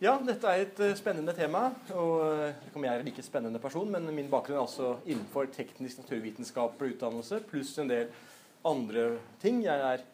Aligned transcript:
Ja, 0.00 0.14
dette 0.24 0.48
er 0.48 0.62
et 0.64 0.78
uh, 0.80 0.94
spennende 0.96 1.34
tema. 1.36 1.66
og 1.92 2.22
om 2.72 2.84
jeg 2.84 2.88
er 2.88 3.02
en 3.02 3.04
like 3.04 3.22
spennende 3.22 3.60
person, 3.60 3.90
men 3.92 4.06
min 4.16 4.30
bakgrunn 4.32 4.56
er 4.56 4.62
altså 4.62 4.94
innenfor 5.04 5.50
teknisk 5.52 5.98
naturvitenskapelig 6.00 6.94
utdannelse 6.94 7.42
pluss 7.50 7.74
en 7.78 7.90
del 7.90 8.06
andre 8.64 9.18
ting. 9.42 9.60
Jeg 9.66 9.76
er 9.76 10.06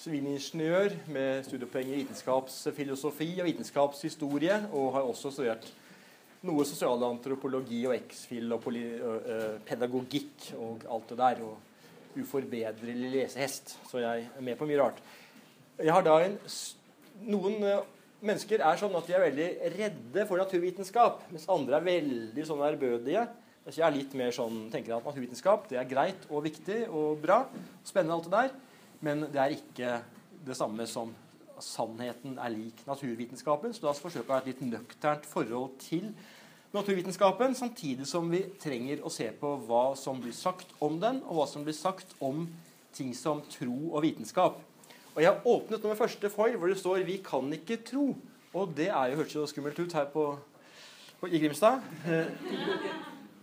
sivilingeniør 0.00 0.96
med 1.12 1.44
studiepoeng 1.44 1.92
i 1.92 1.98
vitenskapsfilosofi 1.98 3.28
og 3.42 3.50
vitenskapshistorie, 3.50 4.62
og 4.72 4.94
har 4.96 5.10
også 5.10 5.34
studert 5.36 5.68
noe 6.48 6.64
sosialantropologi 6.64 7.84
og 7.84 7.98
eksfil 7.98 8.56
og 8.56 8.64
pedagogikk 9.68 10.54
og 10.56 10.88
alt 10.88 11.12
det 11.12 11.20
der. 11.20 11.44
Og 11.44 12.16
uforbedrelig 12.16 13.10
lesehest. 13.12 13.76
Så 13.90 14.00
jeg 14.00 14.24
er 14.24 14.40
med 14.40 14.56
på 14.56 14.64
mye 14.64 14.80
rart. 14.80 15.04
Jeg 15.76 15.92
har 15.92 16.06
da 16.06 16.22
en, 16.24 16.40
Noen 17.24 17.60
mennesker 18.24 18.62
er 18.64 18.78
sånn 18.80 18.94
at 18.98 19.08
de 19.08 19.16
er 19.16 19.24
veldig 19.26 19.48
redde 19.76 20.26
for 20.28 20.40
naturvitenskap, 20.40 21.24
mens 21.32 21.48
andre 21.52 21.78
er 21.78 21.88
veldig 21.88 22.46
sånn 22.48 22.62
ærbødige. 22.66 23.24
Så 23.64 23.78
jeg 23.78 23.86
er 23.86 23.94
litt 23.96 24.14
mer 24.18 24.32
sånn, 24.36 24.66
tenker 24.72 24.96
at 24.96 25.06
naturvitenskap 25.08 25.68
det 25.70 25.78
er 25.80 25.88
greit 25.88 26.26
og 26.28 26.44
viktig 26.44 26.82
og 26.90 27.20
bra. 27.22 27.44
og 27.48 27.88
Spennende 27.88 28.18
alt 28.18 28.28
det 28.28 28.34
der. 28.34 28.56
Men 29.04 29.24
det 29.32 29.40
er 29.40 29.54
ikke 29.56 29.94
det 30.44 30.56
samme 30.58 30.84
som 30.88 31.14
sannheten 31.62 32.36
er 32.40 32.52
lik 32.52 32.82
naturvitenskapen. 32.88 33.72
Så 33.72 33.86
la 33.86 33.94
oss 33.94 34.02
forsøke 34.04 34.28
å 34.28 34.36
ha 34.36 34.42
et 34.42 34.50
litt 34.52 34.64
nøkternt 34.66 35.28
forhold 35.28 35.78
til 35.84 36.10
naturvitenskapen, 36.74 37.54
samtidig 37.54 38.06
som 38.10 38.28
vi 38.32 38.42
trenger 38.60 39.04
å 39.06 39.12
se 39.12 39.28
på 39.38 39.54
hva 39.68 39.84
som 39.96 40.20
blir 40.20 40.34
sagt 40.36 40.74
om 40.82 40.98
den, 41.00 41.22
og 41.24 41.38
hva 41.38 41.48
som 41.48 41.64
blir 41.64 41.76
sagt 41.76 42.16
om 42.20 42.48
ting 42.94 43.14
som 43.16 43.42
tro 43.50 43.76
og 43.92 44.02
vitenskap. 44.04 44.58
Og 45.14 45.22
Jeg 45.22 45.30
har 45.30 45.46
åpnet 45.46 45.78
nummer 45.78 45.94
første 45.98 46.30
foil 46.30 46.56
hvor 46.58 46.66
det 46.68 46.78
står 46.78 47.04
'Vi 47.06 47.20
kan 47.22 47.52
ikke 47.52 47.78
tro'. 47.86 48.16
Og 48.54 48.74
det 48.76 48.88
er 48.88 49.10
jo 49.10 49.16
hørtes 49.16 49.34
jo 49.34 49.46
skummelt 49.46 49.78
ut 49.78 49.92
her 49.92 50.04
på, 50.04 50.38
på 51.20 51.26
i 51.26 51.38
Grimstad. 51.38 51.82
Eh, 52.06 52.26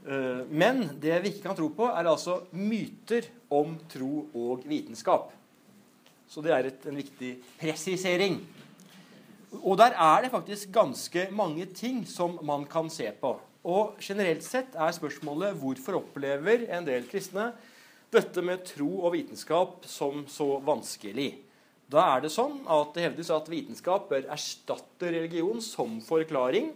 eh, 0.07 0.43
men 0.47 0.99
det 1.01 1.23
vi 1.23 1.27
ikke 1.27 1.47
kan 1.47 1.55
tro 1.55 1.67
på, 1.67 1.85
er 1.85 2.07
altså 2.07 2.41
myter 2.51 3.27
om 3.49 3.77
tro 3.89 4.27
og 4.33 4.63
vitenskap. 4.65 5.31
Så 6.27 6.41
det 6.41 6.51
er 6.51 6.67
et, 6.67 6.85
en 6.85 6.95
viktig 6.95 7.37
presisering. 7.59 8.39
Og 9.63 9.77
der 9.77 9.91
er 9.95 10.21
det 10.21 10.31
faktisk 10.31 10.71
ganske 10.71 11.27
mange 11.31 11.65
ting 11.65 12.07
som 12.07 12.39
man 12.43 12.65
kan 12.65 12.89
se 12.89 13.11
på. 13.21 13.39
Og 13.63 13.95
generelt 14.01 14.43
sett 14.43 14.75
er 14.75 14.91
spørsmålet 14.91 15.55
hvorfor 15.55 15.99
opplever 15.99 16.67
en 16.77 16.85
del 16.85 17.07
kristne 17.07 17.51
dette 18.11 18.41
med 18.41 18.63
tro 18.65 19.05
og 19.05 19.13
vitenskap 19.13 19.85
som 19.85 20.25
så 20.27 20.59
vanskelig. 20.59 21.50
Da 21.91 22.03
er 22.13 22.21
det 22.23 22.31
sånn 22.31 22.61
at 22.71 22.93
det 22.95 23.03
hevdes 23.03 23.29
at 23.35 23.49
vitenskap 23.51 24.05
bør 24.11 24.29
erstatte 24.31 25.09
religion 25.11 25.59
som 25.63 25.97
forklaring, 26.05 26.69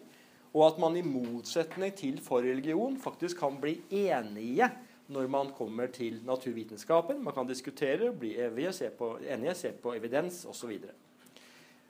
og 0.55 0.63
at 0.67 0.81
man 0.81 0.97
i 0.99 1.03
motsetning 1.05 1.93
til 1.95 2.17
for 2.23 2.43
religion 2.43 2.97
faktisk 2.99 3.39
kan 3.39 3.55
bli 3.61 3.77
enige 3.95 4.67
når 5.11 5.29
man 5.31 5.51
kommer 5.55 5.91
til 5.93 6.17
naturvitenskapen. 6.25 7.21
Man 7.23 7.35
kan 7.35 7.47
diskutere, 7.47 8.11
bli 8.11 8.33
evige, 8.41 8.73
se 8.75 8.89
på, 8.91 9.13
enige, 9.23 9.55
se 9.55 9.71
på 9.71 9.93
evidens 9.95 10.41
osv. 10.49 10.73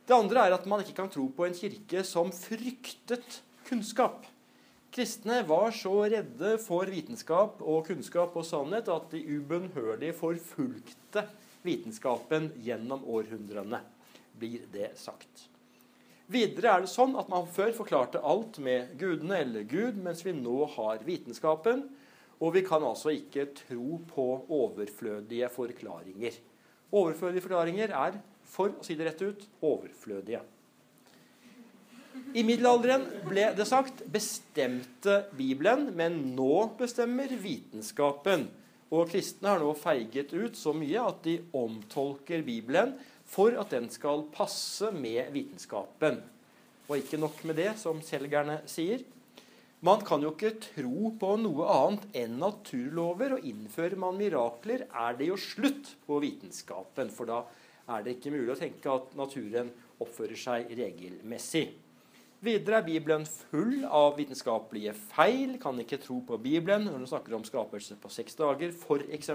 Det 0.06 0.14
andre 0.14 0.46
er 0.46 0.58
at 0.58 0.66
man 0.70 0.84
ikke 0.84 0.98
kan 1.00 1.10
tro 1.10 1.26
på 1.34 1.48
en 1.48 1.58
kirke 1.58 2.04
som 2.06 2.30
fryktet 2.34 3.40
kunnskap. 3.66 4.26
Kristne 4.94 5.42
var 5.48 5.74
så 5.76 5.96
redde 6.14 6.56
for 6.62 6.86
vitenskap 6.94 7.58
og 7.62 7.88
kunnskap 7.90 8.38
og 8.38 8.46
sannhet 8.48 8.92
at 8.92 9.10
de 9.12 9.24
ubønnhørlig 9.40 10.14
forfulgte 10.16 11.26
vitenskapen 11.66 12.52
gjennom 12.64 13.04
århundrene, 13.10 13.82
blir 14.40 14.64
det 14.72 14.94
sagt. 15.00 15.50
Videre 16.32 16.72
er 16.72 16.86
det 16.86 16.90
sånn 16.90 17.14
at 17.20 17.30
man 17.30 17.46
før 17.54 17.70
forklarte 17.78 18.24
alt 18.26 18.58
med 18.64 18.96
gudene 18.98 19.44
eller 19.44 19.68
Gud, 19.70 20.00
mens 20.02 20.24
vi 20.26 20.34
nå 20.34 20.64
har 20.74 21.04
vitenskapen. 21.06 21.84
Og 22.42 22.56
vi 22.58 22.66
kan 22.66 22.84
altså 22.84 23.14
ikke 23.14 23.46
tro 23.56 24.00
på 24.10 24.26
overflødige 24.52 25.48
forklaringer. 25.54 26.36
Overflødige 26.96 27.46
forklaringer 27.46 27.94
er, 27.96 28.18
for 28.50 28.74
å 28.74 28.84
si 28.86 28.98
det 28.98 29.08
rett 29.08 29.22
ut, 29.24 29.46
overflødige. 29.64 30.42
I 32.36 32.44
middelalderen 32.48 33.06
ble 33.28 33.50
det 33.56 33.68
sagt 33.68 34.04
bestemte 34.12 35.26
Bibelen, 35.36 35.90
men 35.96 36.18
nå 36.36 36.72
bestemmer 36.80 37.32
vitenskapen. 37.40 38.48
Og 38.94 39.10
kristne 39.10 39.56
har 39.56 39.62
nå 39.64 39.72
feiget 39.78 40.34
ut 40.36 40.58
så 40.58 40.74
mye 40.76 41.02
at 41.02 41.24
de 41.26 41.40
omtolker 41.58 42.44
Bibelen 42.46 42.94
for 43.26 43.56
at 43.58 43.74
den 43.74 43.90
skal 43.90 44.28
passe 44.34 44.92
med 44.94 45.32
vitenskapen. 45.34 46.22
Og 46.86 47.00
ikke 47.00 47.18
nok 47.18 47.42
med 47.50 47.58
det, 47.58 47.72
som 47.82 48.02
selgerne 48.06 48.60
sier. 48.70 49.02
Man 49.86 50.02
kan 50.06 50.22
jo 50.24 50.32
ikke 50.34 50.54
tro 50.62 51.12
på 51.20 51.32
noe 51.42 51.66
annet 51.70 52.06
enn 52.22 52.38
naturlover, 52.42 53.36
og 53.36 53.46
innfører 53.46 53.98
man 54.02 54.18
mirakler, 54.18 54.86
er 54.90 55.18
det 55.18 55.32
jo 55.32 55.38
slutt 55.38 55.92
på 56.06 56.22
vitenskapen. 56.24 57.10
For 57.14 57.30
da 57.30 57.42
er 57.94 58.06
det 58.06 58.16
ikke 58.16 58.34
mulig 58.34 58.54
å 58.54 58.60
tenke 58.60 58.94
at 58.94 59.18
naturen 59.18 59.74
oppfører 60.02 60.40
seg 60.40 60.72
regelmessig. 60.78 61.68
Videre 62.46 62.78
er 62.78 62.86
Bibelen 62.86 63.24
full 63.26 63.80
av 63.90 64.20
vitenskapelige 64.20 64.92
feil. 64.94 65.56
Kan 65.62 65.80
ikke 65.82 65.98
tro 66.04 66.20
på 66.28 66.38
Bibelen 66.38 66.84
når 66.86 67.00
den 67.00 67.10
snakker 67.10 67.34
om 67.34 67.46
skapelse 67.48 67.98
på 67.98 68.12
seks 68.14 68.38
dager, 68.38 68.70
f.eks. 68.70 69.32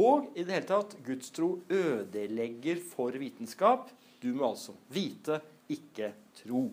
Og 0.00 0.30
i 0.32 0.46
det 0.46 0.54
hele 0.54 0.68
tatt 0.70 0.96
gudstro 1.04 1.50
ødelegger 1.68 2.80
for 2.80 3.12
vitenskap. 3.20 3.92
Du 4.22 4.30
må 4.32 4.48
altså 4.54 4.72
vite, 4.94 5.42
ikke 5.68 6.14
tro. 6.40 6.64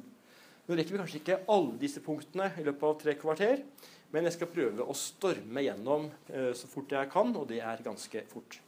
Nå 0.68 0.78
rekker 0.78 0.96
vi 0.96 1.02
kanskje 1.02 1.20
ikke 1.20 1.42
alle 1.52 1.76
disse 1.82 2.04
punktene 2.06 2.48
i 2.56 2.64
løpet 2.64 2.88
av 2.88 2.98
tre 3.02 3.18
kvarter, 3.20 3.66
men 4.16 4.28
jeg 4.28 4.38
skal 4.38 4.54
prøve 4.56 4.88
å 4.88 4.96
storme 4.96 5.66
gjennom 5.66 6.08
eh, 6.32 6.52
så 6.56 6.72
fort 6.72 6.96
jeg 6.96 7.12
kan, 7.12 7.36
og 7.36 7.50
det 7.52 7.60
er 7.60 7.84
ganske 7.84 8.24
fort. 8.32 8.62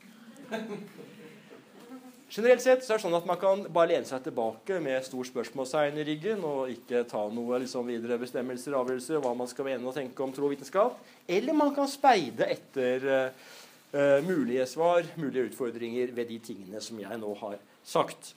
Generelt 2.33 2.63
sett 2.65 2.81
så 2.81 2.95
er 2.95 2.97
det 2.97 3.03
sånn 3.03 3.13
at 3.13 3.27
man 3.29 3.37
kan 3.37 3.59
bare 3.69 3.91
lene 3.91 4.09
seg 4.09 4.23
tilbake 4.25 4.79
med 4.81 5.03
stor 5.05 5.27
spørsmålstegn 5.27 5.99
i 6.01 6.05
ryggen 6.07 6.39
og 6.49 6.71
ikke 6.73 7.03
ta 7.05 7.27
noe 7.29 7.59
liksom, 7.61 7.85
videre 7.85 8.17
bestemmelser 8.17 8.73
og 8.73 8.87
avgjørelser 8.87 9.21
hva 9.21 9.33
man 9.37 9.49
skal 9.51 9.67
mene 9.67 9.85
og 9.85 9.93
tenke 9.93 10.23
om 10.25 10.33
tro 10.33 10.47
og 10.47 10.55
vitenskap. 10.55 10.95
Eller 11.29 11.53
man 11.53 11.69
kan 11.75 11.85
speide 11.91 12.47
etter 12.49 13.05
uh, 13.13 14.17
mulige 14.25 14.65
svar, 14.71 15.05
mulige 15.21 15.51
utfordringer 15.51 16.15
ved 16.17 16.31
de 16.33 16.39
tingene 16.49 16.81
som 16.81 17.03
jeg 17.03 17.21
nå 17.21 17.35
har 17.43 17.61
sagt. 17.85 18.33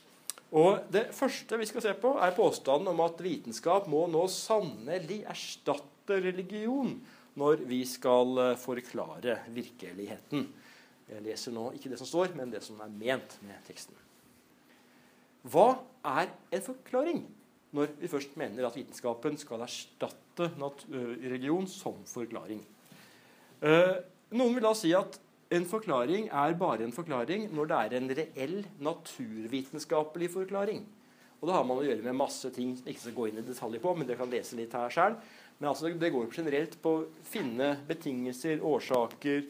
Og 0.52 0.84
Det 0.92 1.06
første 1.16 1.56
vi 1.56 1.70
skal 1.72 1.86
se 1.86 1.96
på, 1.96 2.18
er 2.20 2.36
påstanden 2.36 2.92
om 2.92 3.00
at 3.06 3.24
vitenskap 3.24 3.88
må 3.88 4.04
nå 4.12 4.26
sannelig 4.28 5.22
erstatte 5.24 6.20
religion 6.20 6.98
når 7.40 7.64
vi 7.64 7.80
skal 7.88 8.44
uh, 8.44 8.54
forklare 8.60 9.40
virkeligheten. 9.56 10.50
Jeg 11.06 11.22
leser 11.22 11.54
nå 11.54 11.68
ikke 11.76 11.90
det 11.92 12.00
som 12.00 12.08
står, 12.08 12.34
men 12.38 12.50
det 12.50 12.62
som 12.66 12.80
er 12.82 12.90
ment 12.90 13.36
med 13.46 13.58
teksten. 13.68 13.94
Hva 15.46 15.76
er 16.02 16.32
en 16.50 16.64
forklaring 16.64 17.20
når 17.76 17.92
vi 18.00 18.10
først 18.10 18.34
mener 18.40 18.66
at 18.66 18.74
vitenskapen 18.74 19.36
skal 19.38 19.62
erstatte 19.62 20.48
religion 20.58 21.68
som 21.70 22.00
forklaring? 22.10 22.64
Noen 23.62 24.56
vil 24.56 24.66
da 24.66 24.72
si 24.74 24.90
at 24.96 25.20
en 25.54 25.66
forklaring 25.70 26.26
er 26.34 26.56
bare 26.58 26.82
en 26.82 26.94
forklaring 26.94 27.46
når 27.54 27.70
det 27.70 27.76
er 27.78 27.94
en 27.94 28.12
reell 28.18 28.56
naturvitenskapelig 28.82 30.32
forklaring. 30.32 30.82
Og 31.38 31.46
da 31.46 31.58
har 31.58 31.66
man 31.68 31.78
å 31.78 31.84
gjøre 31.84 32.02
med 32.02 32.18
masse 32.18 32.50
ting 32.50 32.72
som 32.78 32.88
ikke 32.90 33.04
skal 33.04 33.14
gå 33.14 33.28
inn 33.30 33.38
i 33.38 33.46
detaljer 33.46 33.82
på, 33.84 33.92
men 33.94 34.08
dere 34.08 34.18
kan 34.18 34.32
lese 34.32 34.58
litt 34.58 34.74
her 34.74 34.90
selv. 34.90 35.20
Men 35.60 35.70
altså, 35.70 35.92
det 35.94 36.10
går 36.10 36.32
generelt 36.34 36.74
på 36.82 36.94
å 36.96 37.06
finne 37.28 37.76
betingelser, 37.86 38.64
årsaker, 38.66 39.44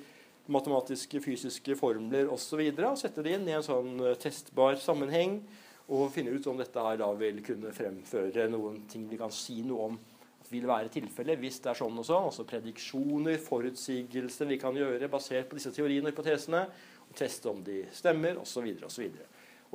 matematiske, 0.52 1.20
fysiske 1.24 1.76
formler 1.78 2.30
osv. 2.32 2.60
Og, 2.62 2.82
og 2.90 2.98
sette 3.00 3.24
det 3.24 3.36
inn 3.36 3.48
i 3.48 3.54
en 3.56 3.64
sånn 3.64 3.94
eh, 4.02 4.18
testbar 4.20 4.78
sammenheng 4.80 5.40
og 5.86 6.10
finne 6.14 6.34
ut 6.34 6.46
om 6.50 6.58
dette 6.58 6.82
her 6.82 6.98
da 6.98 7.08
vil 7.18 7.38
kunne 7.46 7.72
fremføre 7.74 8.48
noen 8.50 8.82
ting 8.90 9.06
vi 9.10 9.19
kan 9.20 9.32
si 9.34 9.60
noe 9.66 9.90
om 9.90 9.98
at 10.43 10.50
vil 10.50 10.66
være 10.66 10.90
tilfellet 10.94 11.38
hvis 11.43 11.60
det 11.62 11.72
er 11.72 11.81
sånn 11.81 11.98
og 12.02 12.06
sånn. 12.06 12.28
Altså 12.31 12.46
prediksjoner, 12.48 13.38
forutsigelser 13.43 14.50
vi 14.50 14.60
kan 14.62 14.76
gjøre 14.78 15.10
basert 15.10 15.50
på 15.50 15.58
disse 15.58 15.75
teoriene 15.75 16.10
og 16.10 16.14
hypotesene. 16.14 16.66
Og 17.06 17.14
teste 17.19 17.50
om 17.50 17.60
de 17.62 17.84
stemmer, 17.94 18.38
osv. 18.42 18.66
osv. 18.87 19.19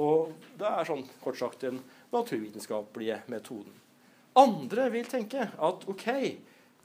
Og 0.03 0.31
det 0.59 0.67
er 0.67 0.87
sånn 0.87 1.05
kort 1.23 1.39
sagt 1.39 1.63
den 1.63 1.79
naturvitenskapelige 2.11 3.21
metoden. 3.31 3.75
Andre 4.39 4.87
vil 4.93 5.07
tenke 5.11 5.49
at 5.51 5.85
ok, 5.91 6.07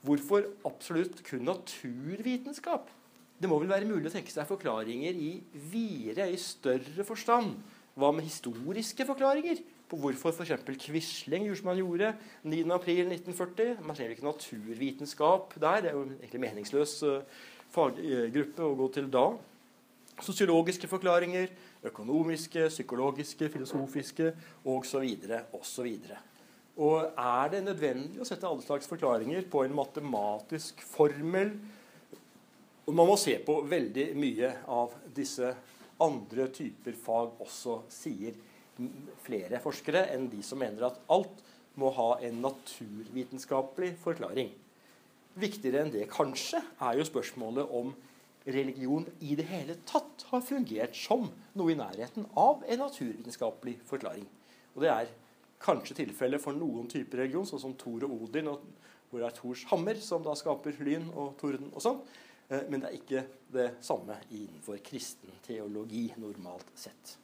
hvorfor 0.06 0.46
absolutt 0.66 1.22
kun 1.26 1.46
naturvitenskap? 1.46 2.90
Det 3.36 3.48
må 3.50 3.58
vel 3.60 3.68
være 3.68 3.88
mulig 3.88 4.08
å 4.08 4.14
tenke 4.14 4.32
seg 4.32 4.48
forklaringer 4.48 5.16
i 5.16 5.32
videre, 5.72 6.30
i 6.32 6.38
større 6.40 7.04
forstand. 7.04 7.56
Hva 7.96 8.10
med 8.12 8.24
historiske 8.24 9.04
forklaringer 9.08 9.60
på 9.88 9.98
hvorfor 10.00 10.32
f.eks. 10.32 10.64
Quisling 10.82 11.46
gjorde 11.46 11.60
som 11.60 11.70
han 11.70 11.80
gjorde 11.80 12.14
9.4.1940? 12.48 13.82
Man 13.84 13.96
trenger 13.96 14.16
ikke 14.16 14.28
naturvitenskap 14.28 15.54
der. 15.60 15.84
Det 15.84 15.92
er 15.92 15.98
jo 15.98 16.06
egentlig 16.08 16.42
meningsløs 16.42 16.96
uh, 17.08 17.44
faggruppe 17.72 18.64
å 18.64 18.74
gå 18.80 18.88
til 18.96 19.12
da. 19.12 19.26
Sosiologiske 20.24 20.88
forklaringer, 20.88 21.52
økonomiske, 21.84 22.70
psykologiske, 22.72 23.50
filosofiske 23.52 24.32
osv. 24.64 25.04
osv. 25.56 25.90
Og 26.76 27.16
er 27.16 27.52
det 27.52 27.64
nødvendig 27.64 28.20
å 28.20 28.28
sette 28.28 28.48
alle 28.48 28.64
slags 28.64 28.88
forklaringer 28.88 29.44
på 29.52 29.64
en 29.64 29.76
matematisk 29.76 30.80
formel? 30.84 31.52
Og 32.86 32.94
man 32.94 33.08
må 33.08 33.16
se 33.18 33.34
på 33.42 33.58
veldig 33.66 34.12
mye 34.14 34.52
av 34.70 34.94
disse 35.14 35.48
andre 36.02 36.46
typer 36.54 36.94
fag 36.94 37.40
også, 37.42 37.80
sier 37.90 38.36
flere 39.24 39.58
forskere 39.64 40.04
enn 40.14 40.28
de 40.30 40.42
som 40.44 40.60
mener 40.60 40.86
at 40.86 41.00
alt 41.10 41.42
må 41.80 41.90
ha 41.96 42.10
en 42.24 42.38
naturvitenskapelig 42.44 43.96
forklaring. 44.04 44.52
Viktigere 45.36 45.82
enn 45.82 45.92
det 45.92 46.06
kanskje 46.12 46.62
er 46.62 47.00
jo 47.00 47.08
spørsmålet 47.08 47.72
om 47.74 47.90
religion 48.46 49.04
i 49.26 49.34
det 49.36 49.48
hele 49.50 49.74
tatt 49.88 50.22
har 50.30 50.44
fungert 50.46 50.94
som 50.96 51.26
noe 51.58 51.72
i 51.72 51.78
nærheten 51.78 52.28
av 52.38 52.62
en 52.62 52.82
naturvitenskapelig 52.84 53.80
forklaring. 53.88 54.28
Og 54.76 54.84
det 54.84 54.92
er 54.92 55.10
kanskje 55.62 55.98
tilfellet 56.04 56.42
for 56.42 56.54
noen 56.54 56.86
typer 56.92 57.24
religion, 57.24 57.48
sånn 57.48 57.64
som 57.64 57.74
Thor 57.80 58.06
og 58.06 58.28
Odin, 58.28 58.52
og 58.52 58.62
hvor 59.10 59.22
det 59.22 59.28
er 59.28 59.36
Thors 59.36 59.64
hammer 59.72 59.98
som 60.02 60.22
da 60.22 60.36
skaper 60.38 60.78
lyn 60.86 61.08
og 61.14 61.34
torden 61.40 61.72
og 61.72 61.82
sånn. 61.82 62.00
Eh, 62.48 62.66
men 62.70 62.82
det 62.82 62.90
er 62.90 62.98
ikke 62.98 63.24
det 63.52 63.68
samme 63.84 64.18
innenfor 64.30 64.78
kristen 64.86 65.32
teologi 65.46 66.08
normalt 66.20 66.68
sett. 66.78 67.16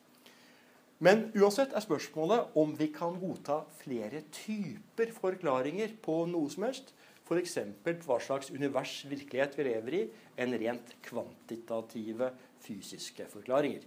Men 1.03 1.31
uansett 1.35 1.73
er 1.75 1.83
spørsmålet 1.83 2.55
om 2.59 2.77
vi 2.79 2.87
kan 2.95 3.17
godta 3.19 3.63
flere 3.81 4.23
typer 4.35 5.11
forklaringer 5.17 5.97
på 6.03 6.21
noe 6.31 6.51
som 6.53 6.69
helst. 6.69 6.93
F.eks. 7.27 7.57
på 7.83 7.95
hva 8.07 8.19
slags 8.23 8.53
univers 8.55 9.01
virkelighet 9.11 9.57
vi 9.59 9.67
lever 9.67 9.97
i, 9.99 10.03
enn 10.39 10.55
rent 10.59 10.95
kvantitative 11.07 12.29
fysiske 12.63 13.27
forklaringer. 13.33 13.83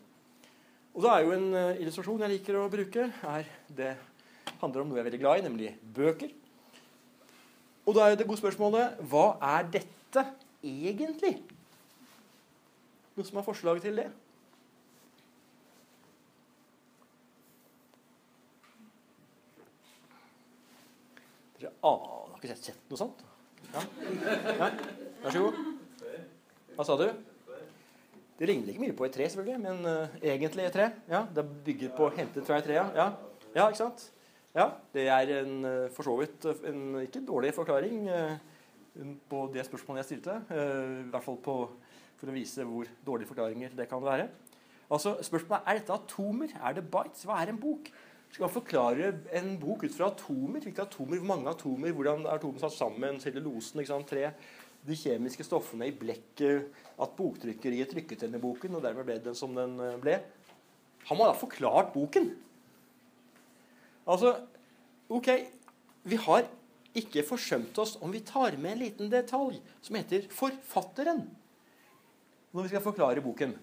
Og 0.95 1.03
da 1.03 1.13
er 1.15 1.25
jo 1.25 1.33
en 1.35 1.47
uh, 1.51 1.79
illustrasjon 1.79 2.23
jeg 2.23 2.33
liker 2.37 2.57
å 2.59 2.69
bruke, 2.71 3.09
er 3.11 3.47
det 3.67 3.93
handler 4.61 4.83
om 4.83 4.89
noe 4.89 4.99
jeg 4.99 5.03
er 5.03 5.09
veldig 5.09 5.21
glad 5.21 5.39
i, 5.39 5.45
nemlig 5.45 5.71
bøker. 5.95 6.31
Og 7.85 7.95
da 7.95 8.07
er 8.07 8.17
det 8.17 8.27
gode 8.27 8.41
spørsmålet 8.41 8.99
hva 9.11 9.35
er 9.43 9.67
dette 9.75 10.23
egentlig? 10.65 11.37
Noe 13.15 13.27
som 13.27 13.39
har 13.39 13.45
forslag 13.47 13.79
til 13.83 14.01
det? 14.01 14.09
Dere 21.55 21.71
aner 21.87 22.33
har 22.33 22.41
ikke 22.41 22.57
sett 22.59 22.89
noe 22.91 22.99
sånt? 22.99 23.23
Ja? 23.71 23.85
Nei? 24.59 24.73
Vær 25.23 25.31
så 25.31 25.45
god. 25.45 25.61
Hva 26.75 26.85
sa 26.87 26.97
du? 26.99 27.07
Det 28.35 28.49
ligner 28.49 28.73
ikke 28.73 28.83
mye 28.83 28.95
på 28.97 29.05
et 29.07 29.13
tre, 29.15 29.29
selvfølgelig, 29.31 29.61
men 29.63 29.87
uh, 29.87 30.17
egentlig 30.19 30.65
et 30.65 30.75
tre. 30.75 30.89
Ja, 31.07 31.23
Det 31.31 31.39
er 31.45 31.53
bygget 31.69 31.95
på 31.95 32.09
hentet 32.17 32.43
fra 32.47 32.59
et 32.59 32.67
tre, 32.67 32.75
ja. 32.75 33.07
ja. 33.55 33.69
ikke 33.69 33.79
sant? 33.79 34.09
Ja, 34.55 34.67
det 34.91 35.07
er 35.07 35.31
en, 35.37 35.55
uh, 35.63 35.85
for 35.95 36.03
så 36.03 36.17
vidt 36.19 36.47
uh, 36.51 36.67
en 36.67 36.99
ikke 37.05 37.23
dårlig 37.23 37.53
forklaring 37.55 38.09
på 39.29 39.43
det 39.53 39.65
spørsmålet 39.67 40.03
jeg 40.03 40.09
stilte. 40.13 40.39
I 40.51 41.09
hvert 41.11 41.25
fall 41.25 41.39
på, 41.43 41.55
for 42.19 42.31
å 42.31 42.35
vise 42.35 42.65
hvor 42.67 42.89
dårlige 43.05 43.31
forklaringer 43.31 43.75
det 43.77 43.89
kan 43.91 44.03
være. 44.03 44.27
Altså, 44.85 45.15
Spørsmålet 45.25 45.65
er 45.65 45.79
dette 45.79 45.95
atomer. 45.95 46.53
Er 46.61 46.77
det 46.77 46.85
bites? 46.91 47.25
Hva 47.27 47.41
er 47.41 47.51
en 47.51 47.61
bok? 47.61 47.89
Skal 48.31 48.45
man 48.45 48.53
forklare 48.53 49.13
en 49.39 49.55
bok 49.61 49.85
ut 49.85 49.95
fra 49.95 50.11
atomer? 50.11 50.63
Hvilke 50.63 50.83
atomer, 50.83 51.17
Hvor 51.17 51.29
mange 51.33 51.49
atomer? 51.49 51.91
Hvordan 51.95 52.25
er 52.25 52.37
atomene 52.37 52.63
satt 52.63 52.77
sammen? 52.77 53.19
Cellulosen, 53.23 53.79
ikke 53.79 53.93
sant? 53.93 54.07
tre 54.07 54.31
de 54.85 54.95
kjemiske 54.97 55.45
stoffene 55.45 55.87
i 55.89 55.95
blekket, 55.97 56.67
at 57.01 57.13
boktrykkeriet 57.17 57.89
trykket 57.89 58.25
denne 58.25 58.41
boken, 58.41 58.77
og 58.77 58.83
dermed 58.85 59.07
ble 59.07 59.17
den 59.23 59.37
som 59.37 59.55
den 59.57 59.79
eh, 59.81 59.95
ble. 60.01 60.19
Har 61.07 61.17
man 61.17 61.31
da 61.31 61.37
forklart 61.37 61.93
boken? 61.93 62.29
Altså, 64.05 64.35
ok, 65.09 65.31
vi 66.05 66.19
har 66.21 66.45
ikke 66.99 67.23
forsømt 67.27 67.77
oss 67.81 67.95
om 68.03 68.13
vi 68.13 68.23
tar 68.25 68.57
med 68.61 68.75
en 68.75 68.83
liten 68.85 69.11
detalj 69.11 69.57
som 69.83 69.97
heter 69.97 70.27
forfatteren, 70.31 71.23
når 72.55 72.65
vi 72.65 72.71
skal 72.71 72.83
forklare 72.85 73.23
boken. 73.23 73.55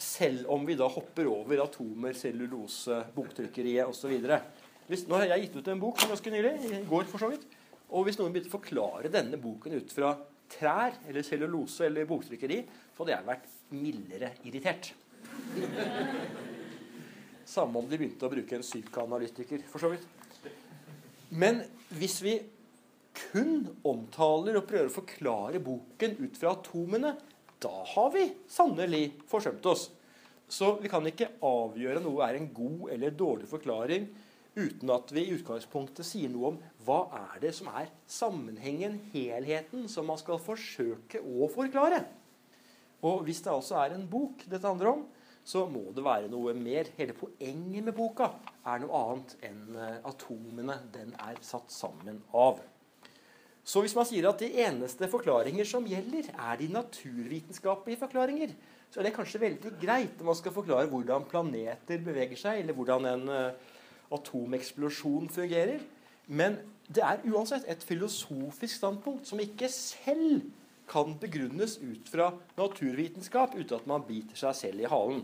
Selv 0.00 0.48
om 0.50 0.64
vi 0.66 0.78
da 0.80 0.88
hopper 0.90 1.28
over 1.30 1.62
atomer, 1.62 2.16
cellulose, 2.16 3.02
boktrykkeriet 3.14 3.90
osv. 3.90 4.16
Nå 4.90 5.18
har 5.20 5.28
jeg 5.30 5.46
gitt 5.46 5.58
ut 5.60 5.70
en 5.70 5.82
bok 5.82 6.00
ganske 6.02 6.32
nylig, 6.34 6.54
i 6.66 6.82
går 6.88 7.06
for 7.10 7.22
så 7.22 7.30
vidt. 7.30 7.46
Og 7.90 8.06
hvis 8.06 8.18
noen 8.18 8.32
begynte 8.34 8.50
å 8.50 8.56
forklare 8.56 9.10
denne 9.12 9.38
boken 9.40 9.76
ut 9.76 9.92
fra 9.94 10.14
trær 10.50 10.96
eller 11.06 11.26
cellulose 11.26 11.86
eller 11.86 12.08
boktrykkeri, 12.10 12.62
så 12.94 13.04
hadde 13.04 13.14
jeg 13.16 13.28
vært 13.28 13.50
mildere 13.76 14.32
irritert. 14.48 14.92
Samme 17.50 17.80
om 17.80 17.86
de 17.90 17.98
begynte 17.98 18.26
å 18.26 18.32
bruke 18.32 18.56
en 18.56 18.66
psykoanalytiker, 18.66 19.64
for 19.70 19.82
så 19.82 19.90
vidt. 19.92 20.06
Men 21.30 21.62
hvis 21.94 22.18
vi 22.24 22.38
kun 23.30 23.68
omtaler 23.86 24.58
og 24.58 24.66
prøver 24.70 24.90
å 24.90 24.94
forklare 24.94 25.62
boken 25.62 26.16
ut 26.18 26.38
fra 26.38 26.54
atomene, 26.56 27.14
da 27.60 27.72
har 27.94 28.10
vi 28.14 28.26
sannelig 28.50 29.04
forsømt 29.30 29.66
oss. 29.70 29.88
Så 30.50 30.72
vi 30.82 30.90
kan 30.90 31.06
ikke 31.06 31.30
avgjøre 31.46 32.02
noe 32.02 32.26
er 32.26 32.40
en 32.40 32.50
god 32.54 32.90
eller 32.96 33.14
dårlig 33.14 33.46
forklaring 33.50 34.08
uten 34.56 34.90
at 34.90 35.12
vi 35.14 35.22
i 35.28 35.34
utgangspunktet 35.36 36.06
sier 36.06 36.30
noe 36.32 36.50
om 36.50 36.56
hva 36.82 37.04
er 37.20 37.36
det 37.44 37.52
som 37.54 37.68
er 37.70 37.92
sammenhengen, 38.10 38.98
helheten, 39.12 39.86
som 39.88 40.08
man 40.10 40.18
skal 40.18 40.42
forsøke 40.42 41.22
å 41.22 41.46
forklare. 41.52 42.02
Og 43.06 43.22
hvis 43.28 43.44
det 43.44 43.52
altså 43.52 43.78
er 43.80 43.94
en 43.94 44.08
bok 44.10 44.42
dette 44.50 44.66
handler 44.66 44.96
om, 44.96 45.04
så 45.46 45.64
må 45.70 45.86
det 45.94 46.04
være 46.04 46.28
noe 46.32 46.52
mer. 46.58 46.90
Hele 46.98 47.14
poenget 47.16 47.86
med 47.86 47.94
boka 47.96 48.32
er 48.66 48.82
noe 48.82 49.00
annet 49.04 49.36
enn 49.46 49.78
eh, 49.78 49.96
atomene 50.08 50.76
den 50.94 51.14
er 51.20 51.38
satt 51.44 51.72
sammen 51.72 52.20
av. 52.36 52.60
Så 53.64 53.82
hvis 53.84 53.94
man 53.96 54.08
sier 54.08 54.26
at 54.28 54.40
de 54.40 54.48
eneste 54.64 55.08
forklaringer 55.12 55.68
som 55.68 55.86
gjelder, 55.86 56.30
er 56.32 56.60
de 56.60 56.68
naturvitenskapelige 56.72 58.00
forklaringer, 58.00 58.54
så 58.90 59.00
er 59.00 59.06
det 59.06 59.14
kanskje 59.14 59.42
veldig 59.42 59.74
greit 59.78 60.16
når 60.18 60.30
man 60.32 60.38
skal 60.38 60.54
forklare 60.54 60.90
hvordan 60.90 61.28
planeter 61.30 62.00
beveger 62.02 62.40
seg, 62.40 62.62
eller 62.62 62.74
hvordan 62.74 63.06
en 63.06 63.28
uh, 63.30 63.76
atomeksplosjon 64.16 65.28
fungerer. 65.30 65.84
Men 66.26 66.58
det 66.90 67.04
er 67.06 67.22
uansett 67.30 67.68
et 67.70 67.84
filosofisk 67.86 68.80
standpunkt 68.80 69.28
som 69.30 69.42
ikke 69.42 69.68
selv 69.70 70.48
kan 70.90 71.14
begrunnes 71.22 71.76
ut 71.78 72.08
fra 72.10 72.32
naturvitenskap 72.58 73.54
uten 73.54 73.76
at 73.76 73.86
man 73.86 74.02
biter 74.08 74.38
seg 74.40 74.56
selv 74.58 74.82
i 74.82 74.90
halen. 74.90 75.22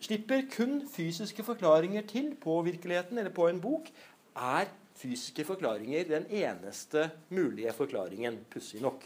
Slipper 0.00 0.46
kun 0.48 0.80
fysiske 0.88 1.44
forklaringer 1.44 2.06
til 2.08 2.32
på 2.40 2.60
virkeligheten 2.64 3.18
eller 3.20 3.32
på 3.36 3.48
en 3.50 3.60
bok, 3.60 3.90
er 4.36 4.70
fysiske 4.96 5.44
forklaringer 5.44 6.08
den 6.08 6.26
eneste 6.32 7.10
mulige 7.28 7.72
forklaringen, 7.76 8.38
pussig 8.50 8.80
nok. 8.80 9.04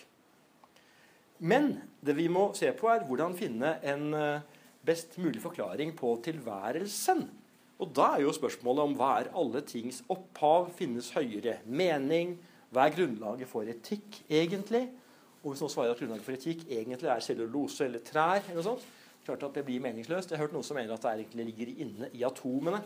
Men 1.39 1.81
det 2.05 2.15
vi 2.17 2.29
må 2.31 2.53
se 2.55 2.71
på, 2.79 2.89
er 2.89 3.07
hvordan 3.09 3.35
finne 3.37 3.77
en 3.83 4.15
eh, 4.15 4.45
best 4.87 5.19
mulig 5.19 5.43
forklaring 5.43 5.97
på 5.99 6.15
tilværelsen. 6.25 7.25
Og 7.83 7.91
da 7.97 8.15
er 8.15 8.23
jo 8.23 8.35
spørsmålet 8.35 8.87
om 8.87 8.95
hva 8.99 9.11
er 9.19 9.33
alle 9.35 9.65
tings 9.67 10.03
opphav? 10.09 10.71
Finnes 10.79 11.11
høyere 11.17 11.59
mening? 11.67 12.37
Hva 12.71 12.87
er 12.87 12.95
grunnlaget 12.95 13.51
for 13.51 13.67
etikk 13.71 14.23
egentlig? 14.31 14.87
Og 15.43 15.53
hvis 15.53 15.65
noen 15.65 15.73
svarer 15.75 15.93
at 15.93 15.99
grunnlaget 16.01 16.27
for 16.27 16.39
etikk 16.39 16.63
egentlig 16.71 17.11
er 17.11 17.25
cellulose 17.25 17.85
eller 17.85 18.05
trær, 18.07 18.45
eller 18.47 18.63
noe 18.63 18.69
sånt, 18.71 18.87
klart 19.27 19.45
at 19.47 19.59
det 19.59 19.65
blir 19.67 19.83
meningsløst. 19.85 20.31
Jeg 20.31 20.39
har 20.39 20.47
hørt 20.47 20.57
noen 20.57 20.67
som 20.67 20.79
mener 20.79 20.95
at 20.95 21.05
det 21.05 21.13
egentlig 21.19 21.49
ligger 21.51 21.73
inne 21.85 22.11
i 22.15 22.25
atomene. 22.27 22.81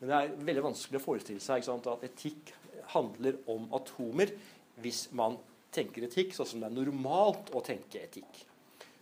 Men 0.00 0.10
det 0.10 0.16
er 0.16 0.34
veldig 0.48 0.66
vanskelig 0.70 1.00
å 1.00 1.04
forestille 1.04 1.44
seg 1.44 1.64
sant, 1.66 1.88
at 1.90 2.04
etikk 2.08 2.54
handler 2.94 3.38
om 3.52 3.68
atomer 3.76 4.32
hvis 4.80 5.06
man 5.16 5.36
tenker 5.74 6.06
etikk 6.06 6.32
sånn 6.34 6.48
som 6.48 6.62
det 6.62 6.70
er 6.70 6.78
normalt 6.78 7.52
å 7.54 7.62
tenke 7.64 8.00
etikk. 8.02 8.46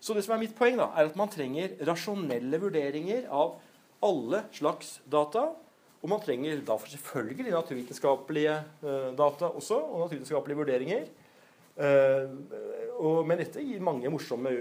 Så 0.00 0.14
det 0.14 0.24
som 0.26 0.34
er 0.36 0.42
mitt 0.42 0.56
poeng, 0.58 0.76
da, 0.78 0.90
er 0.94 1.08
at 1.08 1.16
man 1.18 1.30
trenger 1.32 1.78
rasjonelle 1.86 2.60
vurderinger 2.62 3.26
av 3.34 3.56
alle 4.06 4.44
slags 4.54 4.98
data. 5.10 5.48
Og 5.98 6.10
man 6.12 6.22
trenger 6.22 6.60
da 6.66 6.76
selvfølgelig 6.78 7.50
naturvitenskapelige 7.50 8.54
uh, 8.84 9.08
data 9.18 9.50
også, 9.50 9.80
og 9.80 10.04
naturvitenskapelige 10.04 10.60
vurderinger. 10.60 11.08
Og, 12.98 13.22
men 13.26 13.38
dette 13.38 13.62
gir 13.62 13.82
mange 13.84 14.10
morsomme 14.10 14.52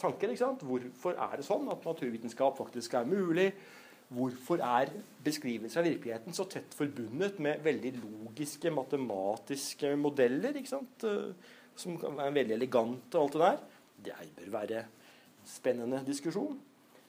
tanker. 0.00 0.32
Hvorfor 0.66 1.14
er 1.14 1.36
det 1.38 1.46
sånn 1.46 1.68
at 1.70 1.86
naturvitenskap 1.86 2.58
faktisk 2.58 2.96
er 2.98 3.08
mulig? 3.08 3.50
Hvorfor 4.06 4.60
er 4.62 4.92
beskrivelser 5.26 5.82
av 5.82 5.88
virkeligheten 5.88 6.34
så 6.34 6.46
tett 6.50 6.74
forbundet 6.78 7.40
med 7.42 7.62
veldig 7.64 7.92
logiske, 7.98 8.70
matematiske 8.74 9.94
modeller? 9.98 10.58
Uh, 11.02 11.32
som 11.76 11.98
er 11.98 12.34
veldig 12.34 12.54
elegante 12.56 13.18
og 13.18 13.26
alt 13.26 13.34
det 13.34 13.42
der. 13.42 13.58
Det 14.06 14.30
bør 14.38 14.52
være 14.60 14.82
en 14.84 15.50
spennende 15.50 16.02
diskusjon. 16.06 16.56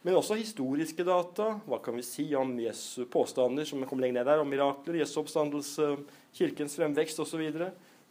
Men 0.05 0.17
også 0.17 0.37
historiske 0.39 1.03
data. 1.05 1.51
Hva 1.67 1.81
kan 1.83 1.97
vi 1.97 2.05
si 2.05 2.29
om 2.37 2.53
Jesu 2.61 3.05
påstander 3.11 3.67
som 3.67 3.81
kommer 3.85 4.05
lenger 4.05 4.21
ned 4.21 4.29
der, 4.31 4.41
om 4.41 4.49
mirakler, 4.49 5.01
Jesu 5.01 5.19
oppstandelse, 5.21 5.89
kirkens 6.37 6.77
fremvekst 6.79 7.19
osv. 7.21 7.43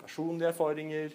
Personlige 0.03 0.51
erfaringer, 0.53 1.15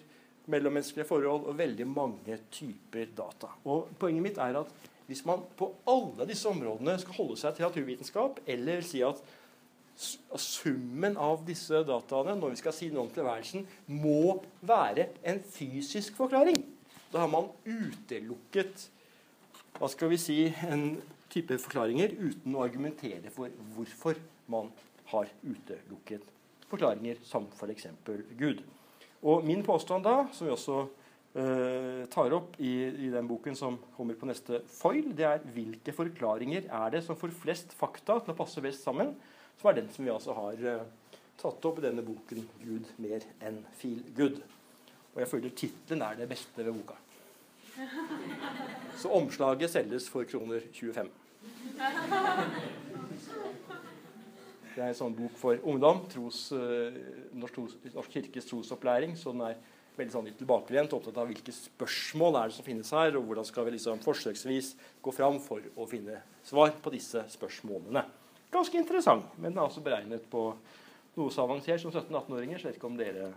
mellommenneskelige 0.50 1.06
forhold 1.06 1.46
og 1.50 1.58
veldig 1.58 1.86
mange 1.86 2.38
typer 2.50 3.12
data. 3.16 3.52
Og 3.68 3.92
Poenget 3.98 4.24
mitt 4.24 4.40
er 4.42 4.58
at 4.62 4.72
hvis 5.06 5.24
man 5.28 5.44
på 5.58 5.68
alle 5.88 6.26
disse 6.28 6.48
områdene 6.48 6.96
skal 7.02 7.18
holde 7.18 7.36
seg 7.40 7.56
til 7.56 7.66
naturvitenskap, 7.66 8.40
eller 8.46 8.82
si 8.86 9.02
at 9.04 9.20
summen 10.40 11.18
av 11.20 11.42
disse 11.46 11.82
dataene 11.86 12.34
når 12.38 12.54
vi 12.54 12.60
skal 12.62 12.74
si 12.74 12.88
noe 12.90 13.06
om 13.06 13.12
tilværelsen, 13.12 13.66
må 13.92 14.40
være 14.64 15.10
en 15.28 15.42
fysisk 15.52 16.16
forklaring. 16.18 16.62
Da 17.12 17.24
har 17.24 17.30
man 17.30 17.50
utelukket 17.66 18.88
hva 19.76 19.88
skal 19.90 20.12
vi 20.12 20.18
si, 20.20 20.38
en 20.68 20.96
type 21.32 21.56
forklaringer 21.60 22.14
uten 22.20 22.54
å 22.56 22.64
argumentere 22.64 23.32
for 23.32 23.52
hvorfor 23.74 24.18
man 24.52 24.68
har 25.12 25.30
utelukket 25.42 26.24
forklaringer 26.70 27.20
som 27.26 27.48
f.eks. 27.52 27.88
For 28.06 28.24
Gud. 28.38 28.62
Og 29.22 29.44
min 29.46 29.62
påstand 29.62 30.04
da, 30.04 30.24
som 30.34 30.48
vi 30.48 30.54
også 30.54 30.78
eh, 31.38 32.02
tar 32.10 32.34
opp 32.34 32.56
i, 32.58 32.72
i, 32.90 33.10
den 33.12 33.28
boken 33.30 33.54
som 33.58 33.78
kommer 33.96 34.18
på 34.18 34.26
neste 34.26 34.62
foil, 34.72 35.12
det 35.16 35.28
er 35.28 35.44
hvilke 35.54 35.94
forklaringer 35.94 36.66
er 36.66 36.96
det 36.96 37.04
som 37.06 37.18
får 37.18 37.34
flest 37.44 37.76
fakta 37.78 38.18
til 38.18 38.34
å 38.34 38.38
passe 38.38 38.64
best 38.64 38.82
sammen, 38.82 39.14
som 39.60 39.70
er 39.70 39.78
den 39.78 39.92
som 39.94 40.06
vi 40.06 40.12
altså 40.14 40.34
har 40.40 40.66
eh, 40.72 40.82
tatt 41.38 41.70
opp 41.70 41.78
i 41.78 41.86
denne 41.86 42.04
boken 42.06 42.42
'Gud 42.64 42.90
mer 43.02 43.24
enn 43.40 43.62
feel 43.78 44.02
good'. 44.16 44.42
Og 45.14 45.22
jeg 45.22 45.30
føler 45.30 45.56
tittelen 45.56 46.02
er 46.02 46.18
det 46.18 46.28
beste 46.30 46.64
ved 46.64 46.72
boka. 46.72 46.98
Så 48.98 49.08
omslaget 49.12 49.70
selges 49.70 50.08
for 50.10 50.24
kroner 50.28 50.64
25. 50.72 51.10
Det 54.72 54.80
er 54.80 54.90
en 54.90 54.98
sånn 54.98 55.14
bok 55.16 55.36
for 55.36 55.60
ungdom. 55.68 56.04
Tros, 56.12 56.46
uh, 56.56 56.94
Norsk, 57.36 57.60
Norsk, 57.92 58.12
kirkes 58.14 58.48
trosopplæring. 58.48 59.14
Så 59.20 59.34
den 59.34 59.44
er 59.46 59.58
veldig 59.98 60.14
sånn 60.14 60.30
tilbakelent, 60.38 60.94
opptatt 60.96 61.18
av 61.20 61.28
hvilke 61.28 61.52
spørsmål 61.52 62.38
er 62.40 62.48
det 62.48 62.56
som 62.56 62.66
finnes 62.66 62.92
her, 62.96 63.18
og 63.18 63.26
hvordan 63.28 63.44
skal 63.44 63.66
vi 63.66 63.74
liksom 63.74 64.00
forsøksvis 64.00 64.72
gå 65.04 65.12
fram 65.12 65.36
for 65.44 65.64
å 65.76 65.86
finne 65.90 66.22
svar 66.48 66.72
på 66.80 66.92
disse 66.94 67.20
spørsmålene. 67.34 68.06
Ganske 68.52 68.80
interessant, 68.80 69.28
men 69.36 69.52
den 69.52 69.60
er 69.60 69.68
også 69.68 69.84
beregnet 69.84 70.24
på 70.32 70.46
noe 71.18 71.32
så 71.32 71.44
avansert 71.44 71.82
som 71.82 71.92
17-18-åringer. 71.92 72.60
Så 72.60 72.70
vet 72.70 72.78
ikke 72.80 72.88
om 72.88 72.96
dere 73.00 73.30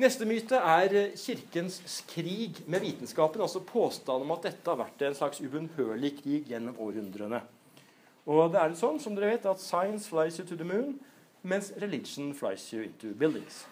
Neste 0.00 0.24
myte 0.24 0.56
er 0.56 1.12
kirkens 1.20 2.00
krig 2.08 2.62
med 2.66 2.80
vitenskapen. 2.80 3.42
Altså 3.44 3.60
påstanden 3.60 4.24
om 4.24 4.32
at 4.36 4.46
dette 4.48 4.70
har 4.70 4.80
vært 4.80 5.04
en 5.04 5.16
slags 5.18 5.42
ubønnhørlig 5.44 6.14
krig 6.22 6.48
gjennom 6.48 6.78
århundrene. 6.80 7.42
Og 8.24 8.52
det 8.54 8.60
er 8.62 8.76
sånn, 8.78 9.00
som 9.02 9.16
dere 9.18 9.34
vet, 9.34 9.48
at 9.50 9.60
science 9.60 10.08
flies 10.08 10.38
you 10.38 10.46
to 10.46 10.56
the 10.56 10.64
moon, 10.64 10.94
mens 11.42 11.72
religion 11.82 12.30
flies 12.38 12.64
you 12.72 12.86
into 12.86 13.12
buildings. 13.18 13.64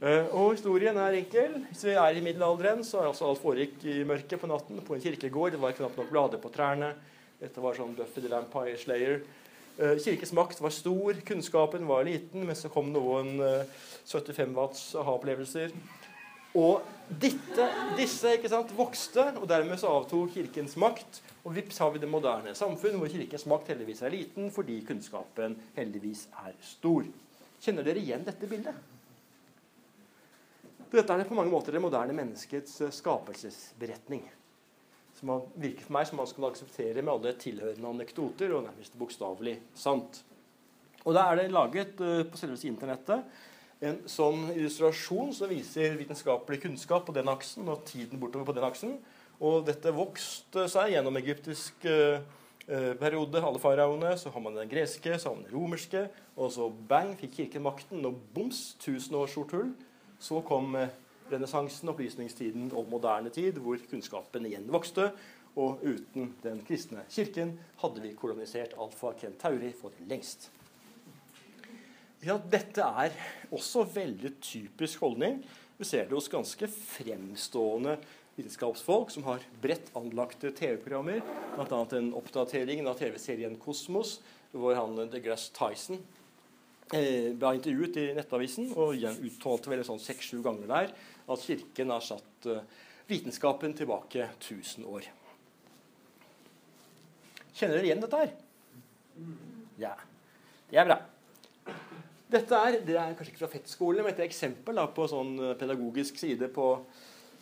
Uh, 0.00 0.24
og 0.32 0.54
historien 0.54 0.96
er 0.96 1.18
enkel. 1.18 1.58
Hvis 1.68 1.84
vi 1.84 1.94
er 2.00 2.16
i 2.16 2.22
middelalderen, 2.24 2.80
så 2.88 3.02
er 3.02 3.10
altså 3.10 3.28
alt 3.28 3.42
foregikk 3.42 3.84
i 3.84 3.98
mørket 4.08 4.40
på 4.40 4.48
natten 4.48 4.80
på 4.82 4.96
en 4.96 5.02
kirkegård. 5.04 5.52
Det 5.52 5.60
var 5.60 5.76
knapt 5.76 6.00
nok 6.00 6.08
blader 6.10 6.40
på 6.40 6.50
trærne. 6.54 6.94
Dette 7.40 7.60
var 7.62 7.76
sånn 7.76 7.92
Buffy 7.98 8.24
the 8.24 8.32
Vampire 8.32 8.80
Slayer. 8.80 9.20
Uh, 9.80 9.96
kirkens 9.96 10.34
makt 10.36 10.60
var 10.60 10.74
stor, 10.76 11.16
kunnskapen 11.24 11.86
var 11.88 12.04
liten, 12.04 12.44
men 12.44 12.58
så 12.58 12.68
kom 12.72 12.92
noen 12.92 13.38
uh, 13.40 13.80
75 14.04 14.52
watts 14.56 14.82
aha-opplevelser. 15.00 15.72
Og 16.58 16.82
dette, 17.22 17.66
disse 17.98 18.32
sant, 18.50 18.72
vokste, 18.74 19.22
og 19.38 19.46
dermed 19.50 19.78
så 19.78 19.92
avtok 19.94 20.32
Kirkens 20.34 20.74
makt. 20.80 21.20
Og 21.44 21.54
vips 21.54 21.78
har 21.80 21.92
vi 21.94 22.02
det 22.02 22.10
moderne 22.10 22.54
samfunn, 22.58 22.98
hvor 22.98 23.10
Kirkens 23.10 23.46
makt 23.48 23.70
heldigvis 23.72 24.02
er 24.02 24.14
liten 24.14 24.50
fordi 24.52 24.80
kunnskapen 24.86 25.56
heldigvis 25.76 26.26
er 26.42 26.56
stor. 26.64 27.06
Kjenner 27.62 27.86
dere 27.86 28.02
igjen 28.02 28.26
dette 28.26 28.50
bildet? 28.50 28.74
Dette 30.90 31.14
er 31.14 31.28
på 31.28 31.38
mange 31.38 31.52
måter 31.52 31.76
det 31.76 31.82
moderne 31.82 32.16
menneskets 32.16 32.80
eh, 32.82 32.90
skapelsesberetning. 32.90 34.24
Som 35.20 35.36
virker 35.60 35.84
for 35.84 35.98
meg 35.98 36.08
som 36.08 36.18
man 36.22 36.28
skal 36.30 36.48
akseptere 36.48 37.04
med 37.04 37.12
alle 37.12 37.36
tilhørende 37.36 37.94
anekdoter, 37.94 38.56
og 38.56 38.64
nærmest 38.64 38.96
bokstavelig 38.98 39.58
sant. 39.76 40.22
Og 41.04 41.14
da 41.16 41.28
er 41.28 41.42
det 41.42 41.52
laget 41.52 42.00
uh, 42.00 42.24
på 42.28 42.40
selveste 42.40 42.68
internettet 42.68 43.24
en 43.80 44.02
sånn 44.08 44.50
illustrasjon 44.52 45.32
som 45.36 45.48
viser 45.50 45.96
vitenskapelig 45.96 46.60
kunnskap 46.66 47.06
på 47.06 47.14
den 47.16 47.30
aksen 47.32 47.68
og 47.72 47.86
tiden 47.88 48.20
bortover 48.20 48.50
på 48.50 48.56
den 48.58 48.66
aksen. 48.66 48.98
Og 49.40 49.64
dette 49.64 49.92
vokste 49.96 50.66
seg 50.68 50.92
gjennom 50.92 51.16
egyptisk 51.16 51.86
eh, 51.88 52.20
eh, 52.68 52.90
periode, 53.00 53.40
alle 53.40 53.62
faraoene. 53.62 54.12
Så 54.20 54.32
har 54.34 54.44
man 54.44 54.58
den 54.58 54.68
greske, 54.68 55.14
så 55.16 55.30
har 55.30 55.38
man 55.38 55.46
den 55.46 55.54
romerske. 55.54 56.04
Og 56.36 56.52
så 56.52 56.68
bang, 56.68 57.14
fikk 57.16 57.38
kirken 57.38 57.64
makten, 57.64 58.04
og 58.04 58.18
boms, 58.34 58.74
tusen 58.84 59.16
års 59.16 59.32
sort 59.38 59.56
hull. 59.56 59.72
Så 60.20 60.42
kom 60.44 60.76
eh, 60.76 60.92
renessansen, 61.32 61.90
opplysningstiden 61.92 62.70
og 62.76 62.88
moderne 62.90 63.32
tid, 63.34 63.60
hvor 63.62 63.80
kunnskapen 63.90 64.48
igjen 64.48 64.68
vokste. 64.70 65.10
Og 65.58 65.82
uten 65.82 66.30
den 66.44 66.60
kristne 66.66 67.02
kirken 67.10 67.56
hadde 67.82 68.02
vi 68.04 68.14
kolonisert 68.18 68.76
Alfa 68.78 69.12
Kentauri 69.18 69.72
for 69.74 69.94
lengst. 70.10 70.50
Dette 72.20 72.84
er 72.84 73.16
også 73.50 73.86
veldig 73.88 74.34
typisk 74.44 75.00
holdning. 75.00 75.40
Vi 75.80 75.88
ser 75.88 76.04
det 76.06 76.14
hos 76.14 76.28
ganske 76.30 76.68
fremstående 76.68 77.96
vitenskapsfolk 78.36 79.10
som 79.10 79.24
har 79.26 79.42
bredt 79.62 79.90
anlagte 79.96 80.52
TV-programmer. 80.52 81.22
Bl.a. 81.56 81.80
en 81.96 82.12
oppdatering 82.18 82.84
av 82.86 83.00
TV-serien 83.00 83.56
Kosmos, 83.60 84.18
hvor 84.52 84.76
han 84.76 85.00
DeGrasse 85.10 85.54
Tyson 85.56 86.02
eh, 86.96 87.30
ble 87.36 87.54
intervjuet 87.56 87.98
i 88.00 88.06
Nettavisen 88.16 88.70
og 88.74 88.98
uttalte 88.98 89.72
vel 89.72 89.84
sånn 89.86 90.02
seks-sju 90.02 90.40
ganger 90.44 90.70
der 90.70 90.92
at 91.30 91.44
Kirken 91.46 91.92
har 91.94 92.04
satt 92.04 92.50
eh, 92.50 92.62
vitenskapen 93.10 93.74
tilbake 93.78 94.28
1000 94.38 94.86
år. 94.88 95.08
Kjenner 97.54 97.76
dere 97.78 97.88
igjen 97.88 98.02
dette 98.02 98.20
her? 98.20 98.34
Ja. 99.80 99.94
Det 100.70 100.78
er 100.78 100.86
bra. 100.86 101.00
Dette 102.30 102.58
er, 102.62 102.78
det 102.86 102.94
er 102.94 103.14
kanskje 103.18 103.32
ikke 103.32 103.42
fra 103.42 103.50
FET-skolen, 103.50 104.04
men 104.06 104.14
et 104.14 104.22
eksempel 104.22 104.78
da, 104.78 104.86
på 104.94 105.08
sånn 105.10 105.34
eh, 105.40 105.56
pedagogisk 105.58 106.20
side 106.20 106.50
på 106.54 106.72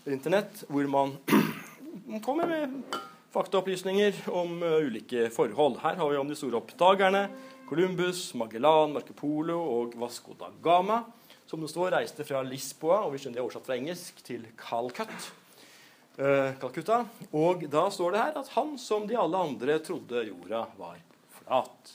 Internett, 0.09 0.63
hvor 0.73 0.89
man 0.89 1.19
kommer 2.27 2.49
med 2.49 2.97
faktaopplysninger 3.35 4.23
om 4.33 4.63
uh, 4.63 4.79
ulike 4.87 5.27
forhold. 5.35 5.83
Her 5.83 5.99
har 6.01 6.11
vi 6.11 6.17
om 6.17 6.31
de 6.31 6.37
store 6.39 6.57
oppdagerne. 6.63 7.27
Columbus, 7.69 8.35
Magellan, 8.35 8.95
Marco 8.97 9.13
Polo 9.13 9.59
og 9.61 9.97
Vasco 10.01 10.33
da 10.39 10.49
Gama. 10.65 11.03
Som 11.47 11.61
det 11.61 11.69
står, 11.69 11.91
reiste 11.93 12.25
fra 12.25 12.41
Lisboa, 12.45 13.03
og 13.05 13.13
vi 13.13 13.21
skjønner 13.21 13.37
det 13.37 13.43
er 13.43 13.45
oversatt 13.45 13.69
fra 13.69 13.77
engelsk, 13.77 14.23
til 14.25 14.47
Calcut. 14.57 15.29
Uh, 16.17 16.57
Calcutta. 16.61 17.03
Og 17.37 17.67
da 17.69 17.85
står 17.93 18.15
det 18.15 18.23
her 18.25 18.39
at 18.41 18.49
han, 18.57 18.73
som 18.81 19.05
de 19.09 19.17
alle 19.21 19.45
andre, 19.51 19.77
trodde 19.85 20.25
jorda 20.31 20.63
var 20.81 20.97
flat. 21.37 21.93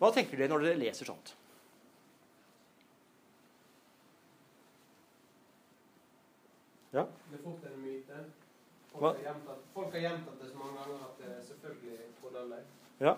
Hva 0.00 0.10
tenker 0.16 0.40
dere 0.40 0.50
når 0.54 0.64
dere 0.64 0.80
leser 0.80 1.08
sånt? 1.08 1.34
Ja. 6.92 7.04
Det 7.28 7.38
er 7.38 7.44
fort 7.44 7.68
en 7.68 7.78
myte. 7.84 8.24
Folk 8.92 9.94
har, 9.94 10.00
gjentatt, 10.00 10.40
det 10.40 10.50
så 10.50 10.58
mange 10.58 10.80
ganger 10.80 11.06
at 11.06 11.20
det 11.20 11.36
selvfølgelig 11.46 12.10
trodde 12.20 12.58
Ja, 13.00 13.14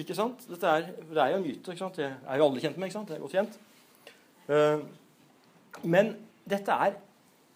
ikke 0.00 0.16
sant? 0.16 0.44
Dette 0.48 0.68
er, 0.72 0.90
det 1.04 1.20
er 1.20 1.34
jo 1.34 1.38
en 1.40 1.46
myte. 1.46 1.72
ikke 1.72 1.84
sant? 1.84 1.98
Det 2.00 2.08
er 2.08 2.40
jo 2.40 2.48
alle 2.48 2.60
kjent 2.62 2.78
med. 2.80 2.88
ikke 2.88 2.96
sant? 2.98 3.10
Det 3.10 3.16
er 3.18 3.24
godt 3.24 3.36
kjent. 3.36 3.58
Uh, 4.48 5.82
men 5.88 6.14
dette 6.48 6.76
er 6.86 6.96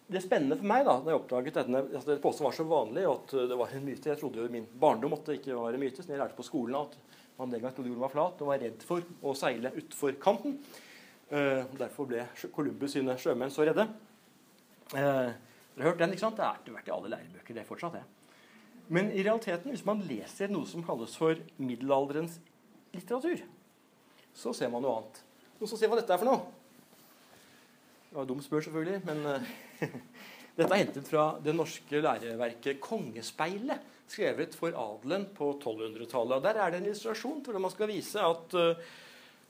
det 0.07 0.21
spennende 0.23 0.55
for 0.55 0.69
meg 0.69 0.85
da 0.87 0.93
da 1.03 1.11
jeg 1.11 1.19
oppdaget 1.19 1.57
denne, 1.59 1.81
at 1.83 2.05
det 2.07 2.21
påstanden 2.23 2.47
var 2.47 2.55
så 2.55 2.65
vanlig 2.69 3.03
at 3.09 3.33
det 3.49 3.57
var 3.59 3.73
en 3.75 3.87
myte. 3.87 4.11
Jeg 4.11 4.19
trodde 4.21 4.43
jo 4.43 4.51
min 4.53 4.67
barndom 4.79 5.11
måtte 5.15 5.35
ikke 5.35 5.55
være 5.57 5.75
en 5.75 5.83
myte. 5.83 6.03
så 6.03 6.13
Jeg 6.13 6.21
lærte 6.21 6.37
på 6.37 6.45
skolen 6.47 6.77
at 6.79 6.93
man 7.37 7.51
den 7.51 7.61
gang 7.61 7.73
trodde 7.75 7.91
jorden 7.91 8.05
var 8.05 8.13
flat 8.13 8.41
og 8.41 8.51
var 8.53 8.61
redd 8.61 8.85
for 8.87 9.03
å 9.21 9.33
seile 9.37 9.73
utfor 9.81 10.15
kanten. 10.21 10.59
Uh, 11.27 11.65
derfor 11.75 12.07
ble 12.07 12.23
Columbus 12.55 12.95
sine 12.95 13.17
sjømenn 13.19 13.51
så 13.51 13.65
redde. 13.67 13.89
Uh, 14.93 15.33
dere 15.75 15.83
har 15.83 15.91
hørt 15.91 15.99
den, 15.99 16.13
ikke 16.15 16.23
sant? 16.23 16.39
Det 16.39 16.45
er 16.47 16.77
vært 16.77 16.87
i 16.87 16.95
alle 16.95 17.11
lærebøker. 17.11 17.57
det 17.57 17.67
fortsatt 17.67 17.99
det. 17.99 18.05
Men 18.93 19.09
i 19.11 19.23
realiteten, 19.23 19.73
hvis 19.73 19.85
man 19.87 20.03
leser 20.07 20.51
noe 20.51 20.67
som 20.69 20.83
kalles 20.85 21.15
for 21.19 21.39
middelalderens 21.59 22.37
litteratur, 22.95 23.41
så 24.37 24.53
ser 24.55 24.71
man 24.71 24.85
noe 24.85 25.01
annet. 25.01 25.19
Noen 25.57 25.71
som 25.71 25.79
ser 25.79 25.91
hva 25.91 25.99
dette 25.99 26.13
er 26.13 26.21
for 26.21 26.29
noe? 26.29 26.45
Det 28.07 28.15
var 28.15 28.29
dumt 28.29 28.45
spør, 28.45 28.63
selvfølgelig, 28.63 29.01
men 29.09 29.25
uh, 29.27 29.97
dette 30.57 30.69
er 30.69 30.83
hentet 30.85 31.09
fra 31.09 31.25
det 31.43 31.55
norske 31.57 32.01
læreverket 32.03 32.79
'Kongespeilet', 32.81 33.93
skrevet 34.07 34.55
for 34.55 34.71
adelen 34.71 35.25
på 35.35 35.49
1200-tallet. 35.57 36.43
Der 36.45 36.61
er 36.63 36.71
det 36.71 36.79
en 36.79 36.87
illustrasjon 36.87 37.41
til 37.43 37.51
hvordan 37.51 37.65
man 37.67 37.73
skal 37.73 37.91
vise 37.91 38.23
at 38.23 38.55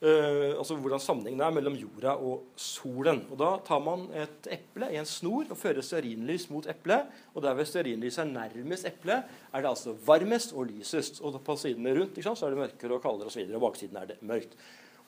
uh, 0.03 0.57
altså 0.57 0.77
hvordan 0.77 1.01
sammenhengen 1.01 1.43
er 1.43 1.53
mellom 1.55 1.77
jorda 1.79 2.15
og 2.17 2.47
solen. 2.59 3.23
Og 3.31 3.37
Da 3.41 3.51
tar 3.67 3.83
man 3.83 4.07
et 4.15 4.49
eple 4.57 4.89
i 4.93 4.99
en 5.01 5.09
snor 5.09 5.49
og 5.49 5.59
fører 5.59 5.85
stearinlys 5.85 6.49
mot 6.53 6.67
eplet. 6.69 7.07
Og 7.33 7.45
der 7.45 7.57
hvor 7.57 7.69
stearinlyset 7.69 8.23
er 8.25 8.33
nærmest 8.33 8.89
eplet, 8.89 9.37
er 9.53 9.63
det 9.63 9.71
altså 9.71 9.95
varmest 10.07 10.53
og 10.53 10.69
lysest. 10.71 11.21
Og 11.21 11.39
på 11.43 11.57
sidene 11.59 11.95
rundt 11.97 12.19
sant, 12.23 12.43
er 12.43 12.55
det 12.55 12.63
mørkere 12.63 12.99
og 12.99 13.05
kaldere 13.05 13.31
osv. 13.31 13.45
Og, 13.47 13.55
og 13.59 13.65
baksiden 13.69 14.01
er 14.01 14.11
det 14.13 14.21
mørkt. 14.21 14.57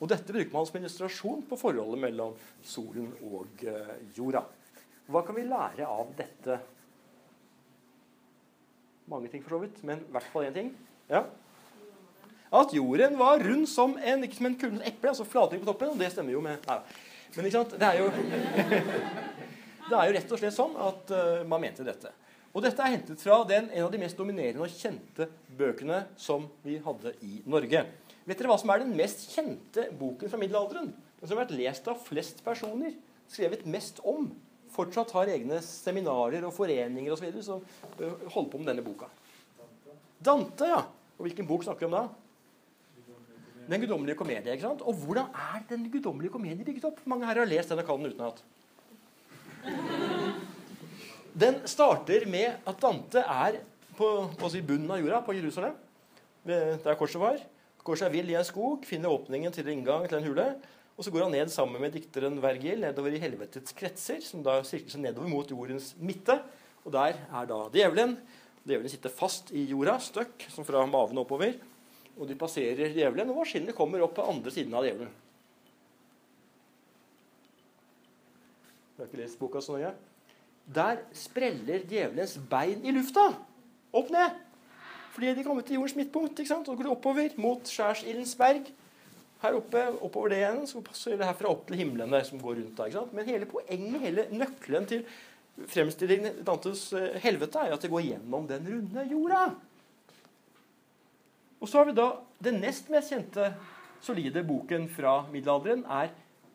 Og 0.00 0.08
Dette 0.08 0.32
bruker 0.32 0.54
man 0.54 0.66
som 0.66 0.80
illustrasjon 0.80 1.42
på 1.48 1.58
forholdet 1.60 2.00
mellom 2.00 2.36
solen 2.64 3.10
og 3.20 3.66
uh, 3.68 3.96
jorda. 4.16 4.46
Hva 5.10 5.24
kan 5.26 5.36
vi 5.36 5.44
lære 5.44 5.88
av 5.90 6.14
dette? 6.16 6.56
Mange 9.10 9.28
ting, 9.28 9.42
for 9.42 9.56
så 9.56 9.64
vidt, 9.64 9.82
men 9.84 10.04
i 10.06 10.12
hvert 10.14 10.32
fall 10.32 10.46
én 10.46 10.54
ting. 10.54 10.70
Ja. 11.10 11.24
At 12.50 12.72
jorden 12.74 13.14
var 13.18 13.42
rund 13.46 13.68
som 13.70 13.94
en, 13.98 14.24
ikke 14.26 14.40
som 14.40 14.48
en 14.48 14.56
kulen 14.58 14.80
eple, 14.82 15.12
altså 15.12 15.26
flatring 15.28 15.62
på 15.62 15.68
toppen. 15.70 15.92
Og 15.94 16.00
det 16.00 16.10
stemmer 16.14 16.34
jo 16.34 16.42
med 16.42 16.64
Nei 16.66 16.80
Men 17.36 17.46
ikke 17.46 17.60
sant? 17.60 17.76
Det 17.78 17.86
er 17.86 18.00
jo, 18.00 18.08
det 19.90 19.98
er 19.98 20.08
jo 20.08 20.14
rett 20.16 20.32
og 20.34 20.40
slett 20.40 20.56
sånn 20.56 20.74
at 20.82 21.12
uh, 21.14 21.44
man 21.46 21.62
mente 21.62 21.86
dette. 21.86 22.10
Og 22.50 22.64
dette 22.64 22.82
er 22.82 22.96
hentet 22.96 23.22
fra 23.22 23.36
den, 23.46 23.68
en 23.70 23.86
av 23.86 23.92
de 23.92 24.00
mest 24.02 24.18
dominerende 24.18 24.64
og 24.64 24.72
kjente 24.74 25.28
bøkene 25.58 26.02
som 26.18 26.48
vi 26.64 26.80
hadde 26.82 27.12
i 27.22 27.38
Norge. 27.46 27.84
Vet 28.26 28.40
dere 28.40 28.50
hva 28.50 28.56
som 28.58 28.72
er 28.74 28.82
den 28.82 28.96
mest 28.98 29.28
kjente 29.30 29.86
boken 30.00 30.32
fra 30.32 30.40
middelalderen? 30.40 30.90
Den 31.20 31.28
som 31.28 31.36
har 31.36 31.44
vært 31.44 31.54
lest 31.54 31.86
av 31.92 32.00
flest 32.02 32.42
personer, 32.42 32.96
skrevet 33.30 33.62
mest 33.70 34.02
om. 34.02 34.26
Fortsatt 34.74 35.14
har 35.14 35.30
egne 35.30 35.60
seminarer 35.62 36.42
og 36.48 36.54
foreninger 36.56 37.22
videre, 37.22 37.46
som 37.46 37.62
holder 37.98 38.50
på 38.50 38.58
med 38.58 38.72
denne 38.72 38.86
boka. 38.86 39.06
Dante, 40.18 40.66
ja. 40.66 40.82
Og 41.18 41.28
hvilken 41.28 41.46
bok 41.46 41.62
snakker 41.66 41.86
vi 41.86 41.90
om 41.90 41.96
da? 42.00 42.04
Den 43.70 43.84
guddommelige 43.84 44.18
komedie. 44.18 44.52
ikke 44.52 44.66
sant? 44.66 44.82
Og 44.82 44.94
hvordan 44.98 45.30
er 45.30 45.62
Den 45.68 45.86
guddommelige 45.92 46.32
komedie 46.32 46.64
bygget 46.64 46.88
opp? 46.90 46.98
Mange 47.06 47.26
her 47.26 47.38
har 47.38 47.46
lest 47.46 47.70
denne 47.70 47.86
kallen 47.86 48.10
utenat. 48.10 48.42
Den 51.40 51.60
starter 51.70 52.26
med 52.26 52.66
at 52.66 52.82
Dante 52.82 53.22
er 53.22 53.60
på, 53.96 54.08
på 54.40 54.50
bunnen 54.66 54.90
av 54.90 54.98
jorda, 54.98 55.20
på 55.22 55.36
Jerusalem, 55.36 55.76
der 56.44 56.98
korset 56.98 57.20
var. 57.22 57.38
Korset 57.84 58.08
seg 58.08 58.12
vill 58.16 58.32
i 58.32 58.36
en 58.36 58.44
skog, 58.44 58.82
finner 58.88 59.12
åpningen 59.12 59.54
til 59.54 59.68
inngang 59.70 60.08
til 60.08 60.18
en 60.18 60.26
hule. 60.26 60.48
Og 60.98 61.06
så 61.06 61.12
går 61.14 61.28
han 61.28 61.32
ned 61.32 61.52
sammen 61.52 61.80
med 61.80 61.94
dikteren 61.94 62.40
Vergil 62.42 62.82
nedover 62.82 63.14
i 63.14 63.22
helvetets 63.22 63.72
kretser, 63.76 64.18
som 64.20 64.42
da 64.44 64.58
sirkler 64.66 64.92
seg 64.92 65.04
nedover 65.06 65.30
mot 65.30 65.48
jordens 65.48 65.94
midte. 65.96 66.36
Og 66.84 66.92
der 66.92 67.16
er 67.16 67.48
da 67.48 67.60
djevelen. 67.72 68.18
Djevelen 68.66 68.92
sitter 68.92 69.14
fast 69.14 69.54
i 69.56 69.62
jorda, 69.70 69.96
støkk, 70.02 70.48
som 70.52 70.66
fra 70.66 70.82
maven 70.88 71.22
oppover. 71.22 71.54
Og 72.18 72.28
de 72.28 72.36
passerer 72.38 72.92
djevelen, 72.94 73.30
og 73.30 73.42
maskinene 73.42 73.76
kommer 73.76 74.02
opp 74.04 74.16
på 74.18 74.26
andre 74.28 74.52
siden 74.54 74.74
av 74.76 74.86
djevelen. 74.86 75.12
Jeg 78.96 79.06
har 79.06 79.08
ikke 79.08 79.22
lest 79.22 79.40
boka 79.40 79.62
så 79.64 79.78
nøye. 79.78 79.94
Der 80.70 81.00
spreller 81.16 81.86
djevelens 81.88 82.36
bein 82.50 82.84
i 82.84 82.92
lufta. 82.92 83.30
Opp 83.96 84.10
ned. 84.12 84.36
Fordi 85.14 85.32
de 85.34 85.44
kommer 85.46 85.64
til 85.66 85.78
jordens 85.78 85.96
midtpunkt. 85.96 86.38
ikke 86.38 86.52
sant? 86.52 86.68
Og 86.68 86.76
går 86.76 86.92
oppover 86.92 87.32
mot 87.40 87.64
skjærsildens 87.66 88.36
berg. 88.38 88.68
Her 89.40 89.56
oppe, 89.56 89.86
oppover 90.04 90.34
det 90.34 90.42
igjen, 90.42 90.66
så 90.68 90.82
passer 90.84 91.16
det 91.16 91.24
herfra 91.24 91.48
opp 91.48 91.64
til 91.66 91.80
himmelen 91.80 92.12
der, 92.12 92.26
som 92.28 92.40
går 92.42 92.58
rundt 92.58 92.76
da, 92.76 92.86
ikke 92.90 92.98
sant? 92.98 93.14
Men 93.16 93.28
hele 93.30 93.48
poenget, 93.48 94.02
hele 94.02 94.26
nøkkelen 94.36 94.88
til 94.90 95.06
fremstillingen 95.70 96.42
Dantes 96.44 96.82
eh, 96.92 97.16
helvete, 97.24 97.62
er 97.64 97.72
at 97.72 97.80
det 97.80 97.90
går 97.92 98.04
gjennom 98.04 98.44
den 98.50 98.68
runde 98.68 99.06
jorda. 99.08 99.46
Og 101.60 101.68
så 101.68 101.80
har 101.80 101.90
vi 101.90 101.96
da 101.96 102.10
Den 102.40 102.62
nest 102.62 102.88
mest 102.88 103.12
kjente 103.12 103.50
solide 104.00 104.40
boken 104.48 104.86
fra 104.88 105.26
middelalderen 105.28 105.82
er 105.84 106.08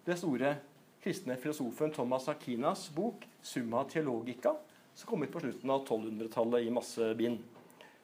den 0.06 0.18
store 0.18 0.56
kristne 1.04 1.38
filosofen 1.38 1.92
Thomas 1.94 2.26
Akinas 2.28 2.88
bok 2.90 3.28
'Summa 3.44 3.84
Theologica', 3.86 4.56
som 4.96 5.08
kom 5.10 5.24
ut 5.24 5.32
på 5.32 5.40
slutten 5.40 5.70
av 5.70 5.86
1200-tallet 5.86 6.66
i 6.66 6.74
masse 6.74 7.14
bind. 7.18 7.38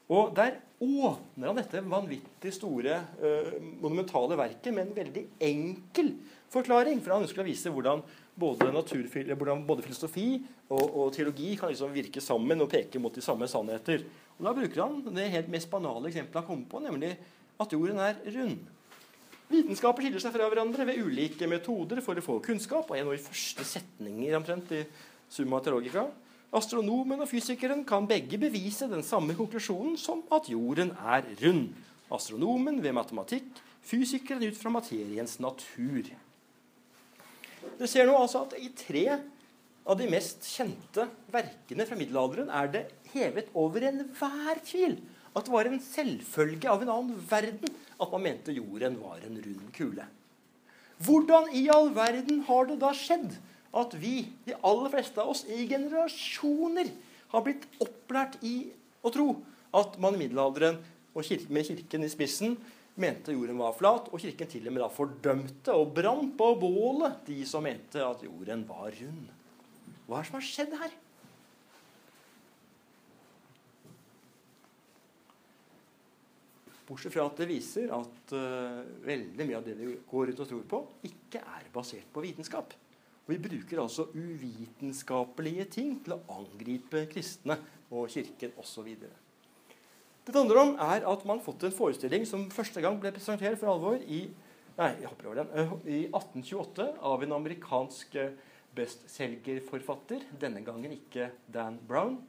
Og 0.09 0.35
Der 0.35 0.59
åpner 0.81 1.47
han 1.47 1.57
dette 1.57 1.81
vanvittig 1.81 2.53
store, 2.53 2.99
uh, 3.21 3.57
monumentale 3.81 4.37
verket 4.37 4.73
med 4.73 4.87
en 4.87 4.95
veldig 4.95 5.25
enkel 5.39 6.13
forklaring. 6.49 7.01
For 7.01 7.13
han 7.13 7.23
ønsker 7.23 7.41
å 7.41 7.47
vise 7.47 7.69
hvordan 7.69 8.01
både, 8.41 8.67
hvordan 9.37 9.63
både 9.67 9.85
filosofi 9.85 10.25
og, 10.69 10.81
og, 10.81 11.07
teologi 11.13 11.53
kan 11.59 11.71
liksom 11.71 11.93
virke 11.93 12.23
sammen 12.23 12.63
og 12.63 12.69
peke 12.71 12.99
mot 12.99 13.13
de 13.13 13.23
samme 13.23 13.47
sannheter. 13.47 14.03
Og 14.39 14.45
Da 14.47 14.53
bruker 14.57 14.83
han 14.83 15.15
det 15.15 15.29
helt 15.35 15.51
mest 15.53 15.69
banale 15.69 16.09
eksempelet 16.09 16.41
han 16.41 16.47
kommer 16.49 16.69
på, 16.71 16.83
nemlig 16.83 17.11
at 17.61 17.73
jorden 17.73 18.01
er 18.01 18.17
rund. 18.35 18.57
Vitenskaper 19.51 20.05
skiller 20.05 20.23
seg 20.23 20.33
fra 20.33 20.47
hverandre 20.47 20.85
ved 20.87 20.99
ulike 21.03 21.47
metoder 21.51 21.99
for 22.03 22.15
å 22.15 22.23
få 22.23 22.39
kunnskap. 22.43 22.89
og 22.89 22.97
En 22.97 23.09
av 23.09 23.15
de 23.17 23.23
første 23.23 23.65
setninger 23.67 24.35
omtrent 24.37 24.71
i 24.77 24.85
Summa 25.31 25.59
Teologica. 25.63 26.05
Astronomen 26.55 27.23
og 27.23 27.29
fysikeren 27.31 27.83
kan 27.87 28.07
begge 28.07 28.39
bevise 28.39 28.87
den 28.91 29.03
samme 29.07 29.35
konklusjonen 29.37 29.97
som 29.99 30.23
at 30.35 30.49
jorden 30.51 30.91
er 30.99 31.27
rund. 31.43 31.69
Astronomen 32.11 32.81
ved 32.83 32.95
matematikk, 32.95 33.59
fysikeren 33.87 34.43
ut 34.43 34.59
fra 34.59 34.71
materiens 34.73 35.37
natur. 35.43 36.09
Du 37.79 37.85
ser 37.89 38.07
nå 38.09 38.15
altså 38.17 38.45
at 38.45 38.57
i 38.59 38.69
tre 38.77 39.05
av 39.11 39.97
de 39.97 40.07
mest 40.11 40.45
kjente 40.45 41.07
verkene 41.33 41.87
fra 41.89 41.97
middelalderen 41.97 42.51
er 42.53 42.69
det 42.73 42.83
hevet 43.13 43.49
over 43.57 43.85
enhver 43.89 44.61
tvil 44.65 44.99
at 45.31 45.47
det 45.47 45.53
var 45.53 45.69
en 45.69 45.79
selvfølge 45.83 46.69
av 46.69 46.81
en 46.83 46.91
annen 46.91 47.21
verden 47.29 47.71
at 48.01 48.11
man 48.11 48.25
mente 48.25 48.55
jorden 48.55 48.97
var 49.01 49.21
en 49.23 49.37
rund 49.39 49.69
kule. 49.75 50.05
Hvordan 51.01 51.49
i 51.57 51.63
all 51.73 51.89
verden 51.95 52.43
har 52.49 52.67
det 52.69 52.77
da 52.81 52.91
skjedd 52.97 53.31
at 53.71 53.95
vi, 53.97 54.25
de 54.45 54.57
aller 54.67 54.91
fleste 54.91 55.21
av 55.21 55.31
oss, 55.31 55.45
i 55.47 55.63
generasjoner 55.69 56.91
har 57.31 57.45
blitt 57.45 57.63
opplært 57.81 58.35
i 58.43 58.67
å 59.01 59.11
tro 59.13 59.29
at 59.77 59.95
man 60.03 60.17
i 60.17 60.25
middelalderen, 60.25 60.81
og 61.15 61.27
med 61.51 61.67
Kirken 61.67 62.05
i 62.05 62.11
spissen, 62.11 62.57
mente 62.99 63.35
jorden 63.35 63.59
var 63.61 63.75
flat, 63.77 64.09
og 64.11 64.19
Kirken 64.19 64.49
til 64.51 64.67
og 64.67 64.75
med 64.75 64.83
da 64.83 64.89
fordømte 64.91 65.75
og 65.77 65.93
brant 65.95 66.33
på 66.39 66.49
bålet 66.59 67.21
de 67.27 67.39
som 67.47 67.63
mente 67.63 68.03
at 68.03 68.25
jorden 68.25 68.65
var 68.67 68.91
rund. 68.91 69.31
Hva 70.07 70.19
er 70.19 70.25
det 70.25 70.29
som 70.29 70.37
har 70.39 70.47
skjedd 70.47 70.75
her? 70.81 70.99
Bortsett 76.91 77.13
fra 77.13 77.23
at 77.29 77.37
det 77.39 77.47
viser 77.47 77.91
at 77.95 78.33
uh, 78.35 78.81
veldig 79.05 79.45
mye 79.47 79.59
av 79.61 79.63
det 79.63 79.77
vi 79.79 79.93
går 80.09 80.27
rundt 80.27 80.41
og 80.43 80.49
tror 80.49 80.65
på, 80.73 80.79
ikke 81.07 81.39
er 81.39 81.69
basert 81.71 82.09
på 82.11 82.23
vitenskap. 82.25 82.73
Og 83.21 83.31
Vi 83.31 83.37
bruker 83.39 83.79
altså 83.79 84.09
uvitenskapelige 84.11 85.69
ting 85.71 85.93
til 86.03 86.17
å 86.17 86.23
angripe 86.35 87.05
kristne 87.13 87.55
og 87.93 88.11
Kirken 88.11 88.57
osv. 88.59 88.89
Det 90.21 90.35
handler 90.37 90.59
om, 90.61 90.71
er 90.77 91.01
at 91.09 91.23
man 91.25 91.39
har 91.39 91.45
fått 91.45 91.63
en 91.65 91.73
forestilling 91.73 92.27
som 92.29 92.43
første 92.53 92.81
gang 92.83 92.99
ble 93.01 93.09
presentert 93.15 93.57
for 93.57 93.71
alvor 93.71 93.95
i, 94.05 94.27
nei, 94.77 94.89
den, 95.01 95.47
eh, 95.57 95.71
i 95.89 96.01
1828 96.11 96.85
av 97.09 97.23
en 97.25 97.33
amerikansk 97.39 98.17
eh, 98.21 98.35
bestselgerforfatter. 98.77 100.27
Denne 100.43 100.61
gangen 100.61 100.93
ikke 100.93 101.31
Dan 101.49 101.79
Brown, 101.89 102.19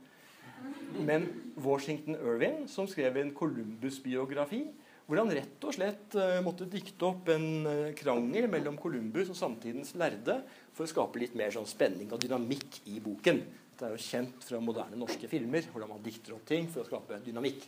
men 1.05 1.27
Washington 1.61 2.17
Irving, 2.17 2.65
som 2.67 2.89
skrev 2.89 3.19
en 3.21 3.35
Columbus-biografi. 3.37 4.63
Hvor 5.05 5.21
han 5.21 5.35
rett 5.35 5.67
og 5.67 5.75
slett 5.75 6.15
uh, 6.15 6.39
måtte 6.47 6.65
dikte 6.71 7.05
opp 7.09 7.27
en 7.35 7.67
krangel 7.99 8.47
mellom 8.49 8.79
Columbus 8.81 9.33
og 9.35 9.37
samtidens 9.37 9.91
lærde 9.99 10.39
for 10.73 10.87
å 10.87 10.89
skape 10.89 11.21
litt 11.21 11.35
mer 11.37 11.53
sånn 11.53 11.67
spenning 11.69 12.15
og 12.15 12.23
dynamikk 12.23 12.79
i 12.89 13.03
boken. 13.03 13.43
Det 13.77 13.89
er 13.89 13.97
jo 13.97 14.07
kjent 14.07 14.47
fra 14.47 14.63
moderne 14.63 14.97
norske 14.97 15.29
filmer 15.29 15.67
hvordan 15.69 15.91
man 15.91 16.05
dikter 16.07 16.39
opp 16.39 16.47
ting 16.49 16.71
for 16.71 16.87
å 16.87 16.89
skape 16.89 17.19
dynamikk. 17.27 17.67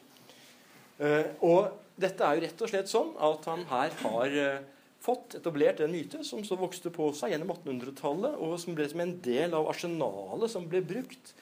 Uh, 1.00 1.26
og 1.42 1.72
dette 2.00 2.22
er 2.26 2.36
jo 2.36 2.44
rett 2.44 2.62
og 2.64 2.70
slett 2.70 2.90
sånn 2.90 3.12
at 3.22 3.46
han 3.50 3.64
her 3.70 3.94
har 4.02 4.36
uh, 4.38 4.74
fått 5.04 5.36
etablert 5.38 5.82
en 5.84 5.92
myte 5.92 6.22
som 6.26 6.44
så 6.46 6.56
vokste 6.58 6.92
på 6.94 7.10
seg 7.16 7.34
gjennom 7.34 7.52
1800-tallet, 7.54 8.38
og 8.40 8.56
som 8.62 8.76
ble 8.76 8.86
som 8.90 9.02
en 9.04 9.16
del 9.24 9.56
av 9.56 9.68
arsenalet 9.70 10.52
som 10.52 10.68
ble 10.70 10.80
brukt 10.86 11.34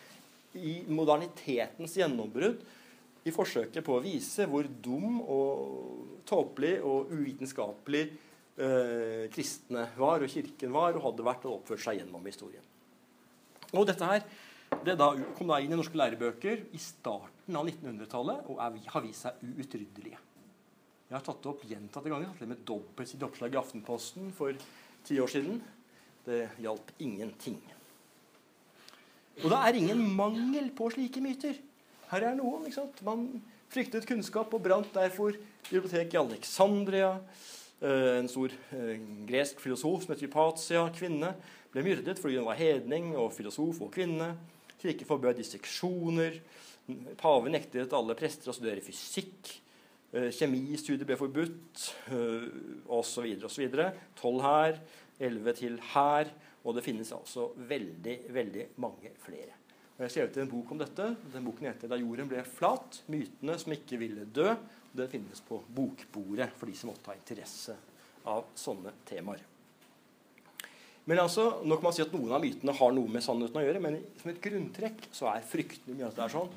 i 0.58 0.82
modernitetens 0.90 1.94
gjennombrudd 1.96 2.64
i 3.22 3.32
forsøket 3.32 3.84
på 3.86 3.96
å 3.96 4.02
vise 4.02 4.46
hvor 4.50 4.66
dum 4.82 5.20
og 5.22 6.22
tåpelig 6.28 6.74
og 6.82 7.12
uvitenskapelig 7.14 8.02
eh, 8.58 9.28
kristne 9.32 9.86
var, 9.96 10.24
og 10.24 10.32
kirken 10.32 10.74
var, 10.74 10.96
og 10.96 11.06
hadde 11.06 11.26
vært 11.26 11.46
og 11.46 11.60
oppført 11.60 11.84
seg 11.84 12.00
gjennom 12.00 12.26
historien. 12.26 12.64
Og 13.72 13.86
dette 13.88 14.08
her 14.08 14.26
det 14.86 14.96
da, 14.98 15.12
kom 15.36 15.50
da 15.50 15.60
inn 15.62 15.72
i 15.72 15.78
norske 15.78 15.98
lærebøker 15.98 16.66
i 16.74 16.80
starten 16.80 17.58
av 17.58 17.68
1900-tallet 17.68 18.48
og 18.50 18.60
er, 18.64 18.78
har 18.94 19.04
vist 19.04 19.26
seg 19.26 19.42
uutryddelige. 19.44 20.20
Jeg 21.12 21.18
har 21.18 21.24
tatt 21.26 21.42
det 21.44 21.50
opp 21.50 21.64
gjentatte 21.68 22.08
ganger. 22.08 22.30
Hatt 22.30 22.40
det 22.40 22.48
med 22.48 22.64
dobbeltsidig 22.68 23.26
oppslag 23.26 23.52
i 23.52 23.60
Aftenposten 23.60 24.30
for 24.32 24.56
ti 25.04 25.18
år 25.20 25.28
siden. 25.28 25.58
Det 26.24 26.46
hjalp 26.62 26.92
ingenting. 27.04 27.58
Og 29.42 29.48
det 29.52 29.58
er 29.58 29.78
ingen 29.78 30.00
mangel 30.16 30.70
på 30.76 30.88
slike 30.94 31.20
myter. 31.24 31.58
Her 32.08 32.30
er 32.30 32.38
noen. 32.38 32.64
ikke 32.64 32.78
sant? 32.78 33.02
Man 33.04 33.26
fryktet 33.72 34.08
kunnskap 34.08 34.52
og 34.56 34.64
brant 34.64 34.88
derfor 34.94 35.36
biblioteket 35.68 36.16
i 36.16 36.20
Alexandria. 36.20 37.12
Eh, 37.82 38.18
en 38.20 38.30
stor 38.30 38.52
eh, 38.76 38.96
gresk 39.28 39.60
filosof 39.60 40.04
som 40.04 40.12
heter 40.12 40.28
Hypatia, 40.28 40.86
kvinne, 40.94 41.32
ble 41.72 41.82
myrdet 41.84 42.20
fordi 42.20 42.36
hun 42.38 42.46
var 42.46 42.60
hedning 42.60 43.12
og 43.16 43.32
filosof 43.34 43.80
og 43.82 43.90
kvinne. 43.94 44.32
Kirken 44.82 45.06
forbød 45.06 45.38
disseksjoner. 45.38 46.38
Paven 47.20 47.54
nektet 47.54 47.94
alle 47.94 48.16
prester 48.18 48.50
å 48.50 48.56
studere 48.56 48.82
fysikk. 48.82 49.52
Eh, 50.12 50.28
kjemistudier 50.34 51.06
ble 51.08 51.16
forbudt, 51.16 51.84
osv. 52.92 53.28
osv. 53.46 53.78
Tolv 54.18 54.44
her, 54.44 54.80
elleve 55.22 55.54
til 55.56 55.78
her. 55.94 56.32
Og 56.62 56.76
det 56.76 56.84
finnes 56.86 57.14
altså 57.14 57.48
veldig, 57.56 58.16
veldig 58.34 58.66
mange 58.82 59.14
flere. 59.22 59.54
Og 59.92 60.02
Jeg 60.02 60.04
har 60.04 60.12
skrevet 60.14 60.36
en 60.42 60.50
bok 60.50 60.74
om 60.74 60.82
dette. 60.82 61.08
Den 61.32 61.44
boken 61.44 61.66
heter 61.68 61.88
'Da 61.88 61.96
jorden 61.96 62.28
ble 62.28 62.42
flat'. 62.42 63.02
Mytene 63.08 63.58
som 63.58 63.72
ikke 63.72 63.98
ville 63.98 64.24
dø. 64.24 64.54
Den 64.96 65.08
finnes 65.08 65.40
på 65.40 65.62
bokbordet 65.74 66.50
for 66.56 66.66
de 66.66 66.74
som 66.74 66.90
måtte 66.90 67.06
ha 67.06 67.14
interesse 67.14 67.76
av 68.26 68.44
sånne 68.54 68.92
temaer. 69.06 69.51
Men 71.10 71.18
altså, 71.18 71.48
Nå 71.66 71.76
kan 71.76 71.88
man 71.88 71.94
si 71.96 72.04
at 72.04 72.12
noen 72.14 72.34
av 72.36 72.42
mytene 72.44 72.74
har 72.78 72.92
noe 72.94 73.10
med 73.10 73.24
sannheten 73.24 73.58
å 73.58 73.64
gjøre, 73.64 73.82
men 73.82 73.98
som 74.20 74.30
et 74.30 74.42
grunntrekk 74.42 75.08
så 75.14 75.32
er 75.32 75.46
fryktelig 75.46 75.96
mye 75.96 76.08
at 76.08 76.18
det 76.18 76.26
er 76.26 76.34
sånn 76.36 76.52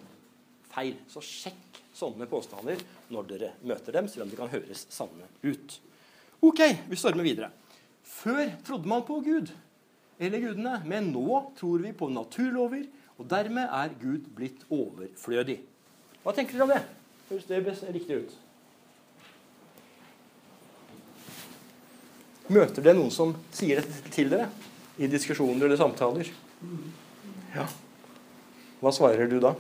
feil. 0.76 1.00
Så 1.10 1.24
sjekk 1.26 1.82
sånne 1.96 2.28
påstander 2.30 2.82
når 3.14 3.30
dere 3.32 3.52
møter 3.66 3.96
dem, 3.96 4.10
selv 4.12 4.28
om 4.28 4.34
de 4.34 4.40
kan 4.40 4.52
høres 4.52 4.86
sanne 4.94 5.30
ut. 5.46 5.80
Ok, 6.46 6.62
vi 6.92 7.00
stormer 7.00 7.26
videre. 7.26 7.50
Før 8.06 8.52
trodde 8.68 8.90
man 8.92 9.06
på 9.08 9.18
Gud 9.26 9.50
eller 10.22 10.44
gudene, 10.44 10.78
men 10.88 11.10
nå 11.12 11.42
tror 11.58 11.82
vi 11.84 11.96
på 11.98 12.08
naturlover, 12.14 12.86
og 13.18 13.28
dermed 13.32 13.72
er 13.72 13.96
Gud 14.00 14.30
blitt 14.36 14.64
overflødig. 14.70 15.58
Hva 16.24 16.34
tenker 16.36 16.58
dere 16.58 16.68
om 16.68 16.74
det? 16.76 16.84
Høres 17.32 17.48
det 17.50 17.96
riktig 17.96 18.22
ut? 18.22 18.36
Møter 22.48 22.84
dere 22.84 22.98
noen 22.98 23.14
som 23.14 23.32
sier 23.56 23.82
dette 23.82 24.12
til 24.14 24.30
dere 24.30 24.50
i 25.02 25.10
diskusjoner 25.10 25.66
eller 25.66 25.80
samtaler? 25.80 26.28
Ja. 27.56 27.66
Hva 28.84 28.92
svarer 28.94 29.30
du 29.32 29.40
da? 29.42 29.56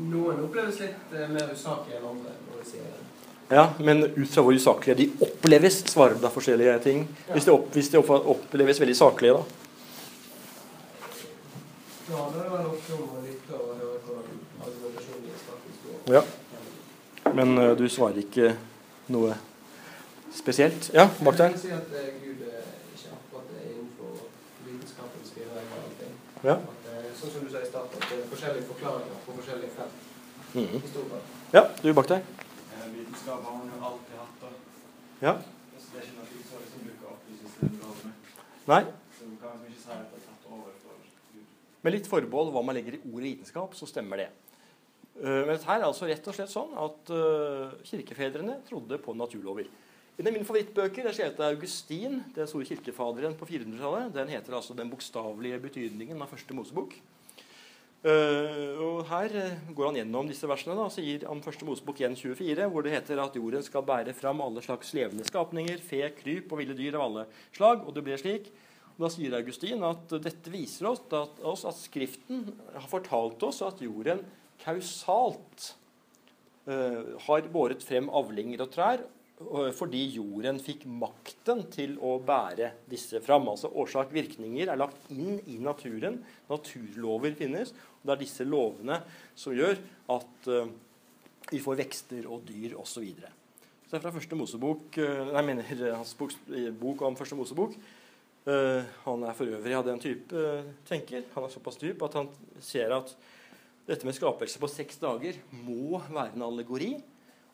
Noen 0.00 0.40
oppleves 0.46 0.80
litt 0.80 1.14
eh, 1.14 1.28
mer 1.30 1.52
usaklige 1.52 2.00
enn 2.00 2.08
andre 2.10 2.34
når 2.48 2.62
de 2.62 2.66
sier 2.70 2.88
det. 2.88 3.06
Ja, 3.50 3.64
Men 3.78 4.04
ut 4.04 4.30
fra 4.30 4.42
hvor 4.46 4.54
usaklige 4.54 4.96
de 5.00 5.06
oppleves, 5.26 5.80
svarer 5.90 6.14
du 6.14 6.22
da 6.22 6.30
forskjellige 6.30 6.76
ting? 6.84 7.04
Hvis 7.32 7.48
de, 7.48 7.54
opp, 7.54 7.66
hvis 7.74 7.90
de 7.90 7.98
oppleves 8.00 8.80
veldig 8.80 8.96
saklige, 8.96 9.40
da? 9.40 9.42
Ja, 12.10 12.24
det 12.34 12.42
er 12.42 12.50
vel 12.50 12.68
ofte 12.70 12.96
om 12.96 13.16
å 13.18 13.22
lytte 13.22 13.58
og 13.58 13.74
høre 13.74 13.98
hvordan 14.06 14.38
argumentasjonen. 14.66 16.14
Ja. 16.14 16.22
Men 17.34 17.58
uh, 17.58 17.72
du 17.78 17.84
svarer 17.90 18.22
ikke 18.22 18.54
noe 19.14 19.34
spesielt? 20.34 20.90
Ja, 20.94 21.08
bak 21.24 21.38
der. 21.38 21.56
Ja. 26.44 26.56
Sånn 27.20 27.32
som 27.34 27.42
du 27.44 27.50
sa 27.52 27.60
i 27.60 27.68
starten, 27.68 28.00
at 28.00 28.06
det 28.08 28.16
er 28.16 28.28
forskjellige 28.30 28.66
forklaringer 28.70 29.18
på 29.26 29.34
forskjellige 29.36 29.72
felt. 29.76 29.96
Mm. 30.56 30.78
Ja, 31.52 31.66
du 31.82 31.92
bak 31.92 32.08
der. 32.08 32.22
Vitenskap 32.94 33.42
har 33.44 33.56
man 33.58 33.68
jo 33.68 33.80
alltid 33.84 34.14
hatt. 34.16 34.54
Ja. 35.20 35.34
Det 35.90 35.98
er 35.98 36.06
ikke 36.06 36.16
noe 36.16 36.38
utvalg 36.38 36.68
som 36.70 36.86
dukker 36.86 37.10
opp 37.10 37.26
de 37.26 37.36
siste 37.42 37.66
hundre 37.66 37.90
årene. 37.90 38.12
Nei. 38.70 38.80
Så 39.18 39.28
du 39.28 39.34
kan 39.42 39.58
liksom 39.58 39.66
ikke 39.68 39.82
si 39.82 39.90
at 39.96 40.06
det 40.14 40.20
er 40.20 40.24
tatt 40.28 40.46
over 40.48 40.72
for 40.80 40.96
Gud. 41.34 41.44
Med 41.84 41.94
litt 41.96 42.08
forbehold 42.08 42.54
hva 42.54 42.62
man 42.64 42.78
legger 42.78 42.96
i 42.96 43.02
ordet 43.02 43.26
vitenskap, 43.26 43.76
så 43.76 43.88
stemmer 43.90 44.22
det. 44.22 44.28
Uh, 45.20 45.42
men 45.44 45.52
dette 45.52 45.68
er 45.74 45.84
altså 45.84 46.08
rett 46.08 46.30
og 46.30 46.38
slett 46.38 46.52
sånn 46.54 46.72
at 46.86 47.12
uh, 47.12 47.76
kirkefedrene 47.90 48.60
trodde 48.70 49.00
på 49.02 49.16
naturlover. 49.18 49.68
En 50.20 50.26
av 50.28 50.34
mine 50.36 50.44
favorittbøker 50.44 51.06
er 51.08 51.14
skrevet 51.16 51.38
av 51.40 51.54
Augustin, 51.54 52.18
den 52.36 52.48
store 52.48 52.66
kirkefaderen 52.68 53.32
på 53.40 53.46
400-tallet. 53.48 54.10
Den 54.12 54.28
heter 54.28 54.52
altså 54.52 54.74
'Den 54.76 54.90
bokstavelige 54.92 55.58
betydningen 55.58 56.20
av 56.20 56.28
første 56.28 56.52
Mosebok'. 56.52 56.98
Uh, 58.04 58.76
og 58.84 59.06
Her 59.08 59.32
uh, 59.32 59.72
går 59.72 59.86
han 59.86 59.96
gjennom 59.96 60.28
disse 60.28 60.44
versene 60.44 60.74
da, 60.76 60.84
og 60.84 60.92
sier 60.92 61.24
om 61.24 61.40
første 61.40 61.64
Mosebok 61.64 62.02
1.24, 62.04 62.66
hvor 62.68 62.84
det 62.84 62.92
heter 62.92 63.22
at 63.22 63.36
jorden 63.36 63.64
skal 63.64 63.82
bære 63.82 64.12
fram 64.12 64.42
alle 64.44 64.60
slags 64.60 64.92
levende 64.92 65.24
skapninger, 65.24 65.80
fe, 65.80 66.02
kryp 66.18 66.52
og 66.52 66.60
ville 66.60 66.76
dyr 66.76 66.98
av 66.98 67.04
alle 67.06 67.24
slag. 67.56 67.86
Og 67.88 67.96
det 67.96 68.04
ble 68.04 68.18
slik. 68.20 68.50
Og 68.98 69.06
da 69.06 69.10
sier 69.14 69.36
Augustin 69.38 69.86
at 69.88 70.12
uh, 70.12 70.20
dette 70.20 70.52
viser 70.52 70.90
oss 70.90 71.00
at, 71.16 71.40
oss 71.40 71.64
at 71.64 71.80
Skriften 71.80 72.44
har 72.74 72.90
fortalt 72.92 73.40
oss 73.48 73.62
at 73.64 73.80
jorden 73.80 74.20
kausalt 74.60 75.76
har 76.70 77.46
båret 77.50 77.80
frem 77.82 78.10
avlinger 78.12 78.60
og 78.62 78.68
trær 78.70 79.00
fordi 79.76 80.02
jorden 80.12 80.58
fikk 80.60 80.84
makten 80.84 81.62
til 81.72 81.94
å 82.04 82.18
bære 82.24 82.74
disse 82.90 83.22
fram. 83.24 83.48
Altså 83.48 83.70
Årsak-virkninger 83.72 84.68
er 84.68 84.78
lagt 84.80 85.08
inn 85.14 85.38
i 85.48 85.56
naturen. 85.62 86.18
Naturlover 86.50 87.34
finnes. 87.38 87.72
og 87.72 88.04
Det 88.04 88.14
er 88.14 88.20
disse 88.20 88.44
lovene 88.44 89.00
som 89.34 89.56
gjør 89.56 89.80
at 90.12 90.50
uh, 90.52 90.68
vi 91.50 91.60
får 91.62 91.80
vekster 91.80 92.28
og 92.28 92.44
dyr 92.48 92.76
osv. 92.78 93.06
Så, 93.16 93.32
så 93.86 93.94
det 93.94 93.98
er 93.98 94.04
fra 94.04 94.14
første 94.18 94.38
Mosebok, 94.38 95.00
uh, 95.00 95.32
jeg 95.32 95.48
mener 95.48 95.86
hans 95.96 96.12
bok, 96.18 96.36
bok 96.80 97.08
om 97.08 97.18
første 97.18 97.38
Mosebok. 97.38 97.78
Han 99.04 99.22
er 99.28 99.34
for 99.36 99.52
øvrig 99.52 99.74
av 99.76 99.84
den 99.84 99.98
type 100.00 100.44
tenker. 100.88 101.26
Han 101.34 101.44
er 101.44 101.52
såpass 101.52 101.76
dyp 101.78 102.00
at 102.06 102.14
han 102.16 102.30
ser 102.64 102.94
at 102.96 103.12
dette 103.86 104.08
med 104.08 104.16
skapelse 104.16 104.58
på 104.58 104.70
seks 104.72 104.96
dager 105.02 105.36
må 105.52 106.00
være 106.08 106.32
en 106.32 106.46
allegori. 106.46 106.94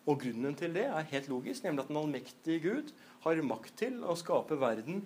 Og 0.06 0.20
grunnen 0.22 0.54
til 0.58 0.74
det 0.76 0.84
er 0.86 1.08
helt 1.10 1.28
logisk, 1.30 1.64
nemlig 1.64 1.82
at 1.82 1.90
den 1.90 1.98
allmektige 1.98 2.62
Gud 2.62 2.92
har 3.24 3.42
makt 3.42 3.74
til 3.80 4.02
å 4.06 4.14
skape 4.18 4.58
verden 4.60 5.00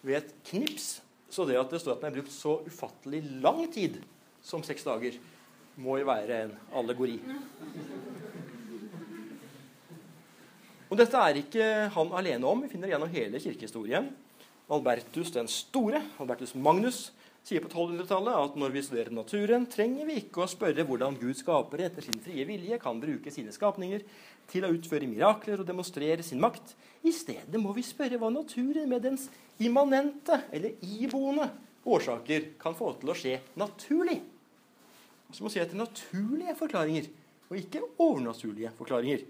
ved 0.00 0.22
et 0.22 0.30
knips. 0.48 0.86
Så 1.28 1.44
det 1.44 1.58
at 1.60 1.72
det 1.72 1.82
står 1.82 1.96
at 1.96 2.04
den 2.04 2.12
er 2.12 2.16
brukt 2.16 2.32
så 2.32 2.58
ufattelig 2.64 3.20
lang 3.44 3.66
tid 3.74 3.98
som 4.46 4.62
seks 4.64 4.86
dager, 4.86 5.18
må 5.76 5.98
jo 6.00 6.08
være 6.08 6.38
en 6.46 6.54
allegori. 6.78 7.18
Og 10.86 10.96
dette 10.96 11.20
er 11.20 11.40
ikke 11.42 11.66
han 11.92 12.14
alene 12.16 12.48
om. 12.48 12.62
Vi 12.62 12.70
finner 12.72 12.92
gjennom 12.94 13.10
hele 13.12 13.42
kirkehistorien. 13.42 14.08
Albertus 14.72 15.34
den 15.34 15.50
store, 15.50 16.00
Albertus 16.22 16.54
Magnus, 16.54 17.10
sier 17.46 17.62
på 17.62 17.68
1200-tallet 17.70 18.34
at 18.34 18.56
når 18.58 18.72
vi 18.74 18.82
studerer 18.82 19.14
naturen, 19.14 19.68
trenger 19.70 20.08
vi 20.08 20.18
ikke 20.18 20.42
å 20.42 20.48
spørre 20.50 20.82
hvordan 20.86 21.18
Gud 21.20 21.38
skaper 21.38 21.84
etter 21.86 22.02
sin 22.02 22.18
frie 22.24 22.42
vilje 22.48 22.78
kan 22.82 22.98
bruke 22.98 23.30
sine 23.30 23.54
skapninger 23.54 24.02
til 24.50 24.66
å 24.66 24.72
utføre 24.74 25.06
mirakler 25.06 25.62
og 25.62 25.68
demonstrere 25.68 26.26
sin 26.26 26.42
makt. 26.42 26.74
I 27.06 27.14
stedet 27.14 27.60
må 27.62 27.70
vi 27.76 27.86
spørre 27.86 28.18
hva 28.18 28.32
naturen 28.34 28.90
med 28.90 29.06
dens 29.06 29.28
immanente 29.62 30.40
eller 30.50 30.74
iboende 30.82 31.46
årsaker 31.86 32.50
kan 32.58 32.74
få 32.74 32.96
til 32.98 33.14
å 33.14 33.18
skje 33.18 33.38
naturlig. 33.62 34.18
Så 35.30 35.46
må 35.46 35.50
si 35.50 35.62
etter 35.62 35.78
naturlige 35.78 36.54
forklaringer, 36.58 37.06
og 37.46 37.58
ikke 37.60 37.84
overnaturlige 38.02 38.72
forklaringer. 38.74 39.22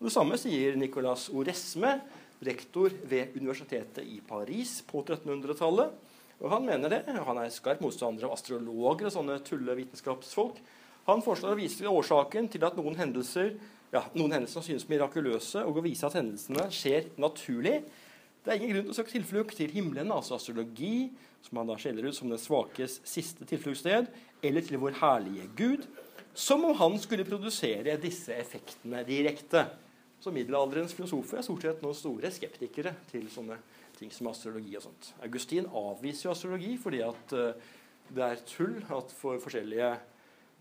Og 0.00 0.08
Det 0.08 0.14
samme 0.14 0.38
sier 0.42 0.78
Nicolas 0.78 1.28
Oresme, 1.30 2.00
rektor 2.42 2.90
ved 3.06 3.36
universitetet 3.36 4.06
i 4.06 4.18
Paris 4.26 4.80
på 4.88 5.04
1300-tallet. 5.04 5.92
Og 6.40 6.50
Han 6.50 6.64
mener 6.64 6.88
det. 6.88 7.02
Han 7.06 7.38
er 7.38 7.52
skarp 7.52 7.82
motstander 7.84 8.26
av 8.28 8.36
astrologer 8.36 9.08
og 9.08 9.12
sånne 9.12 9.40
tullevitenskapsfolk. 9.44 10.60
Han 11.08 11.22
foreslår 11.24 11.54
å 11.54 11.60
vise 11.60 11.80
til 11.80 11.92
årsaken 11.92 12.48
til 12.52 12.64
at 12.64 12.76
noen 12.78 12.96
hendelser 12.98 13.54
ja, 13.90 14.04
noen 14.14 14.36
hendelser 14.36 14.62
synes 14.62 14.86
mirakuløse, 14.90 15.64
og 15.66 15.80
å 15.80 15.82
vise 15.82 16.06
at 16.06 16.14
hendelsene 16.14 16.68
skjer 16.74 17.10
naturlig. 17.20 17.80
Det 18.44 18.52
er 18.52 18.60
ingen 18.60 18.76
grunn 18.76 18.86
til 18.86 18.94
å 18.94 18.98
søke 19.00 19.14
tilflukt 19.16 19.56
til 19.58 19.72
himmelen, 19.74 20.12
altså 20.14 20.36
astrologi, 20.36 21.10
som 21.42 21.58
han 21.58 21.72
da 21.72 21.76
skjeller 21.80 22.06
ut 22.06 22.16
som 22.16 22.30
den 22.30 22.40
svakes 22.40 23.00
siste 23.08 23.48
tilfluktssted, 23.50 24.06
eller 24.46 24.64
til 24.64 24.80
vår 24.80 25.00
herlige 25.00 25.48
Gud, 25.58 25.88
som 26.38 26.62
om 26.68 26.76
han 26.78 26.94
skulle 27.02 27.26
produsere 27.26 27.98
disse 28.00 28.36
effektene 28.38 29.02
direkte. 29.08 29.66
Så 30.22 30.30
middelalderens 30.32 30.94
filosofer 30.94 31.40
er 31.40 31.44
stort 31.44 31.66
sett 31.66 31.82
noen 31.82 31.96
store 31.96 32.30
skeptikere 32.32 32.94
til 33.10 33.26
sånne 33.32 33.58
ting 34.00 34.12
som 34.14 34.30
astrologi 34.32 34.74
og 34.78 34.88
sånt. 34.88 35.12
Augustin 35.22 35.68
avviser 35.68 36.28
jo 36.28 36.34
astrologi 36.34 36.74
fordi 36.80 37.04
at 37.04 37.36
uh, 37.36 37.76
det 38.10 38.24
er 38.26 38.46
tull 38.48 38.80
at 38.90 39.12
for 39.14 39.38
forskjellige 39.42 39.92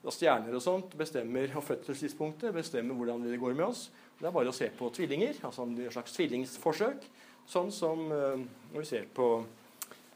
stjerner 0.07 0.55
og 0.55 0.63
sånt 0.63 0.93
bestemmer, 0.97 1.51
og 1.57 1.65
fødselstidspunktet 1.67 2.53
bestemmer 2.55 2.95
hvordan 2.95 3.25
det 3.25 3.39
går 3.39 3.55
med 3.57 3.65
oss. 3.65 3.89
Det 4.19 4.27
er 4.27 4.35
bare 4.35 4.51
å 4.51 4.55
se 4.55 4.69
på 4.75 4.89
tvillinger, 4.95 5.41
altså 5.43 5.65
en 5.65 5.75
slags 5.91 6.15
tvillingsforsøk. 6.15 7.07
Sånn 7.49 7.71
som 7.73 8.05
uh, 8.11 8.39
når 8.71 8.83
vi 8.83 8.87
ser 8.87 9.07
på 9.15 9.29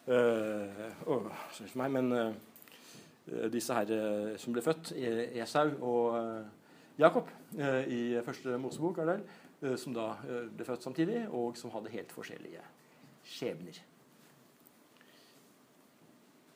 uh, 0.07 0.83
for 1.03 1.79
meg, 1.81 1.95
men 1.97 2.11
uh, 2.13 3.47
disse 3.51 3.75
her 3.75 4.37
som 4.39 4.53
ble 4.55 4.61
født, 4.63 4.91
Esau 5.39 5.69
og 5.79 6.97
Jakob 6.99 7.29
i 7.87 8.19
første 8.25 8.57
Mosebok, 8.59 8.99
er 8.99 9.13
det, 9.13 9.77
som 9.79 9.95
da 9.95 10.09
ble 10.51 10.67
født 10.67 10.83
samtidig, 10.83 11.21
og 11.31 11.55
som 11.55 11.71
hadde 11.71 11.93
helt 11.93 12.11
forskjellige 12.11 12.65
skjebner. 13.27 13.79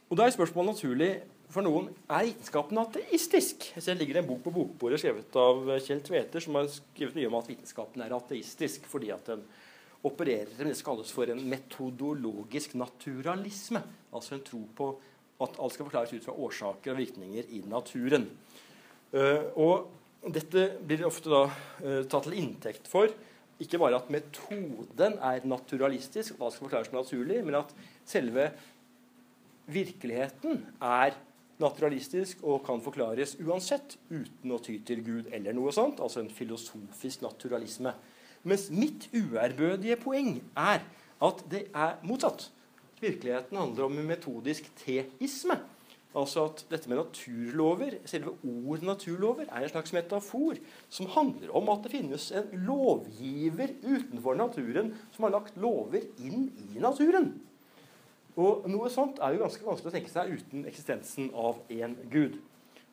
Og 0.07 0.17
Da 0.17 0.25
er 0.25 0.35
spørsmålet 0.35 0.75
naturlig 0.75 1.11
for 1.51 1.63
noen 1.63 1.87
er 2.11 2.25
vitenskapen 2.27 2.79
ateistisk. 2.81 3.69
Jeg 3.75 3.83
ser 3.83 3.95
det 3.95 4.03
ligger 4.03 4.19
en 4.21 4.27
bok 4.27 4.41
på 4.43 4.53
bokbordet 4.55 4.99
skrevet 4.99 5.35
av 5.39 5.69
Kjell 5.83 6.01
Tveter 6.03 6.43
som 6.43 6.57
har 6.59 6.67
skrevet 6.71 7.15
mye 7.15 7.29
om 7.29 7.37
at 7.39 7.47
vitenskapen 7.51 8.03
er 8.03 8.15
ateistisk 8.15 8.87
fordi 8.91 9.13
at 9.15 9.31
den 9.31 9.45
opererer 10.07 10.51
med 10.57 10.69
det 10.69 10.77
som 10.77 10.89
kalles 10.91 11.11
for 11.15 11.31
en 11.31 11.43
metodologisk 11.49 12.75
naturalisme. 12.79 13.81
Altså 14.11 14.35
en 14.35 14.43
tro 14.47 14.61
på 14.75 14.89
at 15.43 15.59
alt 15.61 15.75
skal 15.75 15.87
forklares 15.87 16.13
ut 16.13 16.25
fra 16.25 16.35
årsaker 16.35 16.93
og 16.93 16.99
virkninger 16.99 17.55
i 17.55 17.63
naturen. 17.69 18.27
Uh, 19.13 19.47
og 19.55 20.31
dette 20.33 20.69
blir 20.83 21.05
ofte 21.07 21.31
da 21.31 21.45
uh, 21.47 22.03
tatt 22.09 22.27
til 22.27 22.37
inntekt 22.41 22.89
for 22.91 23.11
ikke 23.59 23.79
bare 23.81 23.97
at 23.97 24.09
metoden 24.13 25.17
er 25.17 25.45
naturalistisk, 25.47 26.37
hva 26.37 26.51
skal 26.51 26.67
forklares 26.67 26.91
naturlig, 26.93 27.39
men 27.45 27.57
at 27.59 27.71
selve 28.05 28.51
virkeligheten 29.67 30.61
er 30.81 31.17
naturalistisk 31.61 32.43
og 32.45 32.61
kan 32.67 32.81
forklares 32.85 33.35
uansett 33.41 33.97
uten 34.11 34.53
å 34.53 34.59
ty 34.63 34.77
til 34.85 35.01
Gud 35.05 35.31
eller 35.33 35.55
noe 35.57 35.73
sånt. 35.73 36.01
Altså 36.03 36.21
en 36.21 36.33
filosofisk 36.33 37.25
naturalisme. 37.25 37.95
Mens 38.47 38.69
mitt 38.71 39.09
uærbødige 39.15 39.97
poeng 39.99 40.37
er 40.53 40.85
at 41.25 41.41
det 41.51 41.65
er 41.73 41.97
motsatt. 42.05 42.51
Virkeligheten 43.01 43.57
handler 43.57 43.89
om 43.89 43.97
en 43.97 44.09
metodisk 44.09 44.69
teisme. 44.83 45.57
Altså 46.15 46.45
at 46.47 46.63
dette 46.71 46.89
med 46.89 47.01
naturlover, 47.01 47.97
selve 48.07 48.37
ordet 48.47 48.87
naturlover, 48.87 49.49
er 49.49 49.65
en 49.65 49.73
slags 49.73 49.93
metafor 49.93 50.57
som 50.89 51.09
handler 51.13 51.51
om 51.55 51.67
at 51.73 51.83
det 51.83 51.91
finnes 51.93 52.29
en 52.31 52.47
lovgiver 52.67 53.75
utenfor 53.83 54.39
naturen 54.39 54.93
som 55.15 55.27
har 55.27 55.35
lagt 55.35 55.59
lover 55.59 56.07
inn 56.23 56.47
i 56.71 56.81
naturen. 56.81 57.33
Og 58.37 58.67
Noe 58.69 58.89
sånt 58.93 59.19
er 59.19 59.33
jo 59.33 59.41
ganske 59.43 59.65
vanskelig 59.65 59.91
å 59.91 59.95
tenke 59.97 60.13
seg 60.13 60.35
uten 60.37 60.67
eksistensen 60.69 61.31
av 61.33 61.59
en 61.73 61.97
gud. 62.11 62.37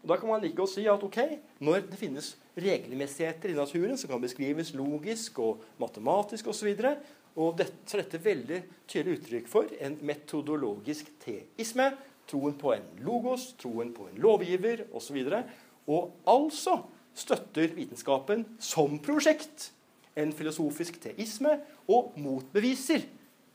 Og 0.03 0.09
Da 0.11 0.16
kan 0.20 0.29
man 0.29 0.42
like 0.42 0.61
å 0.61 0.68
si 0.68 0.85
at 0.88 1.05
ok, 1.05 1.20
når 1.64 1.87
det 1.88 2.00
finnes 2.00 2.35
regelmessigheter 2.61 3.53
i 3.53 3.57
naturen 3.57 3.96
som 4.00 4.11
kan 4.11 4.20
beskrives 4.20 4.74
logisk 4.77 5.38
og 5.40 5.62
matematisk 5.81 6.50
osv., 6.53 6.72
og, 6.74 6.81
så 6.81 6.96
og 7.35 7.57
dette, 7.59 7.81
så 7.88 7.96
er 7.96 8.05
dette 8.05 8.20
veldig 8.22 8.59
tydelig 8.87 9.18
uttrykk 9.18 9.48
for 9.50 9.70
en 9.83 9.96
metodologisk 10.07 11.09
teisme, 11.24 11.88
troen 12.30 12.56
på 12.58 12.72
en 12.74 12.87
logos, 13.04 13.52
troen 13.60 13.92
på 13.94 14.08
en 14.10 14.20
lovgiver 14.22 14.87
osv. 14.94 15.20
Og, 15.24 15.30
så 15.30 15.42
og 15.84 16.14
altså 16.30 16.78
støtter 17.14 17.74
vitenskapen 17.76 18.46
som 18.62 18.96
prosjekt 19.04 19.70
en 20.18 20.32
filosofisk 20.34 21.00
teisme 21.02 21.58
og 21.90 22.14
motbeviser 22.18 23.04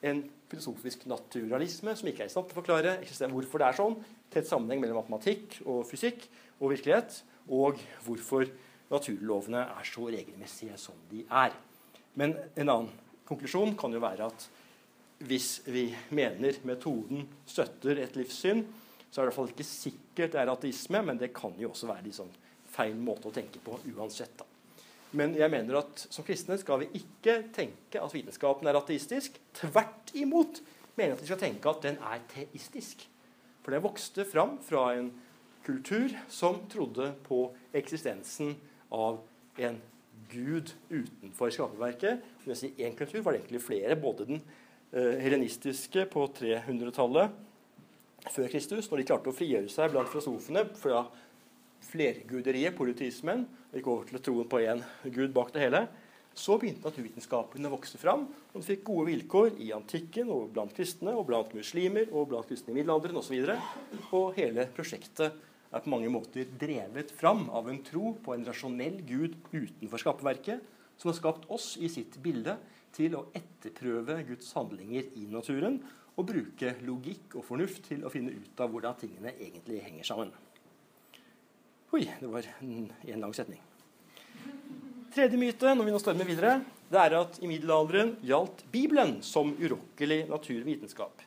en 0.05 0.21
filosofisk 0.49 1.05
naturalisme 1.09 1.93
som 1.97 2.09
ikke 2.09 2.25
er 2.25 2.29
i 2.29 2.33
stand 2.33 2.47
til 2.49 2.55
å 2.55 2.61
forklare 2.61 2.95
hvorfor 3.31 3.61
det 3.61 3.67
er 3.67 3.77
sånn, 3.77 3.97
tett 4.31 4.47
sammenheng 4.49 4.81
mellom 4.83 5.01
matematikk 5.01 5.59
og 5.65 5.83
fysikk 5.89 6.25
og 6.59 6.73
virkelighet, 6.73 7.21
og 7.49 7.79
hvorfor 8.05 8.47
naturlovene 8.89 9.65
er 9.69 9.87
så 9.87 10.07
regelmessige 10.09 10.77
som 10.81 10.97
de 11.11 11.23
er. 11.25 11.53
Men 12.17 12.35
en 12.55 12.71
annen 12.71 12.89
konklusjon 13.29 13.75
kan 13.79 13.93
jo 13.93 14.01
være 14.03 14.29
at 14.29 14.47
hvis 15.19 15.61
vi 15.67 15.89
mener 16.15 16.61
metoden 16.67 17.25
støtter 17.47 17.99
et 17.99 18.15
livssyn, 18.15 18.63
så 19.09 19.21
er 19.21 19.25
det 19.25 19.25
i 19.25 19.29
hvert 19.31 19.39
fall 19.39 19.51
ikke 19.51 19.67
sikkert 19.67 20.35
det 20.35 20.41
er 20.41 20.51
ateisme, 20.51 21.01
men 21.03 21.19
det 21.19 21.33
kan 21.35 21.55
jo 21.59 21.71
også 21.73 21.89
være 21.89 22.05
liksom 22.07 22.29
feil 22.69 22.95
måte 22.95 23.27
å 23.29 23.35
tenke 23.35 23.61
på 23.63 23.79
uansett. 23.95 24.37
da. 24.37 24.45
Men 25.11 25.33
jeg 25.35 25.49
mener 25.49 25.79
at 25.79 26.03
som 26.13 26.25
kristne 26.25 26.59
skal 26.61 26.83
vi 26.83 26.91
ikke 27.01 27.39
tenke 27.55 28.01
at 28.01 28.13
vitenskapen 28.13 28.69
er 28.69 28.77
ateistisk. 28.77 29.39
Tvert 29.57 30.13
imot 30.13 30.61
mener 30.95 31.15
jeg 31.15 31.17
at 31.17 31.23
vi 31.23 31.31
skal 31.31 31.41
tenke 31.41 31.71
at 31.71 31.81
den 31.87 31.97
er 32.11 32.21
teistisk. 32.29 33.07
For 33.63 33.73
det 33.73 33.81
vokste 33.83 34.25
fram 34.29 34.59
fra 34.63 34.91
en 34.99 35.09
kultur 35.65 36.13
som 36.31 36.61
trodde 36.71 37.11
på 37.25 37.47
eksistensen 37.75 38.53
av 38.93 39.19
en 39.59 39.81
gud 40.29 40.75
utenfor 40.91 41.51
skaperverket. 41.53 42.21
Én 42.45 42.95
kultur, 42.97 43.21
var 43.25 43.33
det 43.33 43.41
egentlig 43.41 43.63
flere. 43.65 43.97
Både 43.99 44.29
den 44.29 44.43
helenistiske 44.91 46.07
på 46.09 46.25
300-tallet 46.39 47.45
før 48.27 48.49
Kristus, 48.51 48.89
når 48.89 49.01
de 49.01 49.07
klarte 49.07 49.31
å 49.31 49.35
frigjøre 49.35 49.71
seg 49.71 49.93
blant 49.93 50.09
filosofene 50.11 50.65
fra 50.79 51.05
flerguderiet, 51.89 52.75
politismen, 52.77 53.45
og 53.69 53.77
gikk 53.77 53.89
over 53.93 54.09
til 54.09 54.23
troen 54.25 54.49
på 54.49 54.61
én 54.65 54.81
gud 55.13 55.33
bak 55.35 55.53
det 55.55 55.63
hele, 55.63 55.83
så 56.39 56.55
begynte 56.59 56.85
naturvitenskapene 56.85 57.67
å 57.67 57.73
vokse 57.73 57.99
fram. 57.99 58.25
Og 58.53 58.61
de 58.61 58.67
fikk 58.67 58.85
gode 58.87 59.09
vilkår 59.09 59.59
i 59.63 59.71
antikken 59.75 60.29
og 60.33 60.51
blant 60.55 60.73
kristne 60.75 61.13
og 61.17 61.25
blant 61.29 61.53
muslimer 61.57 62.11
og 62.13 62.29
blant 62.31 62.47
kristne 62.49 62.73
i 62.73 62.79
middelalderen 62.79 63.19
osv. 63.19 63.35
Og, 63.43 63.49
så 64.09 64.19
og 64.19 64.37
hele 64.37 64.67
prosjektet 64.75 65.39
er 65.69 65.83
på 65.83 65.91
mange 65.91 66.09
måter 66.11 66.49
drevet 66.59 67.11
fram 67.13 67.47
av 67.55 67.69
en 67.69 67.81
tro 67.85 68.13
på 68.23 68.35
en 68.35 68.45
rasjonell 68.47 69.01
gud 69.07 69.35
utenfor 69.51 70.01
skaperverket, 70.01 70.63
som 70.99 71.11
har 71.11 71.17
skapt 71.19 71.45
oss 71.51 71.73
i 71.79 71.89
sitt 71.91 72.17
bilde 72.23 72.57
til 72.95 73.15
å 73.17 73.25
etterprøve 73.35 74.19
Guds 74.27 74.51
handlinger 74.57 75.09
i 75.19 75.25
naturen 75.31 75.79
og 76.19 76.27
bruke 76.27 76.73
logikk 76.83 77.37
og 77.39 77.45
fornuft 77.47 77.85
til 77.87 78.03
å 78.03 78.11
finne 78.11 78.33
ut 78.35 78.59
av 78.59 78.71
hvordan 78.73 78.97
tingene 78.99 79.33
egentlig 79.37 79.81
henger 79.85 80.07
sammen. 80.07 80.33
Oi, 81.95 82.03
det 82.05 82.27
var 82.29 82.45
en, 82.61 82.89
lang 83.17 83.31
setning. 83.33 83.61
Tredje 85.09 85.39
myte 85.41 85.71
når 85.73 85.87
vi 85.87 85.93
nå 85.95 86.01
stormer 86.01 86.27
videre, 86.27 86.59
det 86.89 86.99
er 87.01 87.15
at 87.17 87.39
i 87.41 87.49
middelalderen 87.49 88.11
gjaldt 88.25 88.61
Bibelen 88.73 89.15
som 89.25 89.55
urokkelig 89.57 90.23
naturvitenskap. 90.29 91.23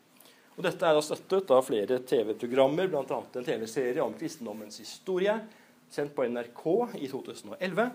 Og 0.53 0.63
Dette 0.67 0.87
er 0.87 0.95
da 0.95 1.03
støttet 1.03 1.51
av 1.55 1.65
flere 1.67 1.99
TV-programmer, 2.07 2.91
bl.a. 2.93 3.03
en 3.09 3.47
TV-serie 3.47 4.05
om 4.05 4.15
kristendommens 4.19 4.79
historie, 4.83 5.35
sendt 5.93 6.15
på 6.15 6.27
NRK 6.29 6.65
i 7.01 7.09
2011. 7.11 7.89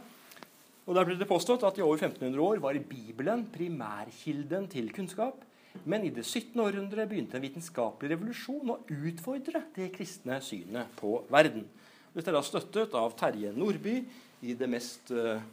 Og 0.88 0.96
Der 0.96 1.04
ble 1.04 1.18
det 1.20 1.28
påstått 1.28 1.66
at 1.68 1.78
i 1.78 1.84
over 1.84 2.00
1500 2.00 2.40
år 2.40 2.62
var 2.64 2.78
Bibelen 2.80 3.44
primærkilden 3.52 4.70
til 4.72 4.88
kunnskap. 4.96 5.44
Men 5.84 6.06
i 6.08 6.10
det 6.10 6.24
17. 6.26 6.56
århundre 6.64 7.06
begynte 7.06 7.38
en 7.38 7.44
vitenskapelig 7.44 8.14
revolusjon 8.16 8.72
å 8.72 8.80
utfordre 8.88 9.66
det 9.76 9.92
kristne 9.94 10.40
synet 10.42 10.90
på 10.98 11.20
verden. 11.30 11.68
Dette 12.16 12.32
er 12.32 12.38
da 12.38 12.42
støttet 12.42 12.96
av 12.98 13.14
Terje 13.20 13.52
Nordby 13.54 14.00
i 14.48 14.56
det 14.58 14.70
mest 14.72 15.12
eh, 15.12 15.44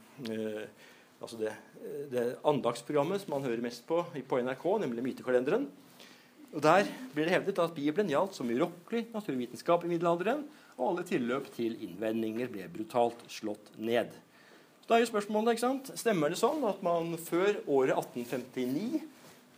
altså 1.18 1.40
det, 1.40 1.53
det 2.12 2.25
andagsprogrammet 2.47 3.25
som 3.25 3.35
man 3.35 3.44
hører 3.44 3.64
mest 3.64 3.85
på 3.88 4.05
på 4.14 4.40
NRK, 4.40 4.64
nemlig 4.85 5.05
Mytekalenderen. 5.09 5.66
Og 6.55 6.62
Der 6.62 6.87
blir 7.11 7.27
det 7.27 7.35
hevdet 7.35 7.59
at 7.59 7.75
Bibelen 7.75 8.12
gjaldt 8.12 8.37
som 8.37 8.51
urokkelig 8.51 9.09
naturvitenskap 9.11 9.85
i 9.85 9.90
middelalderen, 9.90 10.44
og 10.79 10.92
alle 10.92 11.07
tilløp 11.07 11.51
til 11.55 11.75
innvendinger 11.83 12.51
ble 12.51 12.68
brutalt 12.70 13.27
slått 13.31 13.73
ned. 13.79 14.14
Så 14.85 14.90
da 14.90 14.99
er 14.99 15.01
jo 15.01 15.09
spørsmålet, 15.09 15.55
ikke 15.55 15.64
sant? 15.64 15.87
Stemmer 15.97 16.29
det 16.29 16.37
sånn 16.37 16.61
at 16.68 16.83
man 16.85 17.14
før 17.16 17.57
året 17.73 17.97
1859 17.97 18.99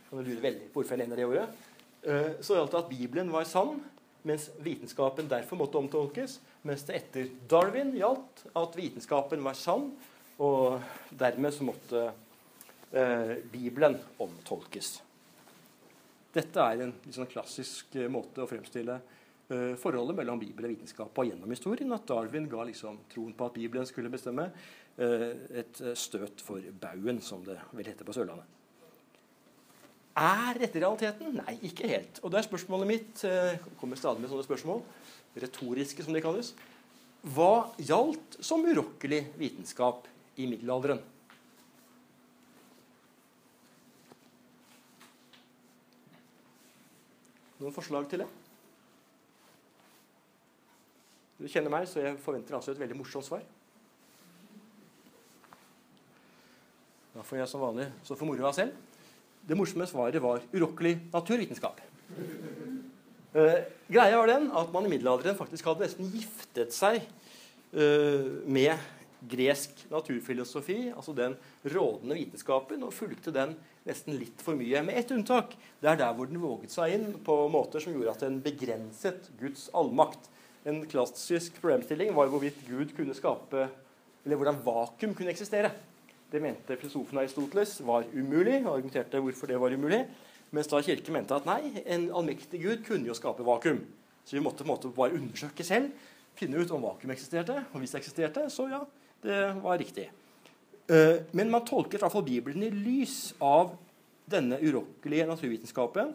kan 0.07 0.21
lure 0.23 0.39
veldig 0.39 0.69
hvorfor 0.71 0.95
jeg 0.95 1.01
nevner 1.01 1.19
det 1.19 1.25
året, 1.27 1.57
så 2.39 2.55
gjaldt 2.55 2.71
det 2.71 2.79
at 2.79 2.87
Bibelen 2.87 3.31
var 3.33 3.43
sann, 3.43 3.73
mens 4.23 4.45
vitenskapen 4.63 5.27
derfor 5.27 5.59
måtte 5.59 5.81
omtolkes. 5.81 6.37
Mens 6.63 6.85
det 6.87 7.01
etter 7.01 7.27
Darwin 7.51 7.91
gjaldt 7.99 8.45
at 8.55 8.79
vitenskapen 8.79 9.43
var 9.43 9.59
sann, 9.59 9.89
og 10.39 10.79
dermed 11.19 11.51
så 11.51 11.67
måtte 11.67 12.05
eh, 12.95 13.35
Bibelen 13.51 13.99
omtolkes. 14.23 14.93
Dette 16.37 16.71
er 16.71 16.85
en 16.85 16.95
liksom, 17.03 17.27
klassisk 17.27 17.99
eh, 17.99 18.07
måte 18.11 18.45
å 18.45 18.47
fremstille 18.47 18.95
eh, 18.95 19.16
forholdet 19.47 20.17
mellom 20.17 20.39
Bibel 20.41 20.67
og 20.67 20.73
vitenskap 20.73 21.15
og 21.17 21.29
gjennom 21.29 21.51
historien. 21.53 21.93
At 21.95 22.07
Darwin 22.09 22.49
ga 22.51 22.65
liksom, 22.67 22.99
troen 23.13 23.33
på 23.37 23.47
at 23.47 23.55
Bibelen 23.55 23.87
skulle 23.87 24.11
bestemme, 24.11 24.49
eh, 24.97 25.33
et 25.63 25.81
eh, 25.81 25.95
støt 25.95 26.43
for 26.43 26.63
baugen, 26.81 27.21
som 27.21 27.45
det 27.45 27.55
vil 27.71 27.87
hete 27.87 28.07
på 28.07 28.15
Sørlandet. 28.15 28.55
Er 30.17 30.57
dette 30.57 30.81
realiteten? 30.81 31.35
Nei, 31.37 31.59
ikke 31.69 31.87
helt. 31.87 32.19
Og 32.23 32.31
det 32.33 32.39
er 32.39 32.47
spørsmålet 32.47 32.89
mitt. 32.89 33.23
Eh, 33.23 33.59
kommer 33.79 33.99
stadig 33.99 34.23
med 34.23 34.31
sånne 34.31 34.47
spørsmål. 34.47 34.81
Retoriske, 35.37 36.03
som 36.03 36.15
de 36.17 36.23
kalles. 36.25 36.55
Hva 37.21 37.69
gjaldt 37.77 38.39
som 38.41 38.65
urokkelig 38.65 39.21
vitenskap 39.37 40.07
i 40.37 40.47
middelalderen? 40.49 40.99
Noen 47.57 47.73
forslag 47.73 48.05
til 48.09 48.21
det? 48.21 48.29
Du 51.37 51.45
kjenner 51.45 51.69
meg, 51.69 51.85
så 51.85 52.01
jeg 52.01 52.17
forventer 52.23 52.57
altså 52.57 52.73
et 52.73 52.79
veldig 52.81 52.97
morsomt 52.97 53.27
svar. 53.27 53.43
Da 57.13 57.25
får 57.25 57.41
jeg 57.41 57.49
som 57.51 57.61
vanlig 57.61 57.87
så 58.05 58.17
for 58.17 58.29
moro 58.29 58.45
av 58.49 58.55
selv. 58.57 58.73
Det 59.47 59.55
morsomme 59.57 59.85
svaret 59.89 60.21
var 60.21 60.43
urokkelig 60.53 60.95
naturvitenskap. 61.13 61.79
Uh, 63.37 63.63
greia 63.89 64.17
var 64.17 64.29
den 64.31 64.49
at 64.55 64.69
man 64.73 64.87
i 64.87 64.91
middelalderen 64.91 65.37
faktisk 65.37 65.69
hadde 65.69 65.85
nesten 65.85 66.09
giftet 66.13 66.73
seg 66.75 67.03
uh, 67.77 68.43
med 68.49 68.73
gresk 69.29 69.83
naturfilosofi, 69.89 70.91
altså 70.93 71.13
den 71.17 71.35
rådende 71.65 72.17
vitenskapen, 72.17 72.85
og 72.85 72.93
fulgte 72.93 73.33
den 73.33 73.55
nesten 73.87 74.17
litt 74.17 74.41
for 74.45 74.57
mye. 74.57 74.83
Med 74.85 74.97
ett 74.99 75.13
unntak. 75.13 75.55
Det 75.81 75.89
er 75.89 76.01
der 76.01 76.13
hvor 76.17 76.29
den 76.29 76.41
våget 76.41 76.73
seg 76.73 76.97
inn 76.97 77.07
på 77.25 77.37
måter 77.53 77.83
som 77.83 77.95
gjorde 77.95 78.13
at 78.13 78.25
den 78.25 78.41
begrenset 78.45 79.29
Guds 79.39 79.67
allmakt. 79.77 80.29
En 80.67 80.81
klassisk 80.89 81.61
problemstilling 81.61 82.11
var 82.15 82.27
hvorvidt 82.27 82.65
Gud 82.67 82.91
kunne 82.95 83.15
skape 83.15 83.69
Eller 84.25 84.35
hvordan 84.35 84.57
vakuum 84.65 85.13
kunne 85.15 85.31
eksistere. 85.31 85.71
Det 86.27 86.41
mente 86.43 86.75
filosofen 86.75 87.21
Aristoteles 87.21 87.77
var 87.87 88.03
umulig, 88.11 88.57
og 88.65 88.73
argumenterte 88.73 89.21
hvorfor 89.23 89.47
det 89.47 89.59
var 89.61 89.71
umulig. 89.71 90.01
Mens 90.51 90.67
da 90.67 90.81
Kirken 90.83 91.15
mente 91.15 91.35
at 91.35 91.47
nei, 91.47 91.71
en 91.85 92.09
allmektig 92.11 92.59
Gud 92.59 92.83
kunne 92.83 93.07
jo 93.07 93.15
skape 93.15 93.45
vakuum. 93.47 93.79
Så 94.27 94.35
vi 94.35 94.43
måtte 94.43 94.65
på 94.65 94.67
en 94.67 94.73
måte 94.73 94.91
bare 94.91 95.15
undersøke 95.15 95.63
selv, 95.63 95.93
finne 96.35 96.59
ut 96.59 96.71
om 96.75 96.83
vakuum 96.83 97.13
eksisterte. 97.15 97.61
Og 97.71 97.79
hvis 97.79 97.95
det 97.95 98.01
eksisterte, 98.01 98.49
så 98.51 98.67
ja, 98.67 98.81
det 99.23 99.39
var 99.63 99.79
riktig. 99.79 100.09
Eh, 100.91 101.23
men 101.31 101.51
man 101.51 101.63
tolket 101.63 102.01
i 102.01 102.03
hvert 102.03 102.17
fall 102.17 102.27
Bibelen 102.27 102.67
i 102.67 102.73
lys 102.75 103.31
av 103.39 103.77
denne 104.27 104.59
urokkelige 104.59 105.29
naturvitenskapen, 105.31 106.11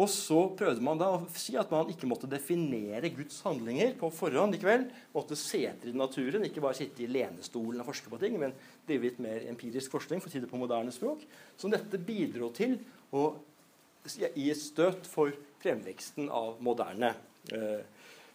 Og 0.00 0.08
så 0.08 0.38
prøvde 0.56 0.80
man 0.84 1.00
da 1.00 1.10
å 1.12 1.24
si 1.36 1.56
at 1.60 1.72
man 1.72 1.90
ikke 1.92 2.08
måtte 2.08 2.28
definere 2.30 3.10
Guds 3.12 3.42
handlinger 3.44 3.92
på 4.00 4.08
forhånd 4.16 4.56
likevel. 4.56 4.86
Måtte 5.12 5.36
se 5.36 5.60
etter 5.68 5.90
i 5.90 5.96
naturen, 5.96 6.46
ikke 6.46 6.62
bare 6.64 6.78
sitte 6.78 7.04
i 7.04 7.10
lenestolen 7.10 7.82
og 7.82 7.88
forske 7.90 8.12
på 8.12 8.20
ting, 8.22 8.38
men 8.40 8.54
drive 8.88 9.10
litt 9.10 9.20
mer 9.20 9.44
empirisk 9.50 9.92
forskning, 9.92 10.22
for 10.22 10.30
å 10.30 10.32
si 10.32 10.40
det 10.40 10.48
på 10.48 10.60
moderne 10.60 10.94
språk. 10.94 11.26
Så 11.60 11.68
dette 11.72 12.00
bidro 12.00 12.48
til 12.56 12.78
å 13.12 13.26
gi 14.06 14.48
et 14.48 14.62
støt 14.62 15.04
for 15.10 15.36
fremveksten 15.60 16.30
av 16.32 16.56
moderne 16.64 17.12
eh, 17.52 17.84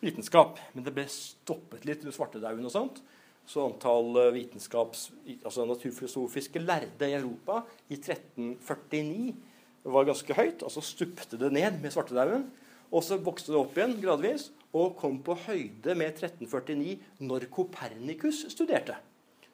vitenskap. 0.04 0.62
Men 0.76 0.86
det 0.86 0.94
ble 0.94 1.08
stoppet 1.10 1.90
litt 1.90 2.06
under 2.06 2.14
svartedauden 2.20 2.70
og 2.70 2.76
sånt. 2.76 3.02
Så 3.50 3.66
antall 3.66 4.14
eh, 4.22 4.32
vitenskaps, 4.38 5.08
altså 5.42 5.66
naturfilosofiske 5.66 6.62
lærde 6.62 7.10
i 7.10 7.18
Europa 7.18 7.64
i 7.90 7.98
1349 7.98 9.55
var 9.86 10.08
ganske 10.08 10.38
høyt, 10.38 10.64
og 10.66 10.72
så 10.74 10.84
stupte 10.84 11.38
det 11.40 11.52
ned 11.54 11.82
med 11.82 11.94
svartedauden. 11.94 12.48
Og 12.94 13.04
så 13.06 13.18
vokste 13.22 13.54
det 13.54 13.60
opp 13.60 13.76
igjen 13.78 13.98
gradvis 14.02 14.50
og 14.76 14.96
kom 15.00 15.18
på 15.26 15.36
høyde 15.46 15.96
med 15.98 16.14
1349 16.14 17.26
når 17.26 17.48
Kopernikus 17.54 18.44
studerte. 18.54 18.98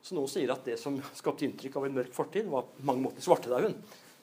Så 0.02 0.18
noen 0.18 0.30
sier 0.32 0.52
at 0.54 0.66
det 0.66 0.80
som 0.82 0.98
skapte 1.18 1.46
inntrykk 1.46 1.78
av 1.78 1.88
en 1.88 1.98
mørk 2.00 2.14
fortid, 2.16 2.48
var 2.50 2.66
på 2.68 2.86
mange 2.88 3.06
måter 3.06 3.24
svartedauden. 3.24 3.76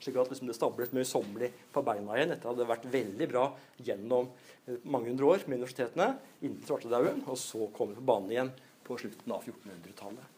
Slik 0.03 0.19
at 0.19 0.31
liksom 0.31 0.51
det 0.51 0.55
stablet 0.55 0.95
møysommelig 0.95 1.51
på 1.75 1.83
beina 1.87 2.15
igjen 2.15 2.35
etter 2.35 2.51
at 2.51 2.59
det 2.59 2.63
hadde 2.63 2.71
vært 2.71 2.89
veldig 2.93 3.29
bra 3.31 3.45
gjennom 3.83 4.29
eh, 4.31 4.79
mange 4.87 5.11
hundre 5.11 5.33
år 5.33 5.47
med 5.47 5.59
universitetene 5.59 6.13
innen 6.43 6.63
svartedauden, 6.67 7.25
og 7.27 7.39
så 7.41 7.67
kom 7.75 7.93
det 7.93 7.99
på 7.99 8.07
banen 8.11 8.35
igjen 8.35 8.53
på 8.87 8.99
slutten 9.01 9.35
av 9.35 9.43
1400-tallet. 9.43 10.37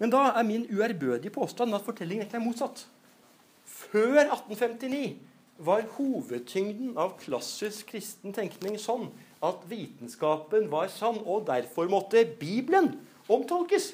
Men 0.00 0.12
da 0.12 0.24
er 0.32 0.48
min 0.48 0.64
uærbødige 0.72 1.34
påstand 1.34 1.76
at 1.76 1.84
fortellingen 1.84 2.24
egentlig 2.24 2.40
er 2.40 2.46
motsatt. 2.46 2.86
Før 3.72 4.18
1859 4.26 5.16
var 5.62 5.86
hovedtyngden 5.96 6.96
av 7.00 7.14
klassisk 7.20 7.92
kristen 7.92 8.34
tenkning 8.34 8.78
sånn 8.80 9.08
at 9.42 9.62
vitenskapen 9.70 10.68
var 10.72 10.90
sann, 10.92 11.20
og 11.24 11.46
derfor 11.48 11.90
måtte 11.90 12.24
Bibelen 12.38 12.92
omtolkes. 13.32 13.92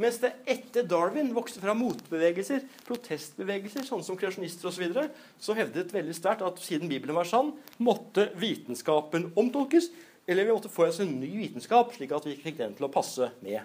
Mens 0.00 0.18
det 0.22 0.32
etter 0.48 0.86
Darwin 0.88 1.30
vokste 1.36 1.60
fra 1.62 1.74
motbevegelser, 1.76 2.64
protestbevegelser, 2.88 3.84
sånn 3.86 4.02
som 4.04 4.16
kreasjonister 4.18 4.70
osv., 4.70 4.78
så, 4.78 4.82
videre, 4.82 5.06
så 5.38 5.56
hevdet 5.56 5.92
veldig 5.94 6.16
sterkt 6.16 6.44
at 6.46 6.62
siden 6.64 6.90
Bibelen 6.90 7.16
var 7.16 7.28
sann, 7.28 7.52
måtte 7.78 8.30
vitenskapen 8.40 9.30
omtolkes. 9.38 9.90
Eller 10.26 10.46
vi 10.46 10.54
måtte 10.54 10.72
få 10.72 10.86
oss 10.88 11.00
en 11.02 11.16
ny 11.20 11.30
vitenskap, 11.36 11.92
slik 11.94 12.14
at 12.14 12.26
vi 12.28 12.38
fikk 12.40 12.60
den 12.62 12.76
til 12.78 12.88
å 12.88 12.92
passe 12.94 13.30
med 13.44 13.62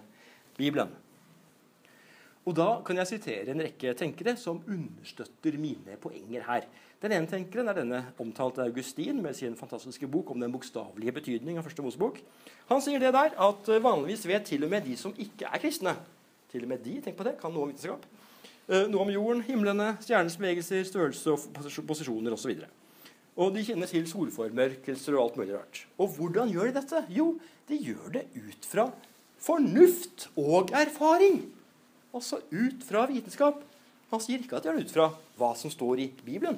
Bibelen. 0.59 0.91
Og 2.47 2.55
Da 2.55 2.81
kan 2.85 2.95
jeg 2.95 3.09
sitere 3.09 3.51
en 3.51 3.59
rekke 3.59 3.91
tenkere 3.99 4.37
som 4.39 4.61
understøtter 4.63 5.57
mine 5.59 5.97
poenger 5.99 6.45
her. 6.47 6.67
Den 7.01 7.11
ene 7.11 7.27
tenkeren 7.27 7.67
er 7.67 7.75
denne 7.75 7.99
omtalte 8.23 8.63
Augustin 8.63 9.19
med 9.21 9.35
sin 9.35 9.57
fantastiske 9.59 10.07
bok 10.07 10.31
om 10.31 10.39
den 10.39 10.53
bokstavelige 10.53 11.11
betydning 11.19 11.59
av 11.59 11.67
første 11.67 11.83
Mosebok. 11.83 12.21
Han 12.71 12.79
sier 12.81 13.03
det 13.03 13.11
der 13.13 13.35
at 13.35 13.67
eh, 13.67 13.83
vanligvis 13.83 14.23
vet 14.31 14.47
til 14.47 14.63
og 14.63 14.71
med 14.71 14.87
de 14.87 14.95
som 14.95 15.11
ikke 15.19 15.49
er 15.51 15.61
kristne 15.61 15.97
Til 16.47 16.63
og 16.63 16.71
med 16.71 16.79
de 16.79 17.01
tenk 17.03 17.17
på 17.19 17.25
det, 17.27 17.35
kan 17.41 17.51
noe 17.51 17.67
om 17.67 17.73
vitenskap. 17.73 18.05
Eh, 18.71 18.87
noe 18.87 19.03
om 19.03 19.11
jorden, 19.11 19.43
himlene, 19.43 19.89
stjernens 19.99 20.39
bevegelser, 20.39 20.87
størrelse 20.87 21.35
og 21.35 21.83
posisjoner 21.89 22.31
osv. 22.31 22.53
Og, 23.35 23.51
de 23.51 23.65
kjenner 23.67 23.91
til 23.91 24.07
solformørkelser 24.07 25.17
og 25.17 25.25
alt 25.25 25.37
mulig 25.41 25.57
rart. 25.57 25.83
Og 25.99 26.15
hvordan 26.15 26.55
gjør 26.55 26.71
de 26.71 26.77
dette? 26.79 27.03
Jo, 27.11 27.33
de 27.67 27.83
gjør 27.83 28.07
det 28.15 28.25
ut 28.39 28.71
fra 28.71 28.87
fornuft 29.43 30.29
og 30.39 30.71
erfaring. 30.71 31.43
Altså 32.17 32.41
ut 32.49 32.81
fra 32.87 33.05
vitenskap. 33.09 33.61
Han 34.09 34.21
sier 34.23 34.41
ikke 34.41 34.57
at 34.57 34.65
de 34.65 34.71
gjør 34.71 34.79
det 34.79 34.87
ut 34.87 34.95
fra 34.95 35.07
hva 35.37 35.53
som 35.59 35.71
står 35.71 36.01
i 36.01 36.09
Bibelen. 36.25 36.57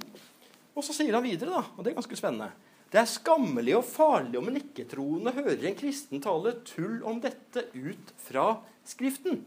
Og 0.78 0.86
så 0.86 0.96
sier 0.96 1.16
han 1.18 1.26
videre, 1.26 1.52
da, 1.52 1.64
og 1.76 1.84
det 1.84 1.92
er 1.92 1.98
ganske 1.98 2.16
spennende 2.20 2.54
Det 2.90 3.02
er 3.02 3.10
skammelig 3.10 3.76
og 3.76 3.88
farlig 3.90 4.40
om 4.40 4.48
en 4.50 4.60
ikke-troende 4.62 5.34
hører 5.36 5.66
en 5.68 5.78
kristen 5.78 6.24
tale 6.24 6.56
tull 6.66 7.02
om 7.04 7.20
dette 7.22 7.66
ut 7.76 8.14
fra 8.24 8.54
Skriften. 8.88 9.44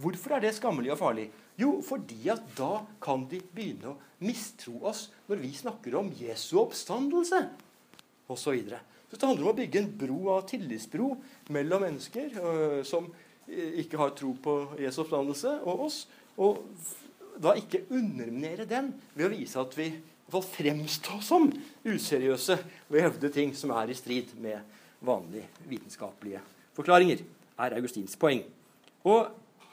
Hvorfor 0.00 0.36
er 0.36 0.44
det 0.44 0.54
skammelig 0.56 0.94
og 0.94 1.00
farlig? 1.02 1.26
Jo, 1.60 1.76
fordi 1.86 2.30
at 2.32 2.42
da 2.58 2.80
kan 3.02 3.26
de 3.30 3.38
begynne 3.54 3.92
å 3.92 3.98
mistro 4.24 4.78
oss 4.88 5.08
når 5.28 5.42
vi 5.42 5.52
snakker 5.54 5.98
om 6.00 6.08
Jesu 6.18 6.56
oppstandelse 6.62 7.42
osv. 8.24 8.40
Så, 8.40 8.54
videre. 8.56 8.80
så 9.10 9.18
det 9.18 9.28
handler 9.28 9.44
om 9.44 9.52
å 9.52 9.58
bygge 9.58 9.82
en 9.82 9.92
bro 10.00 10.18
av 10.34 10.46
tillitsbro 10.48 11.10
mellom 11.54 11.84
mennesker 11.84 12.40
øh, 12.40 12.80
som 12.88 13.10
ikke 13.48 14.00
har 14.00 14.14
tro 14.16 14.32
på 14.42 14.56
Jesu 14.80 15.02
oppstandelse, 15.02 15.58
og 15.64 15.86
oss. 15.86 16.04
Og 16.40 16.64
da 17.42 17.54
ikke 17.58 17.84
underminere 17.90 18.66
den 18.68 18.92
ved 19.14 19.26
å 19.28 19.32
vise 19.34 19.60
at 19.60 19.76
vi 19.78 19.90
i 20.34 20.40
fremstå 20.42 21.20
som 21.22 21.50
useriøse 21.84 22.56
ved 22.88 23.00
å 23.00 23.04
hevde 23.08 23.30
ting 23.34 23.52
som 23.56 23.70
er 23.76 23.92
i 23.92 23.96
strid 23.98 24.32
med 24.40 24.62
vanlige 25.04 25.46
vitenskapelige 25.68 26.40
forklaringer, 26.74 27.20
er 27.60 27.76
Augustins 27.76 28.16
poeng. 28.18 28.42
Og 29.04 29.28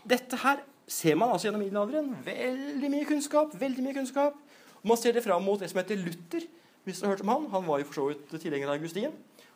dette 0.05 0.37
her 0.43 0.61
ser 0.91 1.15
man 1.17 1.31
altså 1.31 1.47
gjennom 1.47 1.63
middelalderen. 1.63 2.11
Veldig 2.25 2.89
mye 2.91 3.07
kunnskap. 3.09 3.55
veldig 3.59 3.83
mye 3.83 3.93
kunnskap. 3.93 4.35
Og 4.81 4.87
Man 4.87 4.97
ser 4.97 5.13
det 5.13 5.23
fram 5.23 5.43
mot 5.43 5.59
det 5.59 5.69
som 5.69 5.79
heter 5.79 5.95
Luther. 5.95 6.47
hvis 6.83 6.99
du 6.99 7.05
har 7.05 7.13
hørt 7.13 7.21
om 7.21 7.27
Han 7.27 7.49
Han 7.51 7.67
var 7.67 7.79
jo 7.79 7.85
for 7.85 7.93
så 7.93 8.07
vidt 8.07 8.41
tilhenger 8.41 8.67
av 8.67 8.73
Augustin. 8.73 9.11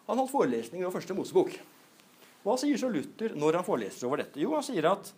Han 0.08 0.17
holdt 0.17 0.32
forelesninger 0.32 0.86
om 0.88 0.93
første 0.93 1.13
Mosebok. 1.13 1.60
Hva 2.45 2.60
sier 2.62 2.77
så 2.77 2.91
Luther 2.93 3.34
når 3.34 3.58
han 3.58 3.65
foreleser 3.65 4.05
over 4.05 4.21
dette? 4.21 4.38
Jo, 4.38 4.51
han 4.53 4.65
sier 4.65 4.86
at 4.91 5.10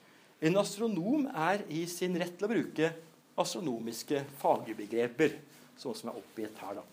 en 0.48 0.60
astronom 0.62 1.26
er 1.28 1.66
i 1.76 1.82
sin 1.92 2.16
rett 2.16 2.38
til 2.40 2.48
å 2.48 2.52
bruke 2.54 2.92
astronomiske 3.38 4.22
fagbegreper, 4.40 5.36
sånn 5.76 5.98
som 5.98 6.14
er 6.14 6.22
oppgitt 6.22 6.62
her. 6.64 6.80
da. 6.80 6.86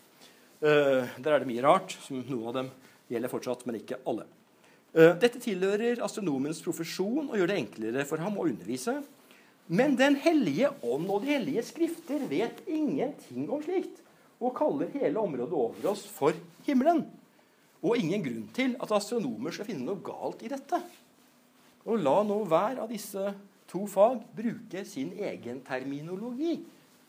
Uh, 0.58 1.06
der 1.22 1.36
er 1.36 1.44
det 1.44 1.50
mye 1.52 1.62
rart. 1.62 1.94
som 2.02 2.18
Noen 2.18 2.50
av 2.50 2.58
dem 2.58 2.72
gjelder 3.14 3.30
fortsatt, 3.30 3.62
men 3.68 3.78
ikke 3.78 4.00
alle. 4.10 4.26
Uh, 4.90 5.14
dette 5.22 5.38
tilhører 5.38 6.02
astronomens 6.02 6.64
profesjon 6.66 7.28
og 7.28 7.38
gjør 7.38 7.52
det 7.52 7.60
enklere 7.62 8.06
for 8.08 8.18
ham 8.24 8.34
å 8.34 8.48
undervise. 8.50 8.98
Men 9.70 9.94
Den 9.96 10.18
hellige 10.18 10.74
ånd 10.82 11.06
og 11.14 11.22
de 11.22 11.36
hellige 11.36 11.62
skrifter 11.70 12.26
vet 12.26 12.64
ingenting 12.66 13.46
om 13.46 13.62
slikt 13.62 14.02
og 14.42 14.56
kaller 14.58 14.90
hele 14.98 15.22
området 15.22 15.54
over 15.54 15.92
oss 15.94 16.02
for 16.10 16.34
himmelen. 16.66 17.06
Og 17.84 18.00
ingen 18.00 18.22
grunn 18.24 18.44
til 18.56 18.76
at 18.80 18.92
astronomer 18.96 19.52
skal 19.52 19.68
finne 19.68 19.84
noe 19.84 20.00
galt 20.04 20.44
i 20.44 20.50
dette. 20.52 20.78
Og 21.84 22.00
la 22.00 22.22
nå 22.24 22.38
hver 22.48 22.80
av 22.80 22.88
disse 22.88 23.34
to 23.68 23.84
fag 23.90 24.22
bruke 24.36 24.84
sin 24.88 25.12
egen 25.18 25.60
terminologi. 25.66 26.56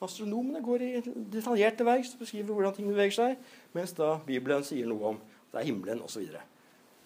Astronomene 0.03 0.59
går 0.63 0.83
i 0.83 0.91
detaljerte 1.31 1.85
verks 1.87 2.11
og 2.15 2.25
beskriver 2.25 2.51
hvordan 2.51 2.75
ting 2.75 2.89
beveger 2.89 3.15
seg, 3.15 3.37
mens 3.75 3.95
da 3.95 4.17
Bibelen 4.25 4.65
sier 4.67 4.89
noe 4.89 5.13
om 5.13 5.21
det 5.53 5.61
er 5.61 5.69
himmelen 5.69 6.03
osv. 6.03 6.25
Og, 6.27 6.41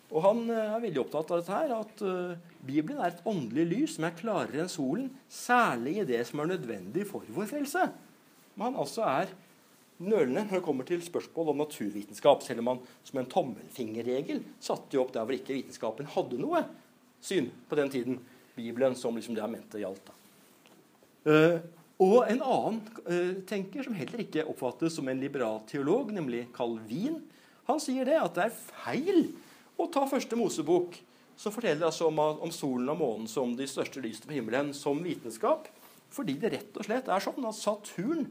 og 0.10 0.26
han 0.26 0.42
eh, 0.50 0.72
er 0.74 0.84
veldig 0.88 1.04
opptatt 1.04 1.34
av 1.36 1.44
dette 1.44 1.60
her, 1.60 1.74
at 1.78 2.02
uh, 2.02 2.64
Bibelen 2.66 2.98
er 2.98 3.14
et 3.14 3.22
åndelig 3.30 3.68
lys 3.70 3.98
som 3.98 4.08
er 4.10 4.18
klarere 4.18 4.64
enn 4.64 4.72
solen, 4.72 5.12
særlig 5.30 6.00
i 6.00 6.08
det 6.10 6.24
som 6.26 6.42
er 6.42 6.56
nødvendig 6.56 7.06
for 7.12 7.30
vår 7.36 7.52
frelse. 7.52 7.86
Men 8.56 8.72
han 8.72 8.82
altså 8.82 9.06
er 9.06 9.36
nølende 10.00 10.46
når 10.46 10.60
det 10.60 10.66
kommer 10.66 10.88
til 10.88 11.02
spørsmål 11.04 11.54
om 11.54 11.64
naturvitenskap, 11.64 12.44
selv 12.46 12.64
om 12.64 12.70
man 12.72 12.84
som 13.08 13.20
en 13.20 13.30
tommelfingerregel 13.30 14.44
satte 14.64 14.96
jo 14.96 15.04
opp 15.04 15.14
der 15.16 15.26
hvor 15.28 15.36
ikke 15.36 15.58
vitenskapen 15.58 16.10
hadde 16.16 16.40
noe 16.40 16.64
syn 17.24 17.50
på 17.70 17.80
den 17.80 17.92
tiden. 17.94 18.22
Bibelen 18.60 18.96
som 18.96 19.16
liksom 19.16 19.36
det 19.38 19.44
er 19.44 19.52
ment 19.52 19.70
det 19.72 19.84
gjaldt. 19.84 20.10
Uh, 21.28 21.60
og 22.00 22.18
en 22.32 22.42
annen 22.44 22.80
uh, 23.08 23.36
tenker, 23.48 23.84
som 23.86 23.96
heller 23.96 24.24
ikke 24.24 24.48
oppfattes 24.52 24.96
som 24.96 25.08
en 25.12 25.22
liberal 25.22 25.62
teolog, 25.70 26.12
nemlig 26.16 26.46
Calvin, 26.56 27.22
han 27.70 27.80
sier 27.84 28.08
det 28.08 28.18
at 28.18 28.36
det 28.36 28.48
er 28.48 28.58
feil 28.58 29.30
å 29.80 29.88
ta 29.94 30.06
første 30.10 30.36
Mosebok, 30.40 30.98
som 31.40 31.54
forteller 31.56 31.88
altså 31.88 32.10
om, 32.10 32.20
om 32.20 32.52
solen 32.52 32.90
og 32.92 33.00
månen 33.00 33.30
som 33.32 33.54
de 33.56 33.68
største 33.70 34.02
lysene 34.04 34.28
på 34.28 34.36
himmelen, 34.36 34.74
som 34.76 35.00
vitenskap. 35.04 35.70
Fordi 36.12 36.36
det 36.42 36.52
rett 36.56 36.80
og 36.80 36.88
slett 36.88 37.08
er 37.08 37.24
sånn 37.24 37.46
at 37.48 37.56
Saturn 37.56 38.26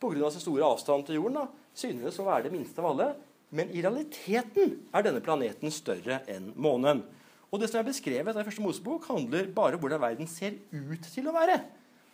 pga. 0.00 0.30
sin 0.30 0.40
store 0.40 0.66
avstand 0.66 1.06
til 1.06 1.20
jorden 1.20 1.42
da, 1.42 1.46
synes 1.74 2.18
å 2.18 2.26
være 2.26 2.48
det 2.48 2.54
minste 2.54 2.82
av 2.82 2.90
alle. 2.92 3.10
Men 3.50 3.70
i 3.74 3.82
realiteten 3.82 4.76
er 4.94 5.02
denne 5.02 5.22
planeten 5.24 5.72
større 5.74 6.20
enn 6.30 6.52
månen. 6.54 7.02
Og 7.50 7.58
det 7.58 7.70
som 7.70 7.80
er 7.80 7.88
beskrevet 7.88 8.36
i 8.36 8.46
første 8.46 8.62
Mosebok, 8.62 9.08
handler 9.10 9.50
bare 9.54 9.74
om 9.74 9.82
hvordan 9.82 10.02
verden 10.02 10.28
ser 10.30 10.54
ut 10.70 11.06
til 11.10 11.26
å 11.26 11.34
være. 11.34 11.58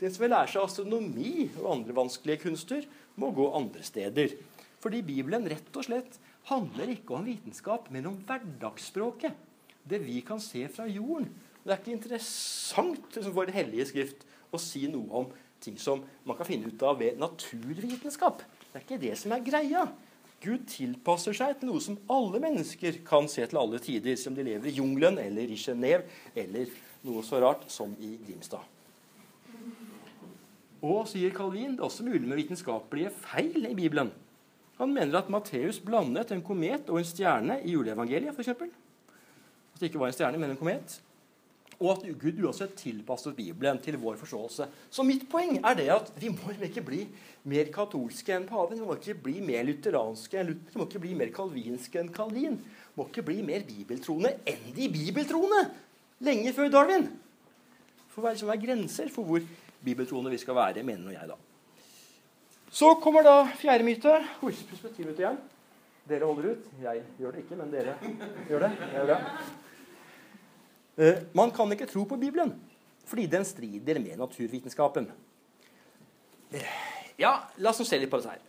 Den 0.01 0.13
som 0.13 0.25
vil 0.25 0.33
lære 0.33 0.53
seg 0.53 0.65
astronomi 0.65 1.33
og 1.61 1.71
andre 1.75 1.97
vanskelige 1.97 2.47
kunster, 2.47 2.87
må 3.17 3.31
gå 3.37 3.49
andre 3.57 3.85
steder. 3.85 4.33
Fordi 4.81 5.03
Bibelen 5.05 5.47
rett 5.49 5.77
og 5.77 5.87
slett 5.87 6.19
handler 6.51 6.93
ikke 6.93 7.17
om 7.17 7.25
vitenskap, 7.27 7.89
men 7.93 8.09
om 8.11 8.19
hverdagsspråket. 8.29 9.37
Det 9.87 10.01
vi 10.03 10.21
kan 10.27 10.41
se 10.43 10.65
fra 10.73 10.89
jorden. 10.89 11.29
Det 11.65 11.73
er 11.73 11.81
ikke 11.81 11.97
interessant 11.97 13.17
liksom, 13.17 13.33
for 13.35 13.49
Det 13.49 13.57
hellige 13.57 13.89
skrift 13.91 14.27
å 14.55 14.61
si 14.61 14.85
noe 14.91 15.23
om 15.23 15.33
ting 15.63 15.79
som 15.81 16.03
man 16.27 16.37
kan 16.39 16.49
finne 16.49 16.71
ut 16.71 16.83
av 16.87 16.99
ved 17.01 17.21
naturvitenskap. 17.21 18.45
Det 18.73 18.81
er 18.81 18.85
ikke 18.85 19.03
det 19.03 19.15
som 19.19 19.35
er 19.35 19.45
greia. 19.47 19.87
Gud 20.43 20.67
tilpasser 20.69 21.35
seg 21.37 21.57
til 21.59 21.71
noe 21.71 21.83
som 21.83 21.97
alle 22.13 22.41
mennesker 22.43 23.01
kan 23.07 23.29
se 23.31 23.47
til 23.49 23.59
alle 23.59 23.81
tider, 23.83 24.19
som 24.21 24.37
de 24.37 24.45
lever 24.47 24.69
i 24.69 24.77
jungelen 24.77 25.19
eller 25.23 25.49
i 25.49 25.59
Genéve 25.59 26.05
eller 26.37 26.71
noe 27.07 27.25
så 27.25 27.41
rart 27.43 27.65
som 27.73 27.95
i 28.03 28.17
Grimstad. 28.27 28.63
Og, 30.85 31.07
sier 31.09 31.33
Calvin, 31.35 31.75
det 31.75 31.81
er 31.81 31.89
også 31.89 32.05
mulig 32.07 32.29
med 32.29 32.39
vitenskapelige 32.39 33.11
feil 33.25 33.65
i 33.65 33.75
Bibelen. 33.75 34.13
Han 34.77 34.93
mener 34.93 35.23
at 35.23 35.31
Matteus 35.33 35.81
blandet 35.81 36.35
en 36.35 36.45
komet 36.45 36.91
og 36.93 37.01
en 37.01 37.09
stjerne 37.09 37.57
i 37.65 37.73
juleevangeliet, 37.73 38.37
f.eks. 38.37 38.53
At 38.53 39.81
det 39.81 39.89
ikke 39.89 40.03
var 40.03 40.13
en 40.13 40.17
stjerne, 40.19 40.41
men 40.41 40.53
en 40.53 40.61
komet. 40.61 40.99
Og 41.77 41.91
at 41.93 42.05
Gud 42.21 42.39
uansett 42.41 42.73
tilpasset 42.81 43.37
Bibelen 43.37 43.79
til 43.85 43.99
vår 44.01 44.17
forståelse. 44.21 44.69
Så 44.89 45.05
mitt 45.05 45.27
poeng 45.29 45.59
er 45.61 45.77
det 45.77 45.89
at 45.93 46.09
vi 46.17 46.31
må 46.33 46.55
ikke 46.57 46.85
bli 46.85 47.03
mer 47.45 47.69
katolske 47.75 48.33
enn 48.33 48.47
paven. 48.49 48.79
Vi 48.81 48.87
må 48.87 48.97
ikke 48.97 49.19
bli 49.27 49.43
mer 49.45 49.67
lutheranske 49.69 50.41
enn 50.41 50.49
Luther. 50.53 50.73
Vi 50.73 50.81
må 50.81 50.87
ikke 50.89 51.03
bli 51.05 51.13
mer 51.19 51.33
kalvinske 51.37 52.01
enn 52.01 52.13
Calvin. 52.15 52.57
Vi 52.63 52.97
må 52.97 53.09
ikke 53.11 53.27
bli 53.29 53.43
mer 53.45 53.67
bibeltroende 53.69 54.39
enn 54.49 54.71
de 54.77 54.89
bibeltroende! 54.93 55.67
Lenge 56.25 56.55
før 56.57 56.73
Darwin. 56.73 57.11
For 58.15 58.25
hva 58.25 58.33
er, 58.33 58.63
grenser 58.63 59.11
for 59.13 59.29
hvor 59.29 59.45
bibeltroende 59.85 60.33
vi 60.33 60.41
skal 60.41 60.57
være, 60.57 60.85
mener 60.87 61.13
jeg, 61.13 61.29
da. 61.29 61.37
Så 62.73 62.95
kommer 63.05 63.23
da 63.27 63.43
fjerde 63.61 63.85
myte. 63.85 64.17
Oi, 64.41 64.55
perspektiv 64.71 65.13
igjen. 65.13 65.37
Dere 66.09 66.25
holder 66.25 66.55
ut. 66.55 66.67
Jeg 66.81 67.05
gjør 67.21 67.37
det 67.37 67.45
ikke, 67.45 67.61
men 67.61 67.71
dere 67.73 67.99
gjør 68.49 68.65
det. 68.65 68.73
Det 68.81 69.01
er 69.03 69.09
bra. 69.11 69.21
Eh, 70.97 71.27
man 71.37 71.53
kan 71.53 71.73
ikke 71.73 71.89
tro 71.91 72.07
på 72.09 72.19
Bibelen 72.21 72.55
fordi 73.07 73.29
den 73.31 73.45
strider 73.47 74.01
med 74.03 74.19
naturvitenskapen. 74.19 75.05
Eh, 76.51 76.71
ja, 77.21 77.37
la 77.63 77.71
oss 77.71 77.79
nå 77.79 77.85
se 77.87 78.01
litt 78.01 78.11
på 78.11 78.19
dette 78.19 78.33
her. 78.33 78.41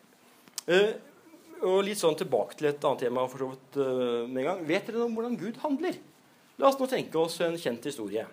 Eh, 0.66 0.96
og 1.68 1.84
litt 1.86 2.00
sånn 2.00 2.18
tilbake 2.18 2.58
til 2.58 2.72
et 2.72 2.88
annet 2.88 3.04
tema 3.06 3.26
for 3.30 3.44
så 3.44 3.50
vidt 3.52 3.78
med 4.32 4.42
en 4.42 4.48
gang. 4.48 4.64
Vet 4.66 4.88
dere 4.88 5.02
noe 5.02 5.10
om 5.12 5.18
hvordan 5.18 5.38
Gud 5.38 5.60
handler? 5.62 6.00
La 6.58 6.72
oss 6.72 6.80
nå 6.80 6.88
tenke 6.90 7.20
oss 7.22 7.38
en 7.46 7.58
kjent 7.58 7.86
historie. 7.86 8.26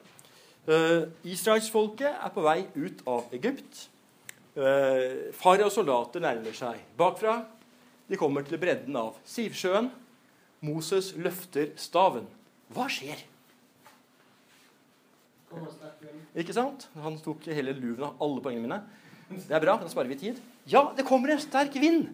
Israelsfolket 1.29 2.09
er 2.09 2.33
på 2.33 2.45
vei 2.45 2.59
ut 2.77 3.01
av 3.09 3.33
Egypt. 3.37 3.83
Far 5.41 5.65
og 5.65 5.73
soldater 5.73 6.25
nærmer 6.25 6.57
seg 6.57 6.85
bakfra. 7.01 7.39
De 8.09 8.21
kommer 8.21 8.45
til 8.45 8.61
bredden 8.61 8.97
av 9.01 9.17
Sivsjøen. 9.29 9.89
Moses 10.65 11.15
løfter 11.17 11.73
staven. 11.81 12.29
Hva 12.73 12.89
skjer? 12.93 13.25
Ikke 16.35 16.55
sant? 16.57 16.89
Han 17.05 17.17
tok 17.23 17.47
hele 17.51 17.75
luven 17.77 18.05
av 18.09 18.23
alle 18.25 18.43
poengene 18.45 18.67
mine. 18.67 18.81
Det 19.35 19.55
er 19.55 19.63
bra, 19.63 19.79
da 19.81 19.89
sparer 19.91 20.11
vi 20.11 20.21
tid. 20.21 20.41
Ja, 20.71 20.89
det 20.97 21.07
kommer 21.09 21.33
en 21.33 21.43
sterk 21.43 21.77
vind! 21.81 22.09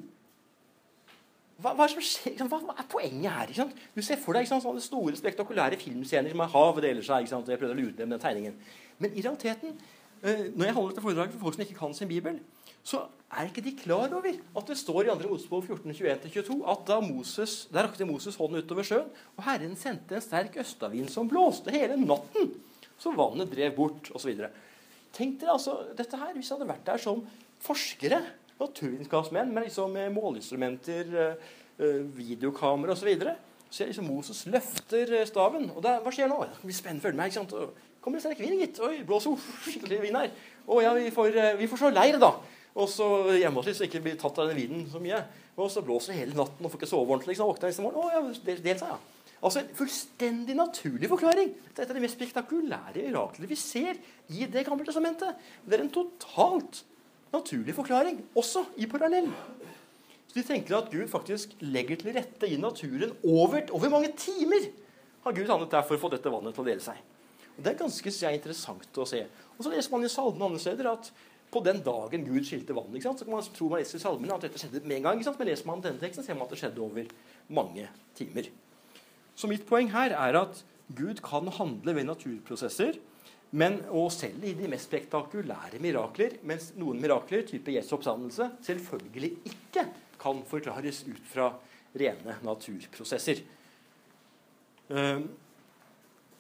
Hva, 1.61 1.75
hva, 1.77 1.85
er 1.85 2.37
hva, 2.41 2.59
hva, 2.65 2.75
er 2.79 2.87
poenget 2.89 3.35
her? 3.35 3.73
Du 3.93 4.01
ser 4.05 4.21
for 4.21 4.37
deg 4.37 4.49
sånne 4.49 4.81
store, 4.81 5.13
spektakulære 5.19 5.77
filmscener 5.81 6.33
som 6.33 6.41
er 6.41 6.53
havet 6.55 6.87
deler 6.87 7.05
seg. 7.05 7.29
Jeg 7.29 7.61
prøvde 7.61 7.75
å 7.75 7.81
lure 7.81 7.97
dem 7.99 8.09
med 8.09 8.17
den 8.17 8.23
tegningen. 8.23 8.55
Men 9.01 9.13
i 9.13 9.25
realiteten, 9.25 9.75
eh, 10.23 10.47
når 10.55 10.71
jeg 10.71 10.77
holder 10.79 10.95
dette 10.95 11.05
foredraget 11.05 11.35
for 11.35 11.45
folk 11.45 11.59
som 11.59 11.65
ikke 11.67 11.77
kan 11.77 11.97
sin 11.97 12.09
bibel, 12.09 12.39
så 12.81 13.03
er 13.29 13.51
ikke 13.51 13.65
de 13.67 13.75
klar 13.77 14.09
over 14.17 14.33
at 14.33 14.73
det 14.73 14.79
står 14.81 15.05
i 15.05 15.13
2. 15.13 15.29
Mosebok 15.29 15.69
14.21-22 15.69 16.57
at 16.73 16.87
da 16.89 16.97
Moses, 17.05 17.69
der 17.69 17.85
rakte 17.87 18.09
Moses 18.09 18.39
hånden 18.41 18.65
utover 18.65 18.87
sjøen, 18.87 19.11
og 19.37 19.45
Herren 19.45 19.77
sendte 19.77 20.17
en 20.17 20.25
sterk 20.25 20.57
østavind 20.63 21.13
som 21.13 21.29
blåste 21.29 21.75
hele 21.75 21.99
natten, 22.01 22.55
så 23.01 23.13
vannet 23.17 23.51
drev 23.53 23.73
bort, 23.77 24.11
osv. 24.15 24.45
Tenk 25.17 25.41
dere 25.41 25.57
altså 25.57 25.81
dette 25.97 26.19
her 26.21 26.35
hvis 26.37 26.51
jeg 26.51 26.59
hadde 26.59 26.71
vært 26.71 26.87
der 26.87 27.03
som 27.03 27.25
forskere 27.65 28.21
naturvitenskapsmenn 28.61 29.53
med 29.55 29.69
liksom 29.69 29.97
måleinstrumenter, 30.15 31.15
eh, 31.17 31.53
eh, 31.81 32.03
videokamera 32.17 32.93
osv. 32.93 33.01
Så, 33.01 33.09
videre. 33.09 33.37
så 33.71 33.87
liksom 33.89 34.07
Moses 34.07 34.47
løfter 34.47 35.15
eh, 35.21 35.27
staven. 35.27 35.71
Og 35.75 35.83
der, 35.83 36.01
hva 36.05 36.13
skjer 36.13 36.29
nå? 36.29 36.43
Det 36.45 36.65
blir 36.65 36.77
spennende, 36.77 37.05
følg 37.05 37.17
med. 37.17 37.31
ikke 37.31 37.41
sant? 37.41 37.53
Og 37.53 38.01
kommer 38.01 38.21
det 38.21 38.27
sterk 38.27 38.41
vind, 38.41 38.61
gitt. 38.61 38.81
Oi, 38.85 39.03
blåser 39.07 39.37
skikkelig 39.65 40.01
vind 40.05 40.21
her. 40.21 40.33
Å 40.71 40.81
ja, 40.85 40.95
vi 40.97 41.11
får, 41.15 41.39
vi 41.59 41.69
får 41.71 41.85
slå 41.85 41.93
leir, 41.95 42.21
da. 42.21 42.35
Og 42.81 42.87
så 42.89 43.07
hjemme 43.35 43.59
hos 43.59 43.71
oss, 43.73 43.81
så 43.81 43.89
ikke 43.89 44.03
blir 44.05 44.19
tatt 44.21 44.39
av 44.39 44.51
den 44.51 44.61
vinden 44.61 44.85
så 44.91 45.01
mye. 45.03 45.25
Og 45.57 45.71
så 45.73 45.83
blåser 45.85 46.13
det 46.13 46.21
hele 46.23 46.37
natten 46.39 46.65
og 46.65 46.73
får 46.73 46.81
ikke 46.81 46.91
sove 46.93 47.09
ordentlig. 47.09 47.35
Liksom. 47.35 47.49
Våkner 47.51 47.73
neste 47.73 47.85
morgen. 47.85 48.05
Å 48.05 48.13
ja, 48.15 48.21
del, 48.47 48.63
del 48.65 48.85
ja. 48.85 48.99
Altså 49.41 49.63
En 49.63 49.73
fullstendig 49.75 50.55
naturlig 50.57 51.09
forklaring. 51.09 51.55
Dette 51.73 51.89
er 51.89 51.97
det 51.97 52.05
mest 52.05 52.19
spektakulære 52.19 53.07
miraklet 53.07 53.49
vi 53.49 53.57
ser 53.57 54.01
i 54.29 54.45
Det 54.45 54.67
gamle 54.67 54.85
testamentet. 54.85 55.37
Det 55.65 55.79
er 55.79 55.85
en 55.85 55.95
totalt 55.95 56.85
naturlig 57.33 57.75
forklaring, 57.75 58.21
også 58.37 58.65
i 58.77 58.87
parallell. 58.87 59.31
Så 60.29 60.35
De 60.35 60.43
tenker 60.43 60.77
at 60.77 60.91
Gud 60.91 61.09
faktisk 61.09 61.57
legger 61.61 61.97
til 61.97 62.13
rette 62.15 62.49
i 62.49 62.57
naturen 62.57 63.17
over, 63.25 63.63
over 63.73 63.89
mange 63.89 64.13
timer. 64.17 64.71
har 65.25 65.33
Gud 65.33 65.47
handlet 65.47 65.71
der 65.71 65.83
for 65.83 65.97
å 65.97 66.01
få 66.01 66.09
dette 66.09 66.31
vannet 66.31 66.55
til 66.55 66.63
å 66.63 66.67
dele 66.67 66.81
seg. 66.81 66.97
Og 67.57 67.65
Det 67.65 67.73
er 67.73 67.79
ganske 67.79 68.11
jeg, 68.11 68.35
interessant 68.35 68.99
å 68.99 69.07
se. 69.07 69.27
Og 69.59 69.65
Så 69.65 69.71
leser 69.71 69.91
man 69.91 70.05
i 70.05 70.09
salmene 70.09 70.45
andre 70.45 70.59
steder 70.59 70.93
at 70.93 71.13
på 71.51 71.61
den 71.65 71.83
dagen 71.83 72.25
Gud 72.25 72.45
skilte 72.47 72.75
vannet, 72.75 73.03
så 73.03 73.25
kan 73.25 73.33
man 73.35 73.43
tro 73.43 73.69
man 73.69 73.81
leser 73.81 73.99
salmene 73.99 74.35
at 74.35 74.43
dette 74.47 74.59
skjedde 74.59 74.87
med 74.87 74.97
en 74.97 75.03
gang. 75.03 75.19
Men 75.39 75.47
leser 75.49 75.67
man 75.67 75.81
denne 75.81 75.99
teksten, 75.99 76.25
ser 76.25 76.35
man 76.35 76.47
at 76.47 76.51
det 76.55 76.61
skjedde 76.61 76.81
over 76.81 77.05
mange 77.49 77.89
timer. 78.15 78.51
Så 79.41 79.49
mitt 79.49 79.65
poeng 79.69 79.89
her 79.95 80.13
er 80.13 80.37
at 80.43 80.61
Gud 80.93 81.23
kan 81.25 81.49
handle 81.57 81.95
ved 81.97 82.05
naturprosesser 82.05 82.99
men, 83.51 83.81
og 83.91 84.13
selv 84.15 84.45
i 84.47 84.53
de 84.55 84.69
mest 84.71 84.87
spektakulære 84.87 85.81
mirakler, 85.83 86.37
mens 86.47 86.71
noen 86.79 87.01
mirakler, 87.03 87.43
type 87.49 87.73
Jesu 87.75 87.97
oppstandelse, 87.97 88.47
selvfølgelig 88.63 89.33
ikke 89.51 89.87
kan 90.21 90.43
forklares 90.47 91.03
ut 91.09 91.25
fra 91.33 91.49
rene 91.99 92.37
naturprosesser. 92.47 93.43
Ehm, 94.95 95.27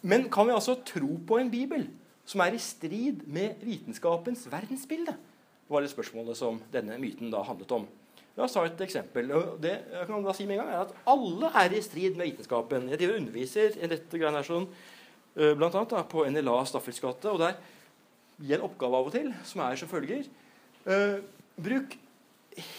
men 0.07 0.29
kan 0.31 0.47
vi 0.47 0.55
altså 0.55 0.77
tro 0.87 1.17
på 1.27 1.41
en 1.41 1.51
bibel 1.51 1.89
som 2.25 2.45
er 2.45 2.55
i 2.55 2.63
strid 2.63 3.27
med 3.27 3.59
vitenskapens 3.67 4.47
verdensbilde? 4.53 5.17
Det 5.17 5.75
var 5.75 5.83
det 5.83 5.91
spørsmålet 5.91 6.39
som 6.39 6.63
denne 6.73 6.99
myten 7.03 7.33
da 7.35 7.43
handlet 7.47 7.75
om. 7.75 7.89
La 8.37 8.47
oss 8.47 8.55
ta 8.55 8.63
et 8.65 8.81
eksempel. 8.87 9.33
Det 9.61 9.75
jeg 9.91 10.07
kan 10.07 10.25
da 10.25 10.33
si 10.37 10.47
med 10.47 10.59
en 10.59 10.65
gang 10.65 10.73
er 10.73 10.85
at 10.87 10.95
Alle 11.11 11.51
er 11.65 11.75
i 11.77 11.83
strid 11.85 12.17
med 12.17 12.31
vitenskapen. 12.31 12.89
Jeg 12.93 13.11
underviser 13.11 13.77
i 13.77 13.91
dette 13.91 14.21
greiene 14.21 14.41
her 14.41 14.47
sånn 14.47 14.69
Eh, 15.39 15.55
blant 15.55 15.75
annet 15.79 16.09
på 16.11 16.25
NLA 16.27 16.57
Staffels 16.67 17.01
gate. 17.03 17.31
Og 17.31 17.41
der 17.43 17.59
gir 18.41 18.59
en 18.59 18.67
oppgave 18.67 18.99
av 18.99 19.11
og 19.11 19.15
til, 19.15 19.31
som 19.47 19.63
er 19.63 19.77
som 19.79 19.91
følger 19.91 20.25
uh, 20.89 21.21
Bruk 21.61 21.93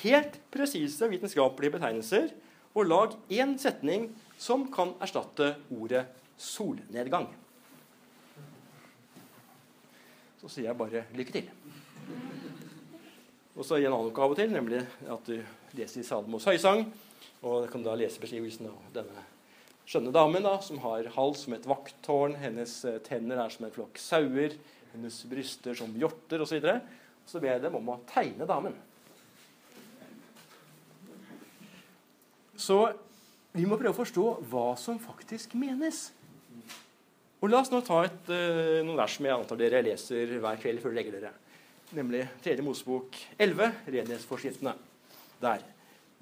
helt 0.02 0.40
presise 0.52 1.06
vitenskapelige 1.12 1.76
betegnelser, 1.76 2.32
og 2.74 2.88
lag 2.88 3.14
én 3.30 3.54
setning 3.62 4.10
som 4.42 4.66
kan 4.74 4.96
erstatte 5.04 5.54
ordet 5.70 6.08
solnedgang. 6.42 7.30
Så 10.42 10.50
sier 10.50 10.72
jeg 10.72 10.80
bare 10.80 11.06
lykke 11.14 11.36
til. 11.38 11.52
Og 13.62 13.66
så 13.68 13.78
gir 13.78 13.92
en 13.92 13.94
annen 13.94 14.10
oppgave 14.10 14.34
til, 14.40 14.50
nemlig 14.50 14.80
at 15.06 15.28
du 15.30 15.36
leser 15.78 16.02
i 16.02 16.06
Salmos 16.08 16.48
høysang. 16.50 16.88
Og 17.46 17.68
kan 17.70 17.84
da 17.86 17.94
lese 17.94 18.18
beskrivelsen 18.18 18.72
av 18.72 18.88
denne 18.96 19.26
skjønne 19.86 20.14
damen 20.16 20.42
da, 20.42 20.56
som 20.66 20.80
har 20.82 21.06
hals 21.14 21.44
som 21.46 21.54
et 21.54 21.68
vakttårn, 21.70 22.40
hennes 22.42 22.74
eh, 22.90 22.98
tenner 23.06 23.38
er 23.44 23.54
som 23.54 23.68
en 23.68 23.74
flokk 23.76 24.00
sauer, 24.02 24.56
hennes 24.96 25.18
bryster 25.30 25.78
som 25.78 25.94
hjorter 25.94 26.42
osv. 26.42 26.58
Så, 26.58 26.74
så 27.30 27.42
ber 27.44 27.54
jeg 27.54 27.64
dem 27.68 27.78
om 27.78 27.92
å 27.94 28.00
tegne 28.10 28.50
damen. 28.50 28.74
Så 32.58 32.80
vi 33.54 33.68
må 33.70 33.78
prøve 33.78 33.94
å 33.94 34.00
forstå 34.02 34.26
hva 34.50 34.72
som 34.80 34.98
faktisk 35.06 35.54
menes. 35.60 36.08
Og 37.42 37.54
La 37.54 37.62
oss 37.62 37.70
nå 37.74 37.86
ta 37.86 38.02
et, 38.08 38.26
uh, 38.34 38.82
noen 38.82 38.98
vers 38.98 39.20
som 39.20 39.30
jeg 39.30 39.38
antar 39.38 39.62
dere 39.62 39.86
leser 39.86 40.38
hver 40.42 40.62
kveld 40.62 40.82
før 40.82 40.94
dere 40.94 41.02
legger 41.04 41.20
dere. 41.20 41.34
Nemlig 41.92 42.24
3. 42.44 42.56
Mosebok 42.64 43.18
11, 43.38 43.72
renhetsforskriftene. 43.92 44.72
Der. 45.42 45.64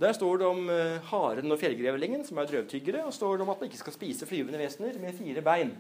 Der 0.02 0.14
står 0.18 0.40
det 0.42 0.48
om 0.48 0.64
uh, 0.66 0.98
haren 1.12 1.54
og 1.54 1.60
fjellgrevlingen, 1.62 2.24
som 2.26 2.40
er 2.42 2.50
drøvtyggere. 2.50 3.04
Og 3.06 3.14
står 3.14 3.38
det 3.38 3.46
om 3.46 3.52
at 3.54 3.62
man 3.62 3.70
ikke 3.70 3.82
skal 3.84 3.94
spise 3.94 4.26
flyvende 4.26 4.58
vesener 4.58 4.98
med 4.98 5.14
fire 5.14 5.44
bein. 5.46 5.76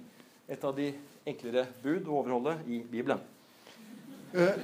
Et 0.45 0.61
av 0.61 0.77
de 0.77 0.91
enklere 1.29 1.65
bud 1.81 2.05
å 2.05 2.19
overholde 2.19 2.53
i 2.69 2.83
Bibelen. 2.85 3.23
Uh, 4.35 4.61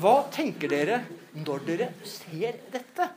hva 0.00 0.16
tenker 0.32 0.72
dere 0.72 1.02
når 1.36 1.68
dere 1.68 1.92
ser 2.08 2.56
dette? 2.72 3.10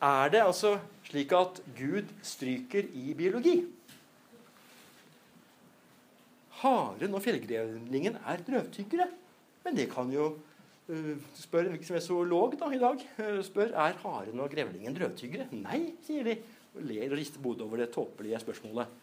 Er 0.00 0.32
det 0.32 0.44
altså 0.46 0.78
slik 1.10 1.36
at 1.36 1.60
Gud 1.76 2.08
stryker 2.24 2.88
i 2.96 3.12
biologi? 3.18 3.58
Haren 6.64 7.14
og 7.14 7.22
fjellgrevlingen 7.22 8.16
er 8.24 8.48
drøvtyggere. 8.48 9.12
Men 9.68 9.76
det 9.76 9.90
kan 9.92 10.08
jo 10.08 10.32
Eh, 10.88 11.18
spør 11.36 11.66
en 11.66 11.74
hvilken 11.74 11.84
som 11.84 11.96
helst 11.98 12.08
zoolog 12.08 12.54
da, 12.56 12.70
i 12.72 12.80
dag 12.80 13.02
eh, 13.20 13.40
spør 13.44 13.74
er 13.76 13.98
haren 14.00 14.40
og 14.40 14.48
grevlingen 14.54 14.94
drøvtyggere. 14.96 15.50
Nei, 15.52 15.82
sier 16.06 16.24
de. 16.24 16.38
Og 16.72 16.86
ler 16.88 17.10
og 17.10 17.18
rister 17.18 17.42
bodet 17.44 17.66
over 17.66 17.82
det 17.82 17.90
tåpelige 17.92 18.40
spørsmålet. 18.40 18.94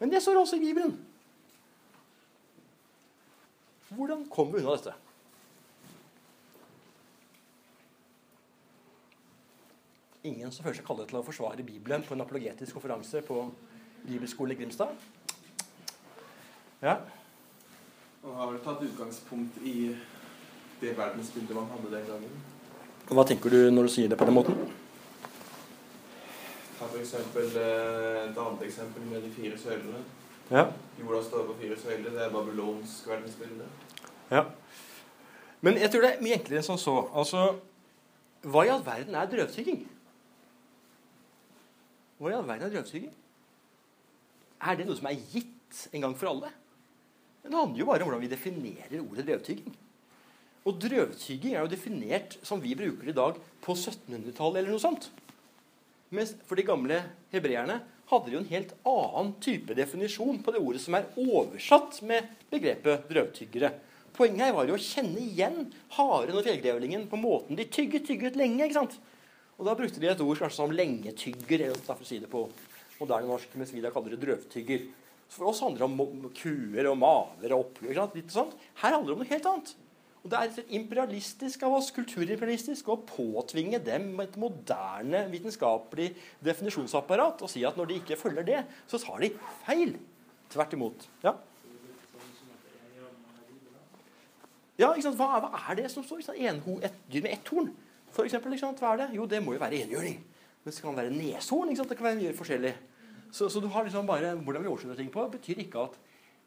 Men 0.00 0.12
det 0.12 0.22
står 0.24 0.40
også 0.40 0.56
i 0.56 0.62
Bibelen. 0.64 0.94
Hvordan 3.90 4.24
kommer 4.32 4.56
vi 4.56 4.64
unna 4.64 4.78
dette? 4.78 4.94
Ingen 10.26 10.50
som 10.50 10.64
føler 10.64 10.80
seg 10.80 10.88
kallet 10.88 11.12
til 11.12 11.20
å 11.20 11.24
forsvare 11.26 11.68
Bibelen 11.68 12.04
på 12.06 12.16
en 12.16 12.24
apologetisk 12.24 12.78
konferanse 12.78 13.20
på 13.28 13.44
Bibelskolen 14.08 14.56
i 14.56 14.60
Grimstad? 14.62 15.04
Ja. 16.80 16.96
Og 18.26 18.34
har 18.34 18.50
vel 18.50 18.58
tatt 18.64 18.82
utgangspunkt 18.82 19.60
i 19.62 19.94
det 20.80 20.92
verdensbildet 20.98 21.54
man 21.56 21.68
hadde 21.70 21.92
den 21.92 22.08
gangen. 22.10 22.32
Hva 23.06 23.22
tenker 23.28 23.54
du 23.54 23.70
når 23.70 23.86
du 23.86 23.92
sier 23.94 24.10
det 24.10 24.18
på 24.18 24.26
den 24.26 24.34
måten? 24.34 24.56
Ta 26.76 26.88
for 26.90 26.98
eksempel 26.98 27.54
eh, 27.62 28.24
et 28.26 28.40
annet 28.42 28.64
eksempel 28.66 29.06
med 29.08 29.22
de 29.22 29.30
fire 29.32 29.58
søylene. 29.58 30.02
Ja. 30.50 30.66
Jorda 30.98 31.22
står 31.24 31.46
på 31.46 31.56
fire 31.62 31.78
søyler. 31.78 32.10
Det 32.10 32.24
er 32.26 32.34
babylonsk 32.34 33.08
verdensbilde. 33.08 33.70
ja. 34.34 34.44
Men 35.64 35.78
jeg 35.80 35.90
tror 35.90 36.02
det 36.04 36.10
er 36.12 36.20
mye 36.22 36.36
enklere 36.36 36.60
enn 36.60 36.66
som 36.66 36.76
så. 36.78 36.92
Altså, 37.16 37.46
hva 38.44 38.66
i 38.66 38.68
all 38.70 38.82
verden 38.86 39.14
er 39.16 39.30
drøvtygging? 39.30 39.80
Hva 42.20 42.30
i 42.30 42.36
all 42.36 42.44
verden 42.46 42.68
er 42.68 42.74
drøvtygging? 42.74 43.14
Er 44.60 44.76
det 44.76 44.86
noe 44.86 44.98
som 44.98 45.08
er 45.10 45.16
gitt 45.32 45.80
en 45.96 46.04
gang 46.04 46.14
for 46.18 46.30
alle? 46.30 46.52
Det 47.46 47.54
handler 47.54 47.80
jo 47.80 47.88
bare 47.88 48.02
om 48.02 48.10
hvordan 48.10 48.24
vi 48.24 48.32
definerer 48.32 49.02
ordet 49.02 49.26
drøvtygging. 49.28 49.74
Og 50.66 50.80
drøvtygging 50.82 51.54
er 51.54 51.62
jo 51.62 51.70
definert 51.70 52.38
som 52.46 52.62
vi 52.62 52.74
bruker 52.78 53.06
det 53.06 53.14
i 53.14 53.18
dag 53.20 53.38
på 53.62 53.76
1700-tallet 53.76 54.62
eller 54.62 54.74
noe 54.74 54.82
sånt. 54.82 55.10
Mens 56.14 56.34
for 56.46 56.58
de 56.58 56.66
gamle 56.66 57.00
hebreerne 57.32 57.80
hadde 58.10 58.30
de 58.30 58.36
jo 58.36 58.40
en 58.42 58.50
helt 58.50 58.72
annen 58.86 59.32
type 59.42 59.74
definisjon 59.78 60.40
på 60.42 60.54
det 60.54 60.62
ordet 60.62 60.82
som 60.82 60.98
er 60.98 61.08
oversatt 61.18 62.00
med 62.06 62.26
begrepet 62.50 63.06
drøvtyggere. 63.10 63.72
Poenget 64.16 64.46
her 64.46 64.54
var 64.56 64.70
jo 64.70 64.78
å 64.78 64.82
kjenne 64.82 65.20
igjen 65.20 65.66
haren 65.98 66.38
og 66.38 66.46
fjellgrevlingen 66.46 67.08
på 67.10 67.18
måten 67.20 67.58
de 67.58 67.66
tygget, 67.68 68.06
tygget 68.08 68.38
lenge. 68.38 68.64
ikke 68.64 68.78
sant? 68.78 68.94
Og 69.56 69.66
da 69.68 69.74
brukte 69.76 70.00
de 70.00 70.08
et 70.10 70.22
ord 70.22 70.38
kanskje 70.40 70.58
som 70.58 70.72
lengetygger, 70.72 71.66
eller 71.66 71.82
for 71.84 72.02
å 72.02 72.06
si 72.06 72.18
det 72.22 72.30
på 72.32 72.46
moderne 73.00 73.28
norsk, 73.28 73.54
mens 73.58 73.74
vi 73.74 73.82
da 73.84 73.92
kaller 73.92 74.14
det 74.14 74.22
drøvtygger. 74.22 74.86
Så 75.26 75.40
For 75.40 75.50
oss 75.50 75.62
handler 75.64 75.82
det 75.82 75.88
om 75.90 76.30
kuer 76.36 76.90
og 76.90 77.00
maver 77.00 77.54
og 77.56 77.66
oppgjør. 77.66 78.04
Litt 78.14 78.32
sånt. 78.34 78.54
Her 78.82 78.94
handler 78.94 79.10
det 79.10 79.16
om 79.16 79.24
noe 79.24 79.32
helt 79.32 79.50
annet. 79.50 79.74
Og 80.26 80.30
Det 80.32 80.38
er 80.42 80.70
imperialistisk 80.74 81.62
av 81.62 81.76
oss, 81.76 81.92
kulturimperialistisk, 81.94 82.88
å 82.90 82.96
påtvinge 83.06 83.78
dem 83.78 84.08
et 84.24 84.34
moderne 84.42 85.20
vitenskapelig 85.30 86.08
definisjonsapparat 86.42 87.44
og 87.46 87.52
si 87.52 87.62
at 87.62 87.78
når 87.78 87.92
de 87.92 87.98
ikke 88.00 88.18
følger 88.18 88.48
det, 88.48 88.64
så 88.90 88.98
tar 88.98 89.22
de 89.22 89.30
feil. 89.62 89.94
Tvert 90.50 90.74
imot. 90.74 91.06
Ja, 91.22 91.36
ja 94.82 94.90
ikke 94.94 95.06
sant? 95.06 95.20
Hva, 95.20 95.38
hva 95.46 95.62
er 95.70 95.78
det 95.78 95.92
som 95.94 96.02
står? 96.02 96.26
Enho. 96.34 96.80
En, 96.80 96.88
et 96.90 96.98
dyr 97.12 97.22
med 97.28 97.38
ett 97.38 97.54
horn, 97.54 97.70
for 98.10 98.26
eksempel, 98.26 98.56
ikke 98.56 98.66
sant? 98.66 98.82
Hva 98.82 98.96
er 98.96 99.04
det? 99.04 99.08
Jo, 99.20 99.30
det 99.30 99.44
må 99.46 99.54
jo 99.54 99.62
være 99.62 99.78
enhjørning. 99.84 100.18
Men 100.64 100.74
det 100.74 100.82
kan 100.82 100.98
være 100.98 101.14
neshorn. 101.14 101.70
ikke 101.70 101.84
sant? 101.84 101.94
Det 101.94 102.00
kan 102.00 102.10
være 102.10 102.18
mye 102.24 102.34
forskjellig. 102.34 102.74
Så, 103.32 103.48
så 103.52 103.60
du 103.60 103.68
har 103.72 103.86
liksom 103.86 104.06
bare 104.08 104.34
hvordan 104.38 104.64
vi 104.64 104.70
oversetter 104.70 104.98
ting 105.00 105.12
på, 105.12 105.24
betyr 105.32 105.62
ikke 105.64 105.86
at 105.86 105.96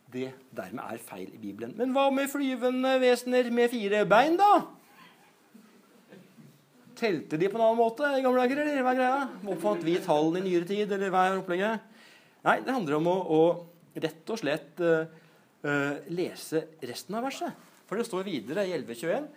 det 0.09 0.31
dermed 0.55 0.81
er 0.83 1.01
feil 1.05 1.29
i 1.29 1.39
Bibelen. 1.41 1.75
Men 1.77 1.93
hva 1.93 2.07
med 2.13 2.29
flyvende 2.31 2.95
vesener 3.01 3.51
med 3.53 3.69
fire 3.71 4.03
bein, 4.09 4.37
da? 4.39 4.51
Telte 6.99 7.37
de 7.39 7.47
på 7.47 7.59
en 7.59 7.65
annen 7.67 7.79
måte 7.79 8.09
i 8.17 8.23
gamle 8.25 8.41
dager, 8.41 8.63
eller 8.63 8.83
hva 8.83 8.93
er 8.95 8.99
greia? 8.99 9.25
Oppfant 9.53 9.85
vi 9.85 9.99
tallene 10.03 10.41
i 10.41 10.47
nyere 10.49 10.67
tid, 10.67 10.91
eller 10.95 11.13
hva 11.13 11.27
er 11.27 11.39
opplegget? 11.39 11.85
Nei, 12.47 12.57
det 12.65 12.73
handler 12.73 12.97
om 12.97 13.09
å, 13.11 13.17
å 13.19 13.99
rett 13.99 14.31
og 14.33 14.39
slett 14.41 14.81
uh, 14.83 15.03
uh, 15.65 15.99
lese 16.15 16.65
resten 16.81 17.19
av 17.19 17.27
verset. 17.27 17.67
For 17.89 17.99
det 17.99 18.07
står 18.07 18.25
videre 18.27 18.65
i 18.67 18.73
1121 18.75 19.29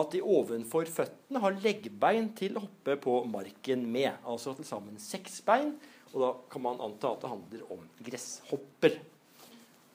at 0.00 0.14
de 0.14 0.22
ovenfor 0.24 0.88
føttene 0.88 1.40
har 1.42 1.58
leggbein 1.60 2.30
til 2.36 2.56
å 2.56 2.64
hoppe 2.64 2.96
på 3.00 3.18
marken 3.28 3.84
med. 3.92 4.14
Altså 4.24 4.54
til 4.56 4.66
sammen 4.68 4.96
seks 5.00 5.40
bein. 5.44 5.74
Og 6.12 6.20
da 6.20 6.30
kan 6.52 6.64
man 6.64 6.80
anta 6.84 7.14
at 7.14 7.24
det 7.24 7.32
handler 7.32 7.72
om 7.72 7.86
gresshopper. 8.04 8.98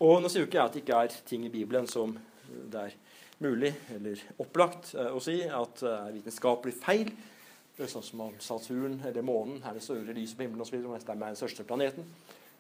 Og 0.04 0.20
nå 0.22 0.30
sier 0.30 0.44
jo 0.44 0.50
ikke 0.50 0.60
jeg 0.60 0.70
at 0.70 0.76
det 0.76 0.84
ikke 0.84 1.02
er 1.06 1.20
ting 1.30 1.46
i 1.48 1.54
Bibelen 1.54 1.88
som 1.90 2.14
det 2.48 2.84
er 2.88 2.96
mulig 3.44 3.74
eller 3.94 4.22
opplagt 4.42 4.94
eh, 4.98 5.10
å 5.14 5.22
si 5.22 5.40
at 5.46 5.84
er 5.86 6.14
vitenskapelig 6.16 6.74
feil. 6.80 7.12
Det 7.78 7.86
er 7.86 7.92
sånn 7.92 8.06
som 8.06 8.24
om 8.26 8.38
Saturn 8.42 8.98
eller 9.06 9.26
månen 9.26 9.62
er 9.62 9.78
det 9.78 9.84
større 9.86 10.16
lyset 10.18 10.38
på 10.38 10.48
himmelen 10.48 10.64
osv. 10.66 10.80
det 10.82 11.14
er 11.14 11.20
den 11.22 11.38
største 11.38 11.66
planeten. 11.68 12.08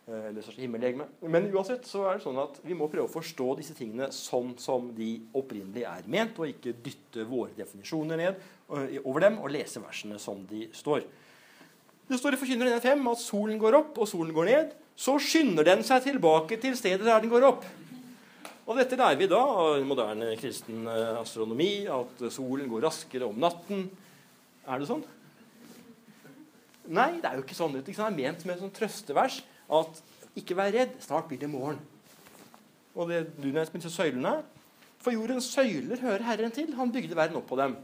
eh, 0.08 0.28
Eller 0.30 0.46
største 0.46 0.62
himmellegeme. 0.62 1.08
Men 1.22 1.50
uansett 1.54 1.88
så 1.90 2.04
er 2.06 2.18
det 2.18 2.26
sånn 2.28 2.42
at 2.42 2.60
vi 2.66 2.78
må 2.78 2.90
prøve 2.92 3.10
å 3.10 3.16
forstå 3.16 3.48
disse 3.58 3.78
tingene 3.78 4.12
sånn 4.14 4.54
som 4.62 4.92
de 4.98 5.16
opprinnelig 5.34 5.88
er 5.90 6.06
ment, 6.06 6.38
og 6.38 6.52
ikke 6.52 6.76
dytte 6.84 7.26
våre 7.30 7.58
definisjoner 7.58 8.22
ned 8.22 8.36
eh, 8.38 9.00
over 9.04 9.26
dem 9.26 9.42
og 9.42 9.54
lese 9.54 9.82
versene 9.82 10.22
som 10.22 10.46
de 10.50 10.68
står. 10.74 11.06
Det 12.08 12.16
står 12.16 12.38
i 12.38 12.40
Forkynneren 12.40 12.78
1.5 12.80 13.10
at 13.12 13.20
solen 13.20 13.58
går 13.60 13.76
opp 13.82 13.98
og 14.00 14.08
solen 14.08 14.32
går 14.36 14.48
ned. 14.48 14.72
Så 14.96 15.18
skynder 15.20 15.68
den 15.68 15.84
seg 15.84 16.06
tilbake 16.06 16.56
til 16.62 16.78
stedet 16.80 17.04
der 17.04 17.20
den 17.20 17.32
går 17.32 17.44
opp. 17.50 17.66
Og 18.68 18.80
dette 18.80 18.98
lærer 19.00 19.20
vi 19.20 19.28
da 19.32 19.40
av 19.40 19.84
moderne 19.88 20.32
kristen 20.40 20.88
eh, 20.92 21.20
astronomi, 21.20 21.88
at 21.88 22.24
solen 22.32 22.68
går 22.72 22.88
raskere 22.88 23.28
om 23.28 23.38
natten. 23.40 23.86
Er 24.68 24.80
det 24.80 24.90
sånn? 24.90 25.04
Nei, 26.88 27.12
det 27.20 27.28
er 27.28 27.38
jo 27.38 27.44
ikke 27.44 27.60
sånn. 27.60 27.76
Det 27.76 27.96
er 27.96 28.16
ment 28.16 28.44
som 28.44 28.52
et 28.52 28.64
sånn 28.64 28.76
trøstevers 28.76 29.42
at 29.68 30.02
ikke 30.40 30.56
vær 30.56 30.72
redd, 30.76 30.96
snart 31.04 31.28
blir 31.28 31.40
det 31.44 31.52
morgen. 31.52 31.80
Og 32.96 33.12
det 33.12 33.26
du 33.36 33.50
nevnte 33.50 33.76
med 33.76 33.92
søylene 33.92 34.38
For 35.04 35.14
jordens 35.14 35.52
søyler 35.54 36.00
hører 36.02 36.24
Herren 36.26 36.52
til. 36.52 36.72
Han 36.76 36.92
bygde 36.92 37.16
verden 37.16 37.38
opp 37.40 37.46
på 37.52 37.60
dem. 37.60 37.76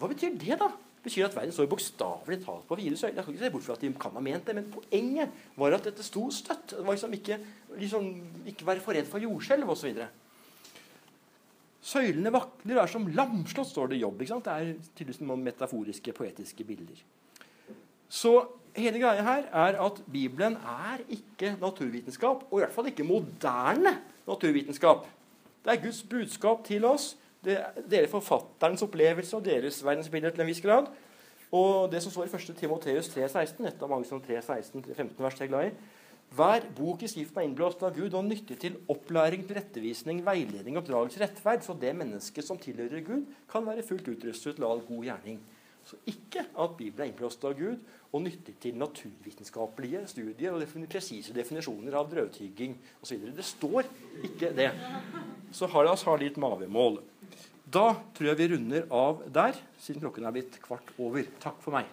Hva 0.00 0.08
betyr 0.10 0.34
det, 0.40 0.56
da? 0.60 0.72
Betyr 1.02 1.28
at 1.28 1.36
verden 1.36 1.54
står 1.54 1.68
bokstavelig 1.70 2.40
talt 2.42 2.64
på 2.68 2.78
fire 2.80 2.96
søyler. 2.98 3.20
Jeg 3.20 3.24
kan 3.24 3.34
ikke 3.34 3.44
se 3.44 3.50
bort 3.54 3.66
fra 3.66 3.76
at 3.78 3.84
de 3.84 3.92
kan 4.02 4.16
ha 4.16 4.22
ment 4.24 4.46
det, 4.48 4.54
men 4.58 4.70
poenget 4.72 5.36
var 5.56 5.76
at 5.76 5.84
dette 5.86 6.06
sto 6.06 6.24
støtt. 6.34 6.74
Det 6.74 6.86
var 6.86 6.96
liksom 6.96 7.14
ikke, 7.14 7.38
liksom, 7.78 8.08
ikke 8.50 8.66
være 8.66 8.82
for 8.84 8.98
redd 8.98 9.10
for 9.10 9.22
jordskjelv 9.22 9.70
osv. 9.74 10.00
Søylene 11.88 12.32
vakler 12.34 12.82
er 12.82 12.90
som 12.90 13.06
lamslått, 13.06 13.70
står 13.70 13.92
det 13.92 14.00
i 14.00 14.02
jobb. 14.02 14.20
Ikke 14.20 14.34
sant? 14.34 14.48
Det 14.48 14.54
er 14.54 14.90
tydeligvis 14.98 15.22
noen 15.22 15.46
metaforiske, 15.46 16.12
poetiske 16.16 16.66
bilder. 16.66 17.04
Så 18.08 18.34
hele 18.76 18.98
greia 18.98 19.22
her 19.24 19.46
er 19.52 19.78
at 19.84 20.02
Bibelen 20.10 20.56
er 20.58 21.04
ikke 21.12 21.54
naturvitenskap, 21.60 22.44
og 22.50 22.58
i 22.58 22.64
hvert 22.64 22.74
fall 22.74 22.90
ikke 22.90 23.06
moderne 23.06 23.94
naturvitenskap. 24.26 25.06
Det 25.64 25.72
er 25.74 25.82
Guds 25.82 26.02
budskap 26.10 26.64
til 26.66 26.84
oss. 26.88 27.12
Det 27.44 27.58
deler 27.90 28.10
forfatterens 28.10 28.82
opplevelse 28.82 29.36
og 29.36 29.44
deres 29.46 29.78
verdensbilder 29.84 30.34
til 30.34 30.42
en 30.42 30.50
viss 30.50 30.64
grad. 30.64 30.88
Og 31.54 31.88
det 31.92 32.02
som 32.04 32.12
står 32.12 32.26
i 32.26 32.34
1. 32.36 32.56
Timoteus 32.58 33.08
3,16, 33.14 33.68
et 33.68 33.82
av 33.82 33.90
mange 33.90 34.08
som 34.08 34.20
3,16-15 34.20 35.22
vers 35.22 35.40
er 35.40 35.50
glad 35.50 35.70
i 35.70 35.76
Hver 36.36 36.66
bok 36.76 37.02
i 37.02 37.08
Skriften 37.08 37.40
er 37.40 37.46
innblåst 37.48 37.84
av 37.86 37.94
Gud 37.96 38.12
og 38.12 38.26
nyttig 38.26 38.58
til 38.60 38.74
opplæring, 38.92 39.46
tilrettevisning, 39.48 40.20
veiledning 40.26 40.76
oppdragelse 40.76 41.22
rettferd, 41.22 41.64
så 41.64 41.72
det 41.72 41.94
mennesket 41.96 42.44
som 42.44 42.60
tilhører 42.60 43.00
Gud, 43.06 43.30
kan 43.48 43.64
være 43.64 43.86
fullt 43.86 44.10
utrustet 44.12 44.58
til 44.58 44.68
all 44.68 44.84
god 44.84 45.08
gjerning. 45.08 45.40
Så 45.88 45.96
ikke 46.04 46.42
at 46.44 46.74
Bibelen 46.76 47.06
er 47.06 47.08
innblåst 47.14 47.44
av 47.48 47.54
Gud 47.56 47.80
og 48.12 48.20
nyttig 48.20 48.58
til 48.60 48.76
naturvitenskapelige 48.76 50.02
studier 50.10 50.52
og 50.52 50.60
defin 50.60 50.84
presise 50.90 51.32
definisjoner 51.32 51.96
av 51.96 52.10
drøvtygging 52.12 52.74
osv. 53.00 53.30
Det 53.32 53.46
står 53.46 53.88
ikke 54.28 54.52
det. 54.56 54.68
Så 55.48 55.70
har 55.72 55.88
la 55.88 55.94
oss 55.96 56.04
ha 56.04 56.16
litt 56.20 56.36
mavemål. 56.36 57.00
Da 57.68 57.88
tror 58.16 58.30
jeg 58.30 58.38
vi 58.38 58.48
runder 58.54 58.86
av 58.94 59.24
der, 59.34 59.56
siden 59.82 60.00
klokken 60.00 60.24
er 60.24 60.32
blitt 60.32 60.54
kvart 60.64 60.88
over. 60.96 61.26
Takk 61.42 61.58
for 61.60 61.76
meg. 61.76 61.88